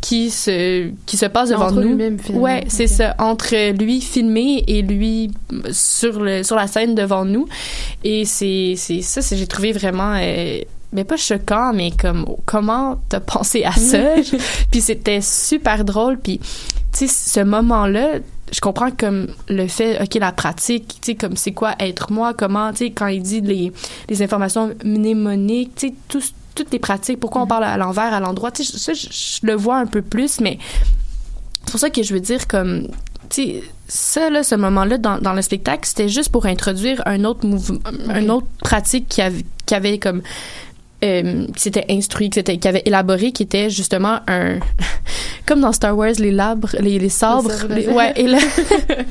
qui 0.00 0.30
se 0.30 0.90
qui 1.06 1.16
se 1.18 1.26
passe 1.26 1.50
devant 1.50 1.66
Entre 1.66 1.74
nous. 1.74 1.88
lui-même. 1.88 2.16
Ouais, 2.30 2.64
c'est 2.68 2.86
ça 2.86 3.14
entre 3.18 3.54
lui 3.72 4.00
filmé 4.00 4.64
et 4.66 4.80
lui 4.82 5.30
sur 5.72 6.20
le 6.20 6.42
sur 6.42 6.56
la 6.56 6.66
scène 6.66 6.94
devant 6.94 7.24
nous. 7.24 7.46
Et 8.02 8.24
c'est 8.24 8.74
c'est 8.76 9.02
ça, 9.02 9.20
c'est- 9.20 9.36
j'ai 9.36 9.46
trouvé 9.46 9.72
vraiment 9.72 10.14
euh, 10.16 10.58
mais 10.92 11.04
pas 11.04 11.16
choquant, 11.18 11.72
mais 11.74 11.90
comme 11.90 12.24
comment 12.46 12.98
t'as 13.10 13.20
pensé 13.20 13.62
à 13.64 13.72
ça? 13.72 13.98
Puis 14.70 14.80
c'était 14.80 15.20
super 15.20 15.84
drôle. 15.84 16.18
Puis 16.18 16.38
tu 16.92 17.06
sais, 17.06 17.08
ce 17.08 17.40
moment-là, 17.44 18.14
je 18.52 18.60
comprends 18.60 18.90
comme 18.90 19.28
le 19.48 19.68
fait, 19.68 20.02
OK, 20.02 20.14
la 20.16 20.32
pratique, 20.32 20.88
tu 21.00 21.12
sais, 21.12 21.14
comme 21.14 21.36
c'est 21.36 21.52
quoi 21.52 21.74
être 21.78 22.10
moi, 22.10 22.34
comment, 22.34 22.72
tu 22.72 22.78
sais, 22.78 22.90
quand 22.90 23.06
il 23.06 23.22
dit 23.22 23.40
les, 23.42 23.70
les 24.08 24.22
informations 24.22 24.70
mnémoniques, 24.84 25.72
tu 25.76 25.88
sais, 25.88 25.94
tous- 26.08 26.32
toutes 26.54 26.72
les 26.72 26.78
pratiques, 26.78 27.20
pourquoi 27.20 27.42
on 27.42 27.46
parle 27.46 27.64
à 27.64 27.76
l'envers, 27.76 28.12
à 28.12 28.20
l'endroit, 28.20 28.50
tu 28.50 28.64
sais, 28.64 28.78
ça, 28.78 28.92
je, 28.92 29.06
je 29.10 29.46
le 29.46 29.54
vois 29.54 29.76
un 29.78 29.86
peu 29.86 30.02
plus, 30.02 30.40
mais 30.40 30.58
c'est 31.64 31.70
pour 31.72 31.80
ça 31.80 31.90
que 31.90 32.02
je 32.02 32.12
veux 32.14 32.20
dire, 32.20 32.46
comme, 32.48 32.88
tu 33.28 33.42
sais, 33.42 33.62
ça, 33.88 34.30
là, 34.30 34.42
ce 34.42 34.54
moment-là, 34.54 34.98
dans, 34.98 35.18
dans 35.18 35.32
le 35.32 35.42
spectacle, 35.42 35.86
c'était 35.86 36.08
juste 36.08 36.30
pour 36.30 36.46
introduire 36.46 37.02
un 37.06 37.24
autre 37.24 37.46
mouvement, 37.46 37.78
un 38.08 38.28
autre 38.28 38.46
pratique 38.60 39.08
qui 39.08 39.20
avait, 39.22 39.44
qui 39.66 39.74
avait 39.74 39.98
comme, 39.98 40.22
euh, 41.04 41.46
qui 41.56 41.62
s'était 41.62 41.86
instruit, 41.90 42.30
qui, 42.30 42.42
qui 42.42 42.68
avait 42.68 42.82
élaboré, 42.84 43.32
qui 43.32 43.42
était 43.44 43.70
justement 43.70 44.20
un, 44.28 44.58
comme 45.46 45.60
dans 45.60 45.72
Star 45.72 45.96
Wars, 45.96 46.12
les 46.18 46.30
labres, 46.30 46.70
les, 46.80 46.98
les 46.98 47.08
sabres, 47.08 47.50
sabre 47.50 47.74
les- 47.74 47.88
ouais, 47.88 48.12
et 48.16 48.26
là, 48.26 48.38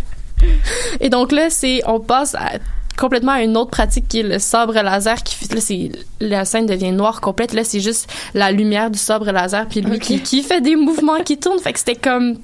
et 1.00 1.10
donc 1.10 1.32
là, 1.32 1.50
c'est, 1.50 1.82
on 1.86 2.00
passe 2.00 2.36
à- 2.36 2.60
complètement 3.00 3.32
à 3.32 3.42
une 3.42 3.58
autre 3.58 3.72
pratique 3.72 4.08
qui 4.08 4.20
est 4.20 4.24
le 4.24 4.40
sabre 4.40 4.74
laser 4.74 5.24
qui 5.24 5.36
fait, 5.36 5.54
là, 5.54 5.62
c'est, 5.62 5.92
la 6.20 6.46
scène 6.46 6.66
devient 6.66 6.92
noire 6.92 7.22
complète, 7.22 7.54
là, 7.54 7.64
c'est 7.64 7.80
juste 7.80 8.10
la 8.34 8.52
lumière 8.52 8.92
du 8.92 9.00
sabre 9.00 9.32
laser, 9.32 9.66
puis 9.68 9.82
lui 9.82 10.00
qui, 10.00 10.22
qui 10.22 10.44
fait 10.44 10.62
des 10.62 10.76
mouvements 10.76 11.24
qui 11.24 11.38
tournent, 11.38 11.60
fait 11.60 11.74
que 11.74 11.80
c'était 11.80 11.96
comme, 11.96 12.36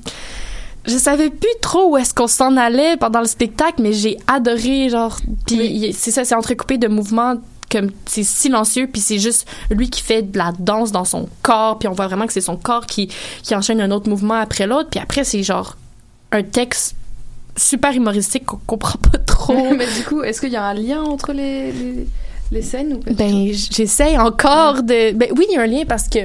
je 0.85 0.97
savais 0.97 1.29
plus 1.29 1.49
trop 1.61 1.91
où 1.91 1.97
est-ce 1.97 2.13
qu'on 2.13 2.27
s'en 2.27 2.57
allait 2.57 2.97
pendant 2.97 3.19
le 3.19 3.27
spectacle, 3.27 3.81
mais 3.81 3.93
j'ai 3.93 4.17
adoré, 4.27 4.89
genre, 4.89 5.17
puis 5.45 5.57
Oui. 5.57 5.93
c'est 5.97 6.11
ça, 6.11 6.23
c'est 6.23 6.35
entrecoupé 6.35 6.77
de 6.77 6.87
mouvements 6.87 7.35
comme 7.71 7.89
c'est 8.05 8.23
silencieux 8.23 8.87
puis 8.91 9.01
c'est 9.01 9.17
juste 9.17 9.47
lui 9.71 9.89
qui 9.89 9.99
fait 10.01 10.21
de 10.21 10.37
la 10.37 10.53
danse 10.59 10.91
dans 10.91 11.03
son 11.03 11.27
corps 11.41 11.79
puis 11.79 11.87
on 11.87 11.93
voit 11.93 12.05
vraiment 12.05 12.27
que 12.27 12.31
c'est 12.31 12.39
son 12.39 12.57
corps 12.57 12.85
qui 12.85 13.09
qui 13.41 13.55
enchaîne 13.55 13.81
un 13.81 13.89
autre 13.89 14.07
mouvement 14.07 14.35
après 14.35 14.67
l'autre 14.67 14.89
puis 14.91 14.99
après 14.99 15.23
c'est 15.23 15.41
genre 15.41 15.75
un 16.31 16.43
texte 16.43 16.95
super 17.57 17.91
humoristique 17.93 18.45
qu'on 18.45 18.59
comprend 18.65 18.99
pas 19.11 19.17
trop. 19.19 19.73
Mais 19.77 19.85
du 19.85 20.03
coup, 20.07 20.21
est-ce 20.23 20.41
qu'il 20.41 20.51
y 20.51 20.55
a 20.55 20.63
un 20.65 20.73
lien 20.73 21.01
entre 21.01 21.31
les, 21.33 21.71
les, 21.71 22.07
les 22.51 22.61
scènes 22.61 22.93
ou 22.93 22.99
ben 23.13 23.47
j- 23.51 23.69
j'essaie 23.71 24.17
encore 24.17 24.83
de 24.83 25.11
ben 25.13 25.29
oui 25.35 25.45
il 25.49 25.55
y 25.55 25.57
a 25.57 25.61
un 25.61 25.67
lien 25.67 25.83
parce 25.87 26.07
que 26.09 26.19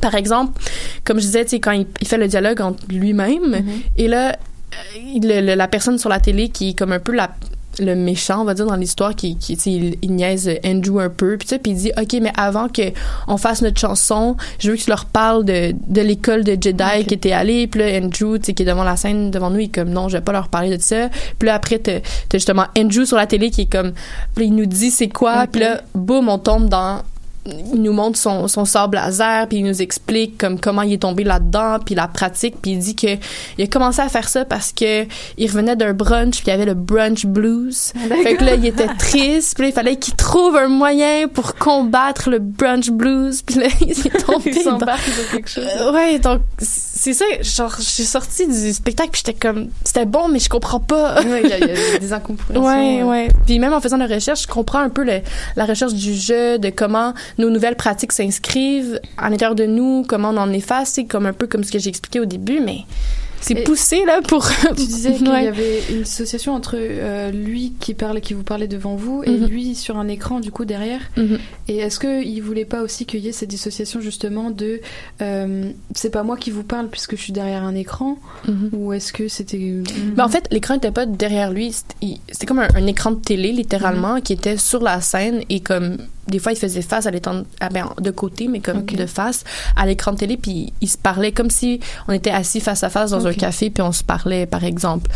par 0.00 0.14
exemple 0.14 0.60
comme 1.04 1.18
je 1.18 1.24
disais 1.26 1.44
tu 1.44 1.50
sais 1.50 1.60
quand 1.60 1.72
il, 1.72 1.86
il 2.00 2.06
fait 2.06 2.16
le 2.18 2.28
dialogue 2.28 2.60
entre 2.60 2.82
lui-même 2.88 3.50
Mhm. 3.50 3.64
et 3.96 4.08
là 4.08 4.30
euh, 4.32 5.18
le- 5.22 5.40
le- 5.46 5.54
la 5.54 5.68
personne 5.68 5.98
sur 5.98 6.08
la 6.08 6.20
télé 6.20 6.48
qui 6.48 6.70
est 6.70 6.78
comme 6.78 6.92
un 6.92 7.00
peu 7.00 7.12
la 7.12 7.30
le 7.78 7.94
méchant 7.94 8.42
on 8.42 8.44
va 8.44 8.54
dire 8.54 8.66
dans 8.66 8.76
l'histoire 8.76 9.14
qui 9.14 9.36
qui 9.36 9.56
tu 9.56 9.62
sais, 9.62 9.70
il, 9.70 9.96
il 10.02 10.12
niaise 10.12 10.50
Andrew 10.64 10.98
un 10.98 11.08
peu 11.08 11.36
puis 11.36 11.48
puis 11.58 11.72
il 11.72 11.76
dit 11.76 11.92
OK 12.00 12.14
mais 12.20 12.32
avant 12.36 12.68
que 12.68 12.82
on 13.28 13.36
fasse 13.36 13.62
notre 13.62 13.78
chanson 13.80 14.36
je 14.58 14.70
veux 14.70 14.76
que 14.76 14.82
tu 14.82 14.90
leur 14.90 15.06
parles 15.06 15.44
de, 15.44 15.74
de 15.88 16.00
l'école 16.00 16.44
de 16.44 16.52
Jedi 16.60 17.06
qui 17.06 17.14
était 17.14 17.32
allé 17.32 17.66
puis 17.66 17.80
là 17.80 17.98
Andrew 17.98 18.38
tu 18.38 18.46
sais 18.46 18.52
qui 18.54 18.62
est 18.62 18.66
devant 18.66 18.84
la 18.84 18.96
scène 18.96 19.30
devant 19.30 19.50
nous 19.50 19.60
il 19.60 19.64
est 19.64 19.74
comme 19.74 19.90
non 19.90 20.08
je 20.08 20.16
vais 20.16 20.22
pas 20.22 20.32
leur 20.32 20.48
parler 20.48 20.76
de 20.76 20.82
ça. 20.82 21.08
Puis 21.38 21.46
là 21.46 21.54
après 21.54 21.78
t'as 21.78 22.00
t'as 22.28 22.38
justement 22.38 22.66
Andrew 22.78 23.04
sur 23.04 23.16
la 23.16 23.26
télé 23.26 23.50
qui 23.50 23.62
est 23.62 23.72
comme 23.72 23.92
puis 24.34 24.46
il 24.46 24.54
nous 24.54 24.66
dit 24.66 24.90
c'est 24.90 25.08
quoi? 25.08 25.44
Ok. 25.44 25.50
puis 25.52 25.60
là 25.62 25.82
boum 25.94 26.28
on 26.28 26.38
tombe 26.38 26.68
dans 26.68 27.02
il 27.44 27.82
nous 27.82 27.92
montre 27.92 28.16
son, 28.18 28.46
son 28.46 28.64
sable 28.64 28.94
laser 28.96 29.48
puis 29.48 29.58
il 29.58 29.64
nous 29.64 29.82
explique 29.82 30.38
comme 30.38 30.60
comment 30.60 30.82
il 30.82 30.92
est 30.92 31.02
tombé 31.02 31.24
là-dedans 31.24 31.78
puis 31.84 31.96
la 31.96 32.06
pratique 32.06 32.54
puis 32.62 32.72
il 32.72 32.78
dit 32.78 32.94
que 32.94 33.16
il 33.58 33.64
a 33.64 33.66
commencé 33.66 34.00
à 34.00 34.08
faire 34.08 34.28
ça 34.28 34.44
parce 34.44 34.72
que 34.72 35.06
il 35.38 35.48
revenait 35.48 35.74
d'un 35.74 35.92
brunch 35.92 36.36
puis 36.36 36.44
il 36.46 36.50
y 36.50 36.52
avait 36.52 36.66
le 36.66 36.74
brunch 36.74 37.26
blues 37.26 37.92
fait 38.22 38.36
que 38.36 38.44
là 38.44 38.54
il 38.54 38.64
était 38.66 38.86
triste 38.96 39.54
puis 39.54 39.64
là, 39.64 39.68
il 39.70 39.72
fallait 39.72 39.96
qu'il 39.96 40.14
trouve 40.14 40.54
un 40.56 40.68
moyen 40.68 41.26
pour 41.26 41.56
combattre 41.56 42.30
le 42.30 42.38
brunch 42.38 42.90
blues 42.90 43.42
puis 43.42 43.56
là 43.56 43.66
il 43.80 43.90
est 43.90 44.24
tombé 44.24 44.52
Il 44.54 44.64
dans 44.64 44.78
quelque 45.32 45.50
chose. 45.50 45.66
euh, 45.80 45.92
ouais, 45.92 46.20
donc 46.20 46.42
c'est 47.02 47.14
ça, 47.14 47.24
genre 47.42 47.74
je 47.78 47.82
suis 47.82 48.04
sortie 48.04 48.46
du 48.46 48.72
spectacle 48.72 49.10
puis 49.10 49.22
j'étais 49.26 49.38
comme 49.38 49.70
c'était 49.84 50.06
bon 50.06 50.28
mais 50.28 50.38
je 50.38 50.48
comprends 50.48 50.78
pas. 50.78 51.20
Ouais, 51.22 51.42
il 51.42 51.48
y, 51.50 51.52
a- 51.52 51.58
il 51.58 51.66
y 51.66 51.94
a 51.96 51.98
des 52.00 52.12
incompréhensions. 52.12 52.64
Ouais, 52.64 53.02
ouais. 53.02 53.28
Puis 53.46 53.58
même 53.58 53.72
en 53.72 53.80
faisant 53.80 53.96
la 53.96 54.06
recherche, 54.06 54.42
je 54.42 54.46
comprends 54.46 54.78
un 54.78 54.88
peu 54.88 55.02
le- 55.02 55.20
la 55.56 55.64
recherche 55.64 55.94
du 55.94 56.14
jeu, 56.14 56.58
de 56.58 56.70
comment 56.70 57.12
nos 57.38 57.50
nouvelles 57.50 57.74
pratiques 57.76 58.12
s'inscrivent 58.12 59.00
à 59.18 59.30
l'intérieur 59.30 59.56
de 59.56 59.66
nous, 59.66 60.04
comment 60.08 60.30
on 60.30 60.36
en 60.36 60.52
efface, 60.52 60.90
c'est 60.94 61.04
comme 61.04 61.26
un 61.26 61.32
peu 61.32 61.46
comme 61.48 61.64
ce 61.64 61.72
que 61.72 61.78
j'ai 61.80 61.88
expliqué 61.88 62.20
au 62.20 62.24
début, 62.24 62.60
mais 62.60 62.78
c'est 63.42 63.62
poussé 63.64 64.04
là 64.06 64.20
pour. 64.26 64.48
Tu 64.68 64.74
disais 64.86 65.12
qu'il 65.12 65.28
Ouais. 65.28 65.44
y 65.44 65.48
avait 65.48 65.82
une 65.90 66.02
association 66.02 66.54
entre 66.54 66.76
euh, 66.78 67.30
lui 67.30 67.74
qui 67.80 67.92
parlait, 67.94 68.20
qui 68.20 68.32
vous 68.34 68.42
parlait 68.44 68.68
devant 68.68 68.94
vous, 68.96 69.22
et 69.24 69.30
Mhm. 69.30 69.46
lui 69.46 69.74
sur 69.74 69.98
un 69.98 70.08
écran 70.08 70.40
du 70.40 70.50
coup 70.50 70.64
derrière. 70.64 71.00
Mhm. 71.16 71.38
Et 71.68 71.76
est-ce 71.78 71.98
que 71.98 72.22
il 72.24 72.40
voulait 72.40 72.64
pas 72.64 72.82
aussi 72.82 73.04
qu'il 73.04 73.20
y 73.20 73.28
ait 73.28 73.32
cette 73.32 73.48
dissociation 73.50 74.00
justement 74.00 74.50
de 74.50 74.80
euh, 75.20 75.70
c'est 75.94 76.10
pas 76.10 76.22
moi 76.22 76.36
qui 76.36 76.50
vous 76.50 76.62
parle 76.64 76.88
puisque 76.88 77.16
je 77.16 77.22
suis 77.22 77.32
derrière 77.32 77.62
un 77.64 77.74
écran, 77.74 78.16
Mhm. 78.48 78.70
ou 78.72 78.92
est-ce 78.92 79.12
que 79.12 79.28
c'était 79.28 79.58
Ben, 80.16 80.24
en 80.24 80.28
fait, 80.28 80.46
l'écran 80.50 80.74
était 80.74 80.90
pas 80.90 81.06
derrière 81.06 81.50
lui. 81.52 81.72
C'était 82.30 82.46
comme 82.46 82.60
un, 82.60 82.68
un 82.74 82.86
écran 82.86 83.10
de 83.12 83.20
télé, 83.20 83.52
littéralement, 83.52 84.20
qui 84.20 84.32
était 84.32 84.56
sur 84.56 84.80
la 84.82 85.00
scène 85.00 85.42
et 85.50 85.60
comme 85.60 85.98
des 86.28 86.38
fois, 86.38 86.52
il 86.52 86.56
faisait 86.58 86.82
face 86.82 87.06
à 87.06 87.10
l'étang 87.10 87.42
ah, 87.60 87.68
ben, 87.68 87.90
de 88.00 88.10
côté, 88.10 88.46
mais 88.48 88.60
comme 88.60 88.84
de 88.84 89.06
face 89.06 89.44
à 89.76 89.86
l'écran 89.86 90.12
de 90.12 90.18
télé, 90.18 90.36
puis 90.36 90.72
il 90.80 90.88
se 90.88 90.96
parlait 90.98 91.32
comme 91.32 91.50
si 91.50 91.80
on 92.08 92.12
était 92.12 92.30
assis 92.30 92.60
face 92.60 92.84
à 92.84 92.90
face 92.90 93.10
dans 93.10 93.26
un 93.26 93.32
café, 93.34 93.70
puis 93.70 93.82
on 93.82 93.92
se 93.92 94.04
parlait, 94.04 94.46
par 94.46 94.64
exemple. 94.64 95.10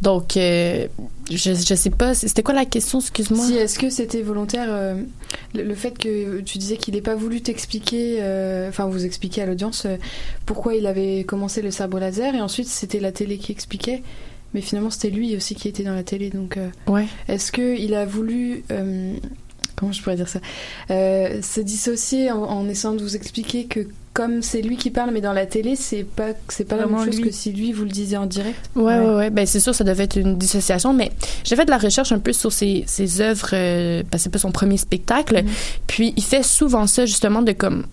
Donc, 0.00 0.36
euh, 0.36 0.86
je, 1.30 1.54
je 1.54 1.74
sais 1.74 1.90
pas, 1.90 2.14
c'était 2.14 2.42
quoi 2.42 2.52
la 2.54 2.66
question, 2.66 3.00
excuse-moi? 3.00 3.46
Si, 3.46 3.54
est-ce 3.54 3.78
que 3.78 3.88
c'était 3.90 4.20
volontaire 4.22 4.66
euh, 4.68 4.96
le, 5.54 5.62
le 5.62 5.74
fait 5.74 5.96
que 5.96 6.40
tu 6.40 6.58
disais 6.58 6.76
qu'il 6.76 6.94
n'ait 6.94 7.00
pas 7.00 7.14
voulu 7.14 7.40
t'expliquer, 7.40 8.18
euh, 8.20 8.68
enfin 8.68 8.84
vous 8.86 9.04
expliquer 9.06 9.42
à 9.42 9.46
l'audience 9.46 9.86
pourquoi 10.46 10.74
il 10.74 10.86
avait 10.86 11.24
commencé 11.24 11.62
le 11.62 11.70
sabre 11.70 11.98
laser 11.98 12.34
et 12.34 12.40
ensuite 12.42 12.68
c'était 12.68 13.00
la 13.00 13.12
télé 13.12 13.38
qui 13.38 13.52
expliquait, 13.52 14.02
mais 14.52 14.60
finalement 14.60 14.90
c'était 14.90 15.10
lui 15.10 15.34
aussi 15.36 15.54
qui 15.54 15.68
était 15.68 15.84
dans 15.84 15.94
la 15.94 16.02
télé. 16.02 16.28
Donc 16.28 16.58
Ouais. 16.86 17.06
est-ce 17.28 17.50
qu'il 17.50 17.94
a 17.94 18.04
voulu, 18.04 18.64
comment 19.76 19.92
je 19.92 20.02
pourrais 20.02 20.16
dire 20.16 20.28
ça, 20.28 20.40
euh, 20.90 21.40
se 21.42 21.60
dissocier 21.60 22.30
en, 22.30 22.42
en 22.42 22.68
essayant 22.68 22.94
de 22.94 23.02
vous 23.02 23.16
expliquer 23.16 23.64
que 23.64 23.80
comme 24.12 24.42
c'est 24.42 24.62
lui 24.62 24.76
qui 24.76 24.90
parle 24.90 25.10
mais 25.12 25.20
dans 25.20 25.32
la 25.32 25.44
télé 25.44 25.74
c'est 25.74 26.04
pas 26.04 26.28
c'est 26.48 26.62
pas 26.62 26.76
la 26.76 26.86
même 26.86 27.04
chose 27.04 27.16
lui. 27.16 27.24
que 27.24 27.30
si 27.32 27.50
lui 27.52 27.72
vous 27.72 27.82
le 27.82 27.90
disiez 27.90 28.16
en 28.16 28.26
direct. 28.26 28.70
Ouais, 28.76 28.84
Ouais. 28.84 28.98
ouais, 29.00 29.14
ouais. 29.16 29.30
Ben, 29.30 29.44
c'est 29.44 29.58
sûr, 29.58 29.74
ça 29.74 29.82
devait 29.82 30.04
être 30.04 30.16
une 30.16 30.38
dissociation, 30.38 30.92
mais 30.92 31.10
j'ai 31.42 31.56
fait 31.56 31.64
de 31.64 31.70
la 31.70 31.78
recherche 31.78 32.12
un 32.12 32.20
peu 32.20 32.32
sur 32.32 32.52
ses, 32.52 32.84
ses 32.86 33.20
œuvres, 33.20 33.48
euh, 33.54 34.04
parce 34.08 34.22
que 34.22 34.24
c'est 34.24 34.30
pas 34.30 34.38
son 34.38 34.52
premier 34.52 34.76
spectacle. 34.76 35.42
Mhm. 35.42 35.50
Puis, 35.88 36.14
il 36.16 36.22
fait 36.22 36.44
souvent 36.44 36.86
ça, 36.86 37.06
justement, 37.06 37.42
de 37.42 37.50
comme 37.50 37.86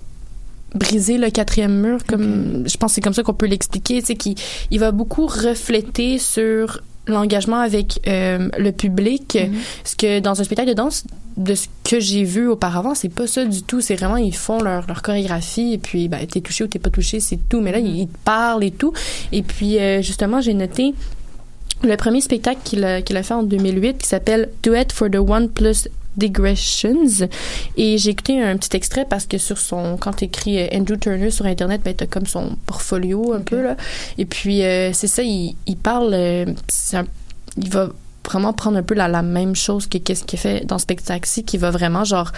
briser 0.76 1.18
le 1.18 1.32
quatrième 1.32 1.82
mur, 1.82 1.98
comme, 2.08 2.64
je 2.70 2.78
pense 2.78 2.92
que 2.92 2.96
c'est 2.96 3.02
comme 3.02 3.14
ça 3.16 3.24
qu'on 3.24 3.34
peut 3.34 3.48
l'expliquer, 3.48 4.02
sais, 4.02 4.16
qu'il 4.16 4.36
il 4.70 4.80
va 4.80 4.92
beaucoup 4.92 5.26
refléter 5.26 6.20
sur 6.20 6.82
l'engagement 7.08 7.60
avec 7.60 8.00
euh, 8.08 8.50
le 8.58 8.72
public, 8.72 9.38
Mhm. 9.42 9.58
parce 9.84 9.96
que 9.96 10.20
dans 10.20 10.40
un 10.40 10.44
spectacle 10.44 10.70
de 10.70 10.74
danse, 10.76 11.04
de 11.38 11.56
ce 11.56 11.68
que 11.84 12.00
j'ai 12.00 12.24
vu 12.24 12.48
auparavant, 12.48 12.94
c'est 12.94 13.10
pas 13.10 13.26
ça 13.26 13.46
du 13.46 13.64
tout. 13.64 13.82
C'est 13.82 13.96
vraiment, 13.96 14.18
ils 14.18 14.36
font 14.36 14.62
leur, 14.62 14.86
leur 14.88 15.02
chorégraphie 15.02 15.74
et 15.74 15.78
puis, 15.78 16.08
ben, 16.10 16.26
t'es 16.28 16.42
touché 16.42 16.64
ou 16.66 16.68
t'es 16.68 16.78
pas 16.80 16.90
touché, 16.90 17.20
c'est 17.20 17.40
tout. 17.50 17.62
Mais 17.62 17.72
là, 17.72 17.80
ils, 17.80 18.00
ils 18.02 18.08
te 18.08 18.18
parlent 18.26 18.64
et 18.64 18.72
tout. 18.72 18.94
Et 19.32 19.42
puis, 19.42 19.80
euh, 19.80 20.02
justement, 20.02 20.42
j'ai 20.42 20.54
noté 20.54 20.94
le 21.84 21.96
premier 21.96 22.22
spectacle 22.22 22.60
qu'il 22.64 22.84
a, 22.84 23.02
qu'il 23.02 23.18
a 23.18 23.24
fait 23.24 23.34
en 23.34 23.44
2008 23.44 23.98
qui 23.98 24.08
s'appelle 24.08 24.50
Duet 24.62 24.88
for 24.94 25.10
the 25.10 25.16
One 25.16 25.50
Plus 25.50 25.88
Digressions. 26.18 27.28
Et 27.78 27.98
j'ai 27.98 28.12
écouté 28.12 28.42
un 28.42 28.58
petit 28.58 28.76
extrait 28.76 29.06
parce 29.10 29.26
que 29.26 29.38
sur 29.38 29.58
son, 29.58 29.98
quand 29.98 30.14
t'écris 30.14 30.60
euh, 30.60 30.68
Andrew 30.74 30.98
Turner 30.98 31.32
sur 31.32 31.46
Internet, 31.46 31.82
ben, 31.84 31.94
t'as 31.96 32.06
comme 32.08 32.26
son 32.26 32.56
portfolio 32.66 33.34
un 33.34 33.42
peu, 33.42 33.62
là. 33.62 33.76
Et 34.18 34.26
puis, 34.26 34.64
euh, 34.64 34.92
c'est 34.94 35.08
ça, 35.08 35.24
il, 35.24 35.56
il 35.68 35.78
parle, 35.78 36.14
euh, 36.14 36.46
un- 36.94 37.06
il 37.58 37.70
va 37.70 37.90
vraiment 38.26 38.54
prendre 38.54 38.78
un 38.78 38.84
peu 38.84 38.94
la, 38.94 39.08
la 39.08 39.24
même 39.24 39.56
chose 39.56 39.88
que 39.88 39.98
qu'est-ce 39.98 40.24
qu'il 40.24 40.40
fait 40.40 40.66
dans 40.66 40.78
ce 40.78 40.84
spectacle-ci, 40.84 41.44
qui 41.44 41.58
va 41.58 41.72
vraiment, 41.72 42.04
genre, 42.04 42.32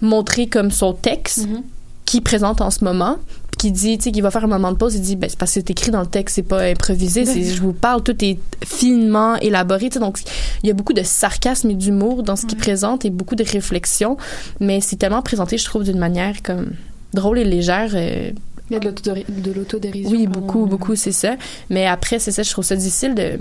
montrer 0.00 0.46
comme 0.48 0.70
son 0.70 0.92
texte 0.92 1.46
Mhm. 1.48 1.62
Qu'il 2.10 2.22
présente 2.22 2.60
en 2.60 2.70
ce 2.70 2.82
moment, 2.84 3.16
qui 3.58 3.70
dit, 3.72 3.98
tu 3.98 4.04
sais, 4.04 4.12
qu'il 4.12 4.22
va 4.22 4.30
faire 4.30 4.44
un 4.44 4.48
moment 4.48 4.72
de 4.72 4.76
pause, 4.76 4.94
il 4.94 5.02
dit, 5.02 5.16
ben, 5.16 5.28
c'est 5.28 5.38
parce 5.38 5.50
que 5.52 5.60
c'est 5.60 5.70
écrit 5.70 5.90
dans 5.90 6.00
le 6.00 6.06
texte, 6.06 6.36
c'est 6.36 6.42
pas 6.42 6.62
improvisé, 6.62 7.24
c'est, 7.26 7.44
je 7.44 7.60
vous 7.60 7.72
parle, 7.74 8.02
tout 8.02 8.16
est 8.24 8.38
finement 8.64 9.36
élaboré, 9.36 9.88
tu 9.90 9.94
sais, 9.94 10.00
donc 10.00 10.18
il 10.62 10.66
y 10.66 10.70
a 10.70 10.74
beaucoup 10.74 10.92
de 10.94 11.02
sarcasme 11.02 11.70
et 11.70 11.74
d'humour 11.74 12.22
dans 12.22 12.36
ce 12.36 12.46
qu'il 12.46 12.58
présente 12.58 13.04
et 13.04 13.10
beaucoup 13.10 13.34
de 13.36 13.44
réflexion, 13.44 14.16
mais 14.60 14.80
c'est 14.80 14.96
tellement 14.96 15.22
présenté, 15.22 15.58
je 15.58 15.64
trouve, 15.66 15.84
d'une 15.84 15.98
manière 15.98 16.42
comme 16.42 16.70
drôle 17.12 17.38
et 17.38 17.44
légère. 17.44 17.90
euh, 17.94 18.30
Il 18.70 18.74
y 18.74 18.76
a 18.76 18.80
de 18.80 18.88
l'autodéri- 18.88 19.26
de 19.28 19.52
l'autodérision. 19.52 20.10
oui, 20.10 20.26
beaucoup, 20.26 20.64
beaucoup, 20.66 20.96
c'est 20.96 21.12
ça. 21.12 21.34
Mais 21.68 21.86
après, 21.86 22.18
c'est 22.18 22.32
ça, 22.32 22.42
je 22.42 22.50
trouve 22.50 22.64
ça 22.64 22.76
difficile 22.76 23.14
de, 23.14 23.38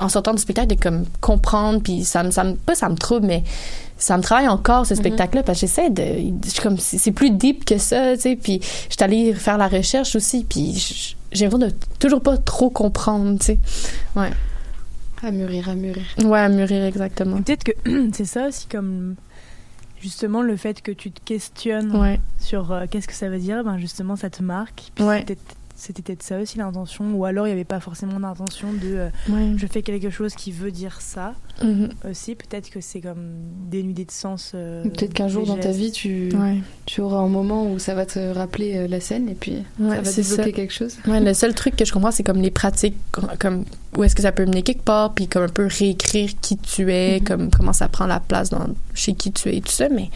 en 0.00 0.08
sortant 0.08 0.32
du 0.34 0.40
spectacle, 0.42 0.74
de 0.74 0.80
comme 0.80 1.04
comprendre, 1.20 1.80
puis 1.82 2.04
ça 2.04 2.22
me, 2.22 2.30
ça 2.30 2.44
me, 2.44 2.54
pas 2.54 2.74
ça 2.74 2.88
me 2.88 2.96
trouble, 2.96 3.26
mais 3.26 3.42
ça 3.98 4.16
me 4.18 4.22
travaille 4.22 4.48
encore 4.48 4.84
ce 4.86 4.94
spectacle-là 4.94 5.42
parce 5.42 5.58
que 5.58 5.66
j'essaie 5.66 5.90
de, 5.90 6.02
je 6.44 6.50
suis 6.50 6.60
comme 6.60 6.76
c'est 6.78 7.12
plus 7.12 7.30
deep 7.30 7.64
que 7.64 7.78
ça, 7.78 8.14
tu 8.16 8.22
sais. 8.22 8.36
Puis 8.36 8.60
je 8.62 8.94
suis 8.94 9.02
allée 9.04 9.32
faire 9.34 9.56
la 9.58 9.68
recherche 9.68 10.14
aussi, 10.16 10.44
puis 10.44 11.14
j'ai 11.32 11.44
l'impression 11.46 11.68
de 11.68 11.74
toujours 11.98 12.20
pas 12.20 12.36
trop 12.36 12.68
comprendre, 12.70 13.38
tu 13.38 13.46
sais. 13.46 13.58
Ouais, 14.14 14.30
À 15.22 15.30
mûrir, 15.30 15.68
à 15.70 15.74
mûrir. 15.74 16.04
ouais, 16.24 16.40
à 16.40 16.48
mûrir 16.48 16.84
exactement. 16.84 17.40
Peut-être 17.42 17.64
que 17.64 17.72
c'est 18.12 18.26
ça 18.26 18.48
aussi 18.48 18.66
comme 18.66 19.14
justement 20.02 20.42
le 20.42 20.56
fait 20.56 20.82
que 20.82 20.92
tu 20.92 21.10
te 21.10 21.20
questionnes 21.24 21.96
Ouais, 21.96 22.20
sur 22.38 22.70
euh, 22.70 22.84
qu'est-ce 22.90 23.08
que 23.08 23.14
ça 23.14 23.28
veut 23.30 23.38
dire, 23.38 23.64
ben 23.64 23.78
justement 23.78 24.14
ça 24.14 24.28
te 24.28 24.42
marque. 24.42 24.90
Puis 24.94 25.04
Ouais. 25.04 25.20
c'est 25.20 25.24
peut-être 25.34 25.55
c'était 25.76 26.02
peut-être 26.02 26.22
ça 26.22 26.38
aussi 26.40 26.58
l'intention, 26.58 27.14
ou 27.14 27.24
alors 27.26 27.46
il 27.46 27.50
n'y 27.50 27.54
avait 27.54 27.64
pas 27.64 27.80
forcément 27.80 28.18
d'intention 28.18 28.72
de 28.72 28.78
euh, 28.96 29.08
Ouais. 29.28 29.52
je 29.56 29.66
fais 29.66 29.82
quelque 29.82 30.10
chose 30.10 30.34
qui 30.34 30.50
veut 30.50 30.70
dire 30.70 31.00
ça 31.00 31.34
Mhm. 31.62 31.90
aussi. 32.10 32.34
Peut-être 32.34 32.70
que 32.70 32.80
c'est 32.80 33.00
comme 33.00 33.18
dénudé 33.70 34.04
de 34.04 34.10
sens. 34.10 34.52
euh, 34.54 34.82
Peut-être 34.84 35.12
qu'un 35.14 35.28
jour 35.28 35.46
dans 35.46 35.56
ta 35.56 35.70
vie, 35.70 35.92
tu, 35.92 36.30
Ouais. 36.34 36.58
tu 36.86 37.00
auras 37.02 37.18
un 37.18 37.28
moment 37.28 37.70
où 37.70 37.78
ça 37.78 37.94
va 37.94 38.06
te 38.06 38.18
rappeler 38.34 38.76
euh, 38.76 38.88
la 38.88 39.00
scène 39.00 39.28
et 39.28 39.34
puis 39.34 39.62
Ouais, 39.78 39.96
ça 39.96 40.00
va 40.02 40.04
c'est 40.04 40.22
débloquer 40.22 40.42
ça. 40.44 40.52
quelque 40.52 40.72
chose. 40.72 40.96
Ouais, 41.06 41.20
le 41.20 41.34
seul 41.34 41.54
truc 41.54 41.76
que 41.76 41.84
je 41.84 41.92
comprends, 41.92 42.10
c'est 42.10 42.22
comme 42.24 42.40
les 42.42 42.50
pratiques, 42.50 42.96
comme 43.38 43.64
où 43.96 44.02
est-ce 44.04 44.14
que 44.16 44.22
ça 44.22 44.32
peut 44.32 44.44
mener 44.44 44.62
quelque 44.62 44.82
part, 44.82 45.12
puis 45.14 45.28
comme 45.28 45.44
un 45.44 45.48
peu 45.48 45.66
réécrire 45.70 46.30
qui 46.40 46.56
tu 46.56 46.92
es, 46.92 47.20
Mhm. 47.20 47.24
comme 47.26 47.50
comment 47.50 47.72
ça 47.72 47.88
prend 47.88 48.06
la 48.06 48.20
place 48.20 48.50
dans 48.50 48.66
chez 48.94 49.14
qui 49.14 49.30
tu 49.32 49.48
es 49.50 49.56
et 49.56 49.60
tout 49.60 49.72
ça, 49.72 49.88
mais 49.88 50.10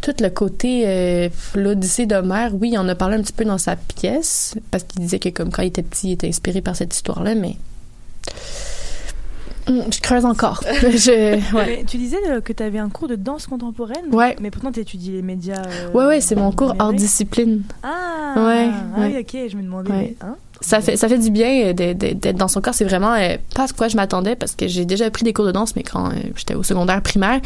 tout 0.00 0.14
le 0.20 0.28
côté 0.30 0.84
euh, 0.86 1.28
l'Odyssée 1.54 2.06
d'Homère, 2.06 2.52
oui, 2.54 2.70
il 2.72 2.78
en 2.78 2.88
a 2.88 2.94
parlé 2.94 3.16
un 3.16 3.22
petit 3.22 3.32
peu 3.32 3.44
dans 3.44 3.58
sa 3.58 3.76
pièce, 3.76 4.54
parce 4.70 4.84
qu'il 4.84 5.00
disait 5.00 5.18
que 5.18 5.28
comme 5.28 5.50
quand 5.50 5.62
il 5.62 5.68
était 5.68 5.82
petit, 5.82 6.08
il 6.08 6.12
était 6.12 6.28
inspiré 6.28 6.60
par 6.60 6.76
cette 6.76 6.94
histoire-là, 6.94 7.34
mais 7.34 7.56
Hum, 9.68 9.82
je 9.92 10.00
creuse 10.00 10.24
encore. 10.24 10.62
je... 10.80 11.54
ouais. 11.54 11.84
Tu 11.86 11.98
disais 11.98 12.16
euh, 12.30 12.40
que 12.40 12.54
tu 12.54 12.62
avais 12.62 12.78
un 12.78 12.88
cours 12.88 13.06
de 13.06 13.16
danse 13.16 13.46
contemporaine. 13.46 14.06
Ouais. 14.12 14.34
Mais 14.40 14.50
pourtant, 14.50 14.72
tu 14.72 14.80
étudies 14.80 15.12
les 15.12 15.20
médias. 15.20 15.62
euh, 15.66 15.90
Ouais, 15.92 16.06
ouais, 16.06 16.20
c'est 16.22 16.36
mon 16.36 16.52
cours 16.52 16.74
hors 16.78 16.94
discipline. 16.94 17.62
Ah, 17.82 18.32
Ouais, 18.36 18.70
ah 18.96 19.00
ouais. 19.00 19.06
oui, 19.14 19.18
ok, 19.20 19.50
je 19.50 19.56
me 19.58 19.62
demandais. 19.62 19.90
Ouais. 19.90 20.16
mais, 20.20 20.26
hein 20.26 20.36
Ça 20.60 20.80
fait, 20.80 20.96
ça 20.96 21.08
fait 21.08 21.18
du 21.18 21.30
bien 21.30 21.66
euh, 21.68 21.72
d'être 21.72 22.36
dans 22.36 22.48
son 22.48 22.60
corps. 22.60 22.74
C'est 22.74 22.84
vraiment 22.84 23.14
euh, 23.14 23.36
pas 23.54 23.62
à 23.64 23.66
ce 23.68 23.72
quoi 23.72 23.86
je 23.86 23.96
m'attendais 23.96 24.34
parce 24.34 24.56
que 24.56 24.66
j'ai 24.66 24.84
déjà 24.84 25.08
pris 25.10 25.22
des 25.24 25.32
cours 25.32 25.46
de 25.46 25.52
danse, 25.52 25.76
mais 25.76 25.84
quand 25.84 26.06
euh, 26.08 26.14
j'étais 26.36 26.54
au 26.54 26.64
secondaire 26.64 27.00
primaire. 27.00 27.40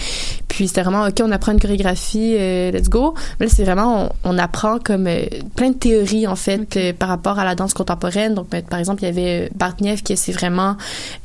Puis 0.49 0.69
c'était 0.69 0.83
vraiment, 0.83 1.07
OK, 1.07 1.21
on 1.23 1.31
apprend 1.31 1.53
une 1.53 1.61
chorégraphie, 1.61 2.35
euh, 2.39 2.71
let's 2.71 2.89
go. 2.89 3.15
Mais 3.39 3.47
là, 3.47 3.53
c'est 3.55 3.65
vraiment, 3.65 4.09
on, 4.25 4.31
on 4.33 4.39
apprend 4.39 4.79
comme 4.79 5.09
plein 5.57 5.71
de 5.71 5.75
théories, 5.77 6.27
en 6.27 6.37
fait, 6.37 6.93
par 6.99 7.09
rapport 7.11 7.39
à 7.39 7.45
la 7.45 7.55
danse 7.55 7.75
contemporaine. 7.75 8.35
Donc, 8.35 8.49
ben, 8.49 8.63
par 8.63 8.79
exemple, 8.79 9.03
il 9.03 9.07
y 9.07 9.09
avait 9.09 9.51
Bartniev 9.55 10.03
qui 10.03 10.17
c'est 10.17 10.33
vraiment 10.33 10.77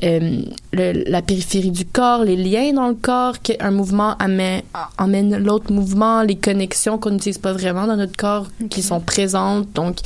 le- 0.02 1.10
la 1.10 1.22
périphérie 1.22 1.72
du 1.72 1.86
corps, 1.86 2.24
les 2.24 2.36
liens 2.36 2.74
dans 2.74 2.88
le 2.90 2.96
corps, 2.96 3.40
qu'un 3.42 3.72
mouvement 3.72 4.16
amène, 4.20 5.38
l'autre 5.38 5.72
mouvement, 5.72 6.22
les 6.22 6.36
connexions 6.36 6.98
qu'on 6.98 7.12
n'utilise 7.12 7.38
pas 7.38 7.54
vraiment 7.54 7.88
dans 7.88 7.96
notre 7.96 8.16
corps 8.18 8.48
qui 8.70 8.82
sont 8.82 9.00
présentes. 9.00 9.68
Donc, 9.74 9.98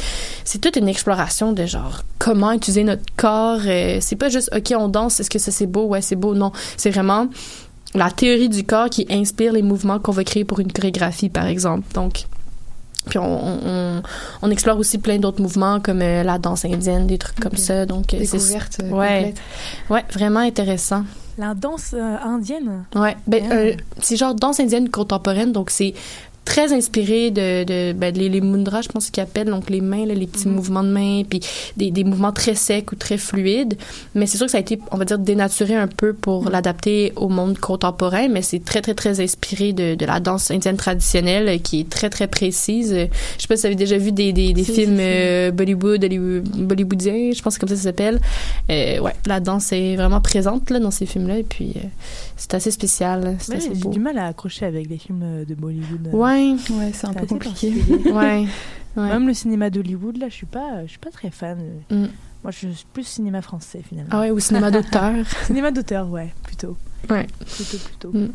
c'est 0.43 0.59
toute 0.59 0.75
une 0.75 0.87
exploration 0.87 1.51
de 1.53 1.65
genre 1.71 2.01
comment 2.19 2.51
utiliser 2.51 2.83
notre 2.83 3.03
corps. 3.17 3.61
euh, 3.65 3.97
c'est 4.01 4.15
pas 4.15 4.29
juste 4.29 4.49
ok 4.55 4.73
on 4.77 4.87
danse, 4.87 5.19
est-ce 5.19 5.29
que 5.29 5.39
ça 5.39 5.51
c'est 5.51 5.65
beau, 5.65 5.85
ouais 5.85 6.01
c'est 6.01 6.15
beau. 6.15 6.35
Non, 6.35 6.51
c'est 6.77 6.91
vraiment 6.91 7.27
la 7.93 8.09
théorie 8.11 8.49
du 8.49 8.63
corps 8.63 8.89
qui 8.89 9.05
inspire 9.09 9.53
les 9.53 9.61
mouvements 9.61 9.99
qu'on 9.99 10.11
va 10.11 10.23
créer 10.23 10.45
pour 10.45 10.59
une 10.59 10.71
chorégraphie 10.71 11.29
par 11.29 11.45
exemple. 11.47 11.85
Donc 11.93 12.25
puis 13.09 13.17
on, 13.17 13.23
on, 13.23 14.01
on 14.43 14.51
explore 14.51 14.77
aussi 14.77 14.99
plein 14.99 15.17
d'autres 15.17 15.41
mouvements 15.41 15.79
comme 15.79 16.01
euh, 16.03 16.21
la 16.23 16.37
danse 16.37 16.65
indienne, 16.65 17.07
des 17.07 17.17
trucs 17.17 17.39
comme 17.39 17.57
ça. 17.57 17.87
Donc 17.87 18.13
euh, 18.13 18.23
c'est 18.23 18.83
ouais, 18.91 19.33
ouais, 19.89 20.05
vraiment 20.13 20.41
intéressant. 20.41 21.03
La 21.37 21.55
danse 21.55 21.95
euh, 21.95 22.17
indienne 22.23 22.85
Ouais, 22.93 23.17
ben 23.25 23.51
euh, 23.51 23.73
c'est 24.01 24.17
genre 24.17 24.35
danse 24.35 24.59
indienne 24.59 24.89
contemporaine, 24.89 25.51
donc 25.51 25.71
c'est 25.71 25.95
très 26.43 26.73
inspiré 26.73 27.31
de, 27.31 27.63
de 27.63 27.93
ben, 27.93 28.13
les, 28.15 28.27
les 28.27 28.41
mudras, 28.41 28.81
je 28.81 28.89
pense 28.89 29.09
qu'ils 29.09 29.23
appellent, 29.23 29.47
donc 29.49 29.69
les 29.69 29.79
mains, 29.79 30.05
là, 30.05 30.13
les 30.15 30.27
petits 30.27 30.47
Mhm. 30.47 30.55
mouvements 30.55 30.83
de 30.83 30.89
mains, 30.89 31.21
puis 31.29 31.39
des, 31.77 31.91
des 31.91 32.03
mouvements 32.03 32.31
très 32.33 32.55
secs 32.55 32.91
ou 32.91 32.95
très 32.95 33.17
fluides. 33.17 33.75
Mais 34.15 34.25
c'est 34.25 34.37
sûr 34.37 34.47
que 34.47 34.51
ça 34.51 34.57
a 34.57 34.61
été, 34.61 34.79
on 34.91 34.97
va 34.97 35.05
dire, 35.05 35.19
dénaturé 35.19 35.75
un 35.75 35.87
peu 35.87 36.13
pour 36.13 36.43
Mhm. 36.45 36.49
l'adapter 36.51 37.13
au 37.15 37.29
monde 37.29 37.57
contemporain, 37.59 38.27
mais 38.27 38.41
c'est 38.41 38.63
très, 38.65 38.81
très, 38.81 38.95
très 38.95 39.21
inspiré 39.21 39.71
de, 39.71 39.95
de 39.95 40.05
la 40.05 40.19
danse 40.19 40.51
indienne 40.51 40.77
traditionnelle 40.77 41.61
qui 41.61 41.81
est 41.81 41.89
très, 41.89 42.09
très 42.09 42.27
précise. 42.27 42.89
Je 42.91 43.41
sais 43.41 43.47
pas 43.47 43.55
si 43.55 43.61
vous 43.61 43.65
avez 43.67 43.75
déjà 43.75 43.97
vu 43.97 44.11
des, 44.11 44.33
des, 44.33 44.51
des 44.53 44.63
Si, 44.63 44.73
films 44.73 44.97
si, 44.97 45.03
si. 45.03 45.07
euh, 45.09 45.51
Bollywood, 45.51 46.03
bollywoodiens, 46.55 47.31
je 47.33 47.41
pense 47.41 47.53
que 47.57 47.59
c'est 47.59 47.59
comme 47.59 47.69
ça 47.69 47.75
que 47.75 47.81
ça 47.81 47.83
s'appelle. 47.89 48.19
Euh, 48.69 48.99
ouais, 48.99 49.13
la 49.25 49.39
danse 49.39 49.71
est 49.73 49.95
vraiment 49.95 50.21
présente 50.21 50.69
là, 50.69 50.79
dans 50.79 50.91
ces 50.91 51.05
films-là, 51.05 51.37
et 51.39 51.43
puis 51.43 51.73
euh, 51.77 51.87
c'est 52.41 52.55
assez 52.55 52.71
spécial, 52.71 53.35
c'est 53.39 53.53
Ouais, 53.53 53.59
J'ai 53.75 53.89
du 53.89 53.99
mal 53.99 54.17
à 54.17 54.25
accrocher 54.25 54.65
avec 54.65 54.89
les 54.89 54.97
films 54.97 55.21
euh, 55.23 55.45
de 55.45 55.53
Bollywood. 55.53 56.07
euh. 56.07 56.17
Ouais, 56.17 56.55
Ouais, 56.71 56.91
c'est 56.91 57.05
un 57.05 57.13
peu 57.13 57.27
compliqué. 57.27 57.71
ouais, 58.11 58.11
ouais. 58.97 59.07
Même 59.09 59.27
le 59.27 59.33
cinéma 59.35 59.69
d'Hollywood, 59.69 60.17
là, 60.17 60.27
je 60.27 60.33
suis 60.33 60.47
pas, 60.47 60.83
je 60.85 60.89
suis 60.89 60.99
pas 60.99 61.11
très 61.11 61.29
fan. 61.29 61.59
Mm. 61.91 62.05
Moi, 62.43 62.49
je 62.51 62.69
suis 62.69 62.85
plus 62.91 63.03
cinéma 63.03 63.43
français 63.43 63.81
finalement. 63.87 64.09
Ah 64.11 64.21
ouais, 64.21 64.31
au 64.31 64.39
cinéma 64.39 64.71
d'auteur. 64.71 65.13
Cinéma 65.45 65.69
d'auteur, 65.69 66.09
ouais, 66.09 66.33
plutôt. 66.41 66.75
Ouais. 67.11 67.27
Plutôt, 67.55 67.77
plutôt. 67.77 68.09
Mm. 68.17 68.29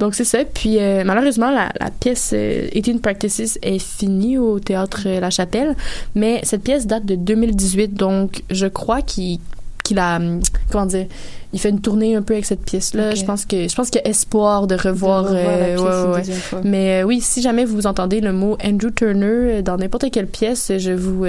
Donc 0.00 0.16
c'est 0.16 0.24
ça. 0.24 0.44
Puis 0.44 0.78
euh, 0.80 1.04
malheureusement, 1.04 1.50
la, 1.52 1.72
la 1.78 1.90
pièce 1.92 2.32
euh, 2.34 2.66
18 2.74 3.00
Practices 3.00 3.58
est 3.62 3.78
finie 3.78 4.38
au 4.38 4.58
théâtre 4.58 5.02
euh, 5.06 5.20
La 5.20 5.30
Chapelle, 5.30 5.76
mais 6.16 6.40
cette 6.42 6.64
pièce 6.64 6.88
date 6.88 7.06
de 7.06 7.14
2018, 7.14 7.94
donc 7.94 8.42
je 8.50 8.66
crois 8.66 9.02
qu'il 9.02 9.38
qu'il 9.86 9.98
a 9.98 10.16
hum, 10.16 10.40
comment 10.70 10.86
dire 10.86 11.06
il 11.52 11.60
fait 11.60 11.70
une 11.70 11.80
tournée 11.80 12.16
un 12.16 12.22
peu 12.22 12.34
avec 12.34 12.44
cette 12.44 12.64
pièce 12.64 12.92
là 12.94 13.14
je 13.14 13.24
pense 13.24 13.44
que 13.44 13.68
je 13.68 13.74
pense 13.74 13.88
qu'il 13.90 14.00
y 14.02 14.04
a 14.04 14.08
espoir 14.08 14.66
de 14.66 14.74
revoir, 14.74 15.22
De 15.24 15.28
revoir 15.28 15.44
la 15.44 15.50
euh, 15.52 15.74
pièce 15.76 15.80
ouais, 15.80 16.04
une 16.04 16.10
ouais. 16.10 16.18
deuxième 16.18 16.38
fois. 16.38 16.60
mais 16.64 17.00
euh, 17.02 17.06
oui 17.06 17.20
si 17.20 17.40
jamais 17.40 17.64
vous 17.64 17.86
entendez 17.86 18.20
le 18.20 18.32
mot 18.32 18.58
Andrew 18.64 18.90
Turner 18.90 19.26
euh, 19.26 19.62
dans 19.62 19.76
n'importe 19.76 20.10
quelle 20.10 20.26
pièce 20.26 20.72
je 20.76 20.92
vous 20.92 21.24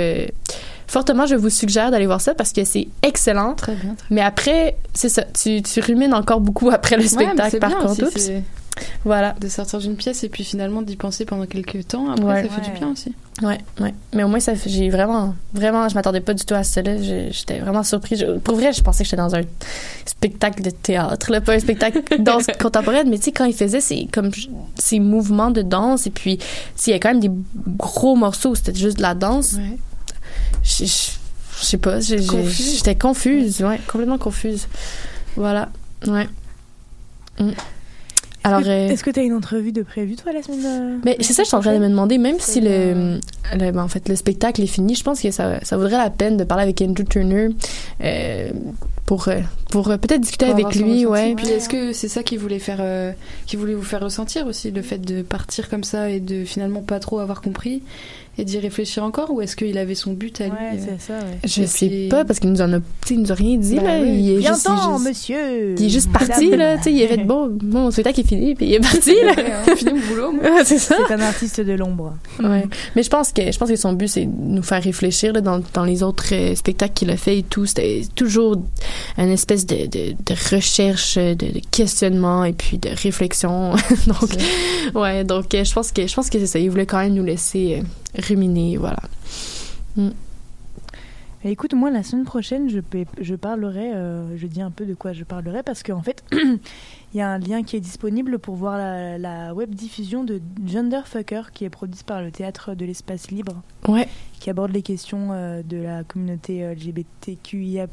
fortement 0.87 1.25
je 1.25 1.35
vous 1.35 1.49
suggère 1.49 1.91
d'aller 1.91 2.05
voir 2.07 2.21
ça 2.21 2.33
parce 2.33 2.51
que 2.53 2.63
c'est 2.63 2.87
excellent 3.03 3.53
Très 3.53 3.73
bien. 3.75 3.93
très 3.95 4.07
mais 4.09 4.21
après 4.21 4.75
c'est 4.93 5.09
ça 5.09 5.23
tu, 5.23 5.61
tu 5.61 5.79
rumines 5.81 6.13
encore 6.13 6.41
beaucoup 6.41 6.69
après 6.69 6.95
le. 6.97 7.03
Ouais, 7.03 7.07
spectacle 7.09 7.59
par 7.59 7.69
bien 7.69 7.79
contre 7.79 8.05
voilà 9.05 9.35
de 9.39 9.47
sortir 9.47 9.79
d'une 9.79 9.95
pièce 9.95 10.23
et 10.23 10.29
puis 10.29 10.43
finalement 10.43 10.81
d'y 10.81 10.95
penser 10.95 11.25
pendant 11.25 11.45
quelques 11.45 11.87
temps. 11.87 12.09
Après, 12.11 12.23
Ouais. 12.25 12.43
ça 12.43 12.49
fait 12.49 12.61
Ouais. 12.61 12.73
du 12.73 12.79
bien 12.79 12.89
aussi. 12.91 13.13
Ouais, 13.43 13.59
ouais. 13.79 13.93
Mais 14.13 14.23
au 14.23 14.27
moins, 14.27 14.39
ça 14.39 14.55
fait- 14.55 14.69
j'ai 14.69 14.89
vraiment, 14.89 15.35
vraiment, 15.53 15.87
je 15.89 15.93
m'attendais 15.95 16.21
pas 16.21 16.33
du 16.33 16.43
tout 16.43 16.55
à. 16.55 16.63
J'ai- 16.63 17.31
J'étais 17.31 17.59
vraiment 17.59 17.83
surprise. 17.83 18.19
Je- 18.19 18.37
pour 18.39 18.55
vrai, 18.55 18.73
je 18.73 18.81
pensais 18.81 19.03
que 19.03 19.09
j'étais 19.09 19.21
dans 19.21 19.35
un 19.35 19.41
spectacle 20.05 20.63
de 20.63 20.69
théâtre, 20.71 21.31
là, 21.31 21.39
pas 21.41 21.53
un 21.53 21.59
spectacle 21.59 22.01
de 22.09 22.17
danse 22.23 22.45
contemporaine. 22.59 23.09
Mais 23.09 23.17
tu 23.17 23.25
sais, 23.25 23.31
quand 23.31 23.45
il 23.45 23.53
faisait 23.53 23.81
ces, 23.81 24.07
comme, 24.11 24.31
ces 24.79 24.99
mouvements 24.99 25.51
de 25.51 25.61
danse, 25.61 26.07
et 26.07 26.11
puis, 26.11 26.39
s'il 26.75 26.93
y 26.93 26.95
a 26.95 26.99
quand 26.99 27.09
même 27.09 27.19
des 27.19 27.31
gros 27.77 28.15
morceaux 28.15 28.55
c'était 28.55 28.73
juste 28.73 28.97
de 28.97 29.01
la 29.03 29.13
danse, 29.13 29.53
Ouais. 29.53 29.77
je 30.63 30.85
je- 30.85 31.11
je 31.59 31.65
sais 31.65 31.77
pas, 31.77 31.99
j'étais 31.99 32.95
confuse, 32.95 33.61
ouais, 33.61 33.79
complètement 33.87 34.17
confuse. 34.17 34.67
Voilà, 35.35 35.69
ouais. 36.07 36.27
Mm. 37.39 37.51
Alors, 38.47 38.61
euh, 38.65 38.89
Est-ce 38.89 39.03
que 39.03 39.09
tu 39.11 39.19
as 39.19 39.23
une 39.23 39.33
entrevue 39.33 39.71
de 39.71 39.81
prévu, 39.81 40.15
toi, 40.15 40.31
la 40.31 40.41
semaine 40.41 40.65
euh, 40.65 40.97
mais 41.03 41.17
c'est 41.21 41.33
ça, 41.33 41.43
je 41.43 41.47
suis 41.47 41.55
en 41.57 41.59
train 41.61 41.73
de 41.73 41.79
me 41.79 41.89
demander, 41.89 42.17
même 42.17 42.37
si 42.39 42.61
le, 42.61 42.69
Euh, 42.69 43.19
le- 43.53 43.71
ben, 43.71 43.79
en 43.83 43.87
fait, 43.87 44.07
le 44.09 44.15
spectacle 44.15 44.61
est 44.61 44.67
fini, 44.67 44.95
je 44.95 45.03
pense 45.03 45.19
que 45.21 45.31
ça, 45.31 45.59
ça 45.63 45.75
vaudrait 45.77 45.97
la 45.97 46.09
peine 46.09 46.37
de 46.37 46.43
parler 46.43 46.63
avec 46.63 46.81
Andrew 46.81 47.03
Turner 47.03 47.49
euh, 48.03 48.49
pour, 49.05 49.27
pour 49.71 49.85
peut-être 49.87 50.21
discuter 50.21 50.45
Pour 50.45 50.55
avec 50.55 50.75
lui, 50.75 51.05
ressenti. 51.05 51.05
ouais. 51.07 51.35
Puis 51.35 51.47
est-ce 51.49 51.69
que 51.69 51.93
c'est 51.93 52.07
ça 52.09 52.23
qui 52.23 52.37
voulait 52.37 52.59
faire, 52.59 52.79
euh, 52.81 53.11
qui 53.45 53.55
voulait 53.55 53.73
vous 53.73 53.83
faire 53.83 54.01
ressentir 54.01 54.47
aussi, 54.47 54.71
le 54.71 54.81
fait 54.81 54.97
de 54.99 55.21
partir 55.21 55.69
comme 55.69 55.83
ça 55.83 56.09
et 56.09 56.19
de 56.19 56.43
finalement 56.45 56.81
pas 56.81 56.99
trop 56.99 57.19
avoir 57.19 57.41
compris? 57.41 57.81
Et 58.37 58.45
d'y 58.45 58.59
réfléchir 58.59 59.03
encore, 59.03 59.31
ou 59.31 59.41
est-ce 59.41 59.55
qu'il 59.55 59.77
avait 59.77 59.95
son 59.95 60.13
but 60.13 60.39
à 60.41 60.45
lui 60.45 60.51
Ouais, 60.51 60.57
euh, 60.79 60.85
c'est 60.99 61.07
ça, 61.13 61.19
ouais. 61.19 61.39
Je 61.43 61.61
Et 61.63 61.67
sais 61.67 61.87
puis- 61.87 62.07
pas, 62.09 62.23
parce 62.25 62.39
qu'il 62.39 62.51
nous 62.51 62.61
en 62.61 62.71
a, 62.73 62.77
il 63.09 63.19
nous 63.21 63.31
a 63.31 63.35
rien 63.35 63.57
dit, 63.57 63.75
Ben 63.77 63.83
là. 63.83 63.99
oui. 64.01 64.09
Il 64.19 64.29
est 64.31 64.35
juste, 64.41 64.47
il 64.47 64.71
est 64.71 64.75
temps, 64.75 64.97
juste- 64.97 65.07
monsieur 65.09 65.75
il 65.77 65.85
est 65.85 65.89
juste 65.89 66.11
parti, 66.11 66.49
là, 66.55 66.77
tu 66.77 66.83
sais, 66.83 66.93
il 66.93 67.03
a 67.03 67.07
fait 67.07 67.17
bon, 67.17 67.47
bon, 67.47 67.79
mon 67.79 67.91
spectacle 67.91 68.19
est 68.19 68.27
fini, 68.27 68.53
puis 68.55 68.67
il 68.67 68.73
est 68.75 68.79
parti, 68.79 69.13
là. 69.25 69.33
Ouais, 69.35 69.51
hein, 69.51 69.75
fini 69.75 69.93
mon 69.93 70.07
boulot. 70.07 70.31
moi. 70.33 70.43
Ouais, 70.43 70.63
c'est 70.65 70.77
ça. 70.77 70.95
C'est 71.07 71.13
un 71.13 71.19
artiste 71.19 71.61
de 71.61 71.73
l'ombre. 71.73 72.15
Ouais. 72.43 72.65
Mais 72.95 73.03
je 73.03 73.09
pense 73.09 73.31
que 73.31 73.51
je 73.51 73.57
pense 73.57 73.69
que 73.69 73.75
son 73.75 73.93
but 73.93 74.07
c'est 74.07 74.25
de 74.25 74.31
nous 74.31 74.63
faire 74.63 74.81
réfléchir 74.83 75.33
là, 75.33 75.41
dans, 75.41 75.61
dans 75.73 75.83
les 75.83 76.03
autres 76.03 76.33
euh, 76.33 76.53
spectacles 76.55 76.93
qu'il 76.93 77.09
a 77.09 77.17
fait 77.17 77.39
et 77.39 77.43
tout. 77.43 77.65
C'était 77.65 78.01
toujours 78.15 78.57
une 79.17 79.29
espèce 79.31 79.65
de, 79.65 79.85
de, 79.87 80.11
de 80.25 80.55
recherche, 80.55 81.15
de, 81.17 81.33
de 81.33 81.61
questionnement 81.71 82.43
et 82.45 82.53
puis 82.53 82.77
de 82.77 82.89
réflexion. 82.89 83.71
donc 84.07 84.29
ouais, 84.95 85.23
donc 85.23 85.53
euh, 85.55 85.63
je 85.63 85.73
pense 85.73 85.91
que 85.91 86.05
je 86.07 86.13
pense 86.13 86.29
que 86.29 86.39
c'est 86.39 86.47
ça. 86.47 86.59
Il 86.59 86.69
voulait 86.69 86.85
quand 86.85 86.99
même 86.99 87.13
nous 87.13 87.23
laisser 87.23 87.79
euh, 87.79 87.83
ruminer, 88.17 88.77
voilà. 88.77 88.99
Mais 91.43 91.51
écoute, 91.51 91.73
moi, 91.73 91.91
la 91.91 92.03
semaine 92.03 92.25
prochaine, 92.25 92.67
je, 92.69 93.35
parlerai, 93.35 93.93
euh, 93.93 94.35
je 94.37 94.47
dis 94.47 94.61
un 94.61 94.71
peu 94.71 94.85
de 94.85 94.93
quoi 94.95 95.13
je 95.13 95.23
parlerai, 95.23 95.61
parce 95.63 95.83
qu'en 95.83 96.01
fait, 96.01 96.23
il 96.33 96.59
y 97.13 97.21
a 97.21 97.29
un 97.29 97.37
lien 97.37 97.63
qui 97.63 97.75
est 97.75 97.79
disponible 97.79 98.39
pour 98.39 98.55
voir 98.55 98.77
la, 98.77 99.17
la 99.17 99.53
web 99.53 99.73
diffusion 99.73 100.23
de 100.23 100.41
Genderfucker, 100.65 101.51
qui 101.53 101.63
est 101.65 101.69
produite 101.69 102.03
par 102.03 102.21
le 102.21 102.31
Théâtre 102.31 102.73
de 102.73 102.85
l'Espace 102.85 103.29
Libre, 103.29 103.61
Ouais. 103.87 104.07
qui 104.39 104.49
aborde 104.49 104.71
les 104.71 104.81
questions 104.81 105.29
euh, 105.31 105.61
de 105.63 105.77
la 105.77 106.03
communauté 106.03 106.63
euh, 106.65 106.73
LGBTQIA+. 106.73 107.87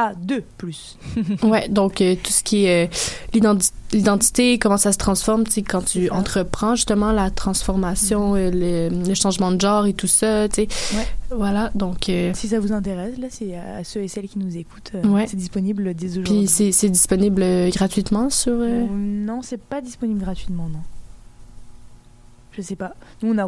Ah, 0.00 0.12
2 0.16 0.44
plus. 0.56 0.96
Ouais, 1.42 1.68
donc 1.68 2.00
euh, 2.00 2.14
tout 2.22 2.30
ce 2.30 2.44
qui 2.44 2.66
est 2.66 2.86
euh, 2.86 2.88
l'identi- 3.34 3.72
l'identité, 3.92 4.56
comment 4.60 4.76
ça 4.76 4.92
se 4.92 4.96
transforme, 4.98 5.42
tu 5.42 5.50
sais, 5.54 5.62
quand 5.62 5.82
tu 5.84 6.08
entreprends 6.10 6.76
justement 6.76 7.10
la 7.10 7.30
transformation, 7.30 8.36
euh, 8.36 8.48
le, 8.52 8.90
le 9.08 9.14
changement 9.14 9.50
de 9.50 9.60
genre 9.60 9.86
et 9.86 9.94
tout 9.94 10.06
ça, 10.06 10.48
tu 10.48 10.66
sais. 10.66 10.68
Ouais. 10.96 11.06
Voilà, 11.32 11.72
donc 11.74 12.08
euh, 12.08 12.30
Si 12.32 12.46
ça 12.46 12.60
vous 12.60 12.72
intéresse, 12.72 13.18
là, 13.18 13.26
c'est 13.28 13.56
à 13.56 13.82
ceux 13.82 14.02
et 14.04 14.08
celles 14.08 14.28
qui 14.28 14.38
nous 14.38 14.56
écoutent. 14.56 14.92
Ouais. 15.04 15.26
C'est 15.26 15.36
disponible 15.36 15.92
dès 15.94 16.12
aujourd'hui. 16.16 16.46
puis 16.46 16.72
c'est 16.72 16.88
disponible 16.90 17.42
gratuitement 17.70 18.30
sur 18.30 18.54
Non, 18.56 19.42
c'est 19.42 19.60
pas 19.60 19.80
disponible 19.80 20.20
gratuitement, 20.20 20.68
non. 20.68 20.78
Je 22.52 22.62
sais 22.62 22.76
pas. 22.76 22.94
Nous, 23.22 23.32
on 23.32 23.38
a 23.38 23.44